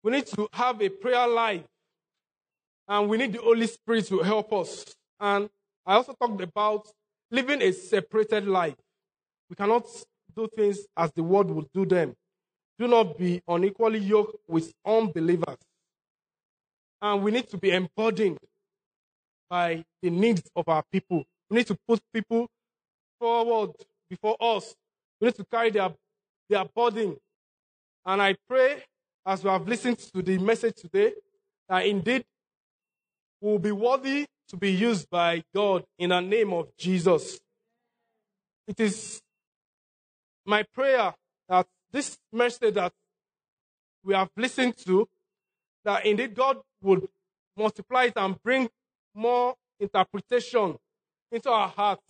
We 0.02 0.12
need 0.12 0.26
to 0.28 0.48
have 0.52 0.80
a 0.80 0.88
prayer 0.88 1.26
life. 1.26 1.64
And 2.88 3.08
we 3.08 3.18
need 3.18 3.32
the 3.32 3.40
Holy 3.40 3.66
Spirit 3.66 4.06
to 4.06 4.18
help 4.20 4.52
us. 4.52 4.84
And 5.18 5.48
I 5.86 5.94
also 5.94 6.12
talked 6.12 6.40
about 6.40 6.88
living 7.30 7.62
a 7.62 7.72
separated 7.72 8.46
life. 8.46 8.76
We 9.48 9.56
cannot 9.56 9.86
do 10.34 10.48
things 10.54 10.86
as 10.96 11.10
the 11.12 11.22
world 11.22 11.50
would 11.50 11.66
do 11.72 11.84
them. 11.86 12.14
Do 12.78 12.88
not 12.88 13.18
be 13.18 13.42
unequally 13.46 13.98
yoked 13.98 14.36
with 14.48 14.72
unbelievers. 14.84 15.58
And 17.02 17.22
we 17.22 17.30
need 17.30 17.48
to 17.48 17.58
be 17.58 17.70
embodied 17.70 18.38
by 19.48 19.84
the 20.02 20.10
needs 20.10 20.42
of 20.54 20.68
our 20.68 20.82
people. 20.90 21.24
We 21.48 21.58
need 21.58 21.66
to 21.66 21.76
put 21.86 22.00
people 22.12 22.46
forward 23.18 23.70
before 24.08 24.36
us. 24.40 24.74
We 25.20 25.26
need 25.26 25.34
to 25.36 25.44
carry 25.44 25.70
their, 25.70 25.92
their 26.48 26.64
burden. 26.64 27.16
And 28.06 28.22
I 28.22 28.36
pray, 28.48 28.82
as 29.26 29.42
we 29.44 29.50
have 29.50 29.66
listened 29.66 29.98
to 30.14 30.22
the 30.22 30.38
message 30.38 30.76
today, 30.76 31.12
that 31.68 31.84
indeed 31.86 32.24
we 33.40 33.50
will 33.50 33.58
be 33.58 33.72
worthy 33.72 34.26
to 34.50 34.56
be 34.56 34.72
used 34.72 35.08
by 35.08 35.44
God 35.54 35.84
in 35.98 36.10
the 36.10 36.20
name 36.20 36.52
of 36.52 36.76
Jesus. 36.76 37.40
It 38.66 38.80
is 38.80 39.22
my 40.44 40.64
prayer 40.64 41.14
that 41.48 41.66
this 41.92 42.18
message 42.32 42.74
that 42.74 42.92
we 44.04 44.14
have 44.14 44.30
listened 44.36 44.76
to, 44.78 45.08
that 45.84 46.04
indeed 46.04 46.34
God 46.34 46.58
would 46.82 47.08
multiply 47.56 48.04
it 48.04 48.14
and 48.16 48.42
bring 48.42 48.68
more 49.14 49.54
interpretation 49.78 50.76
into 51.30 51.50
our 51.50 51.68
hearts 51.68 52.02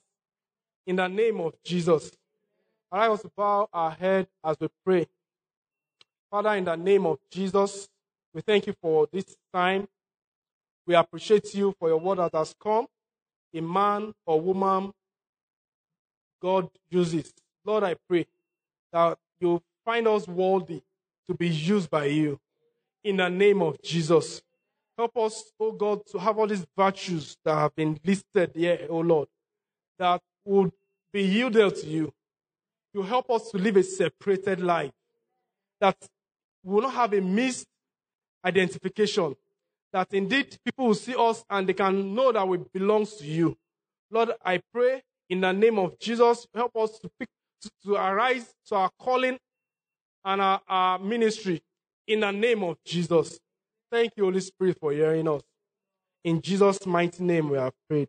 in 0.87 0.97
the 0.97 1.09
name 1.09 1.41
of 1.41 1.55
Jesus. 1.63 2.11
I 2.91 3.01
like 3.01 3.11
us 3.11 3.23
to 3.23 3.31
bow 3.37 3.69
our 3.73 3.91
head 3.91 4.29
as 4.43 4.57
we 4.59 4.69
pray. 4.85 5.07
Father, 6.31 6.55
in 6.55 6.65
the 6.65 6.77
name 6.77 7.07
of 7.07 7.19
Jesus, 7.31 7.89
we 8.33 8.41
thank 8.41 8.67
you 8.67 8.75
for 8.81 9.09
this 9.13 9.37
time. 9.53 9.89
We 10.87 10.95
appreciate 10.95 11.55
you 11.55 11.75
for 11.79 11.89
your 11.89 11.99
word 12.01 12.19
that 12.19 12.35
has 12.35 12.55
come. 12.63 12.87
A 13.55 13.61
man 13.61 14.13
or 14.27 14.41
woman 14.41 14.93
God 16.43 16.69
uses. 16.91 17.33
Lord, 17.65 17.85
I 17.85 17.95
pray 18.09 18.27
that 18.93 19.19
you 19.41 19.63
find 19.85 20.09
us 20.09 20.27
worthy 20.29 20.83
to 21.29 21.35
be 21.35 21.49
used 21.49 21.91
by 21.91 22.07
you. 22.07 22.39
in 23.05 23.17
the 23.17 23.29
name 23.29 23.63
of 23.63 23.81
Jesus. 23.83 24.43
Help 24.97 25.17
us, 25.17 25.53
oh 25.59 25.73
God, 25.73 26.05
to 26.07 26.19
have 26.19 26.39
all 26.39 26.47
these 26.47 26.67
virtues 26.77 27.37
that 27.45 27.55
have 27.55 27.75
been 27.75 27.99
listed 28.05 28.53
here, 28.55 28.87
oh 28.91 29.01
Lord, 29.01 29.29
that 29.99 30.21
would 30.45 30.73
be 31.13 31.23
yielded 31.23 31.75
to 31.77 31.87
you. 31.87 32.13
You 32.93 33.03
help 33.03 33.31
us 33.31 33.51
to 33.51 33.59
live 33.59 33.77
a 33.77 33.83
separated 33.83 34.61
life, 34.61 34.93
that 35.81 35.97
will 36.63 36.83
not 36.83 36.95
have 36.95 37.13
a 37.15 37.21
missed 37.21 37.67
identification, 38.45 39.35
that 39.93 40.09
indeed 40.13 40.57
people 40.65 40.89
will 40.89 40.95
see 40.95 41.15
us 41.17 41.45
and 41.51 41.69
they 41.69 41.73
can 41.73 42.15
know 42.15 42.33
that 42.33 42.47
we 42.47 42.59
belong 42.73 43.07
to 43.07 43.25
you. 43.25 43.57
Lord, 44.11 44.31
I 44.45 44.61
pray 44.73 45.03
in 45.29 45.41
the 45.41 45.53
name 45.53 45.79
of 45.79 45.99
Jesus, 45.99 46.47
help 46.55 46.77
us 46.77 46.99
to 46.99 47.11
pick 47.19 47.29
to, 47.63 47.71
to 47.85 47.95
arise 47.95 48.55
to 48.67 48.75
our 48.75 48.91
calling 48.99 49.39
and 50.25 50.41
our, 50.41 50.61
our 50.69 50.99
ministry 50.99 51.63
in 52.07 52.21
the 52.21 52.31
name 52.31 52.63
of 52.63 52.77
Jesus. 52.85 53.39
Thank 53.91 54.13
you, 54.17 54.25
Holy 54.25 54.41
Spirit, 54.41 54.79
for 54.81 54.93
hearing 54.93 55.29
us. 55.29 55.43
In 56.25 56.41
Jesus' 56.41 56.87
mighty 56.87 57.23
name, 57.23 57.51
we 57.51 57.59
have 57.59 57.73
prayed. 57.89 58.09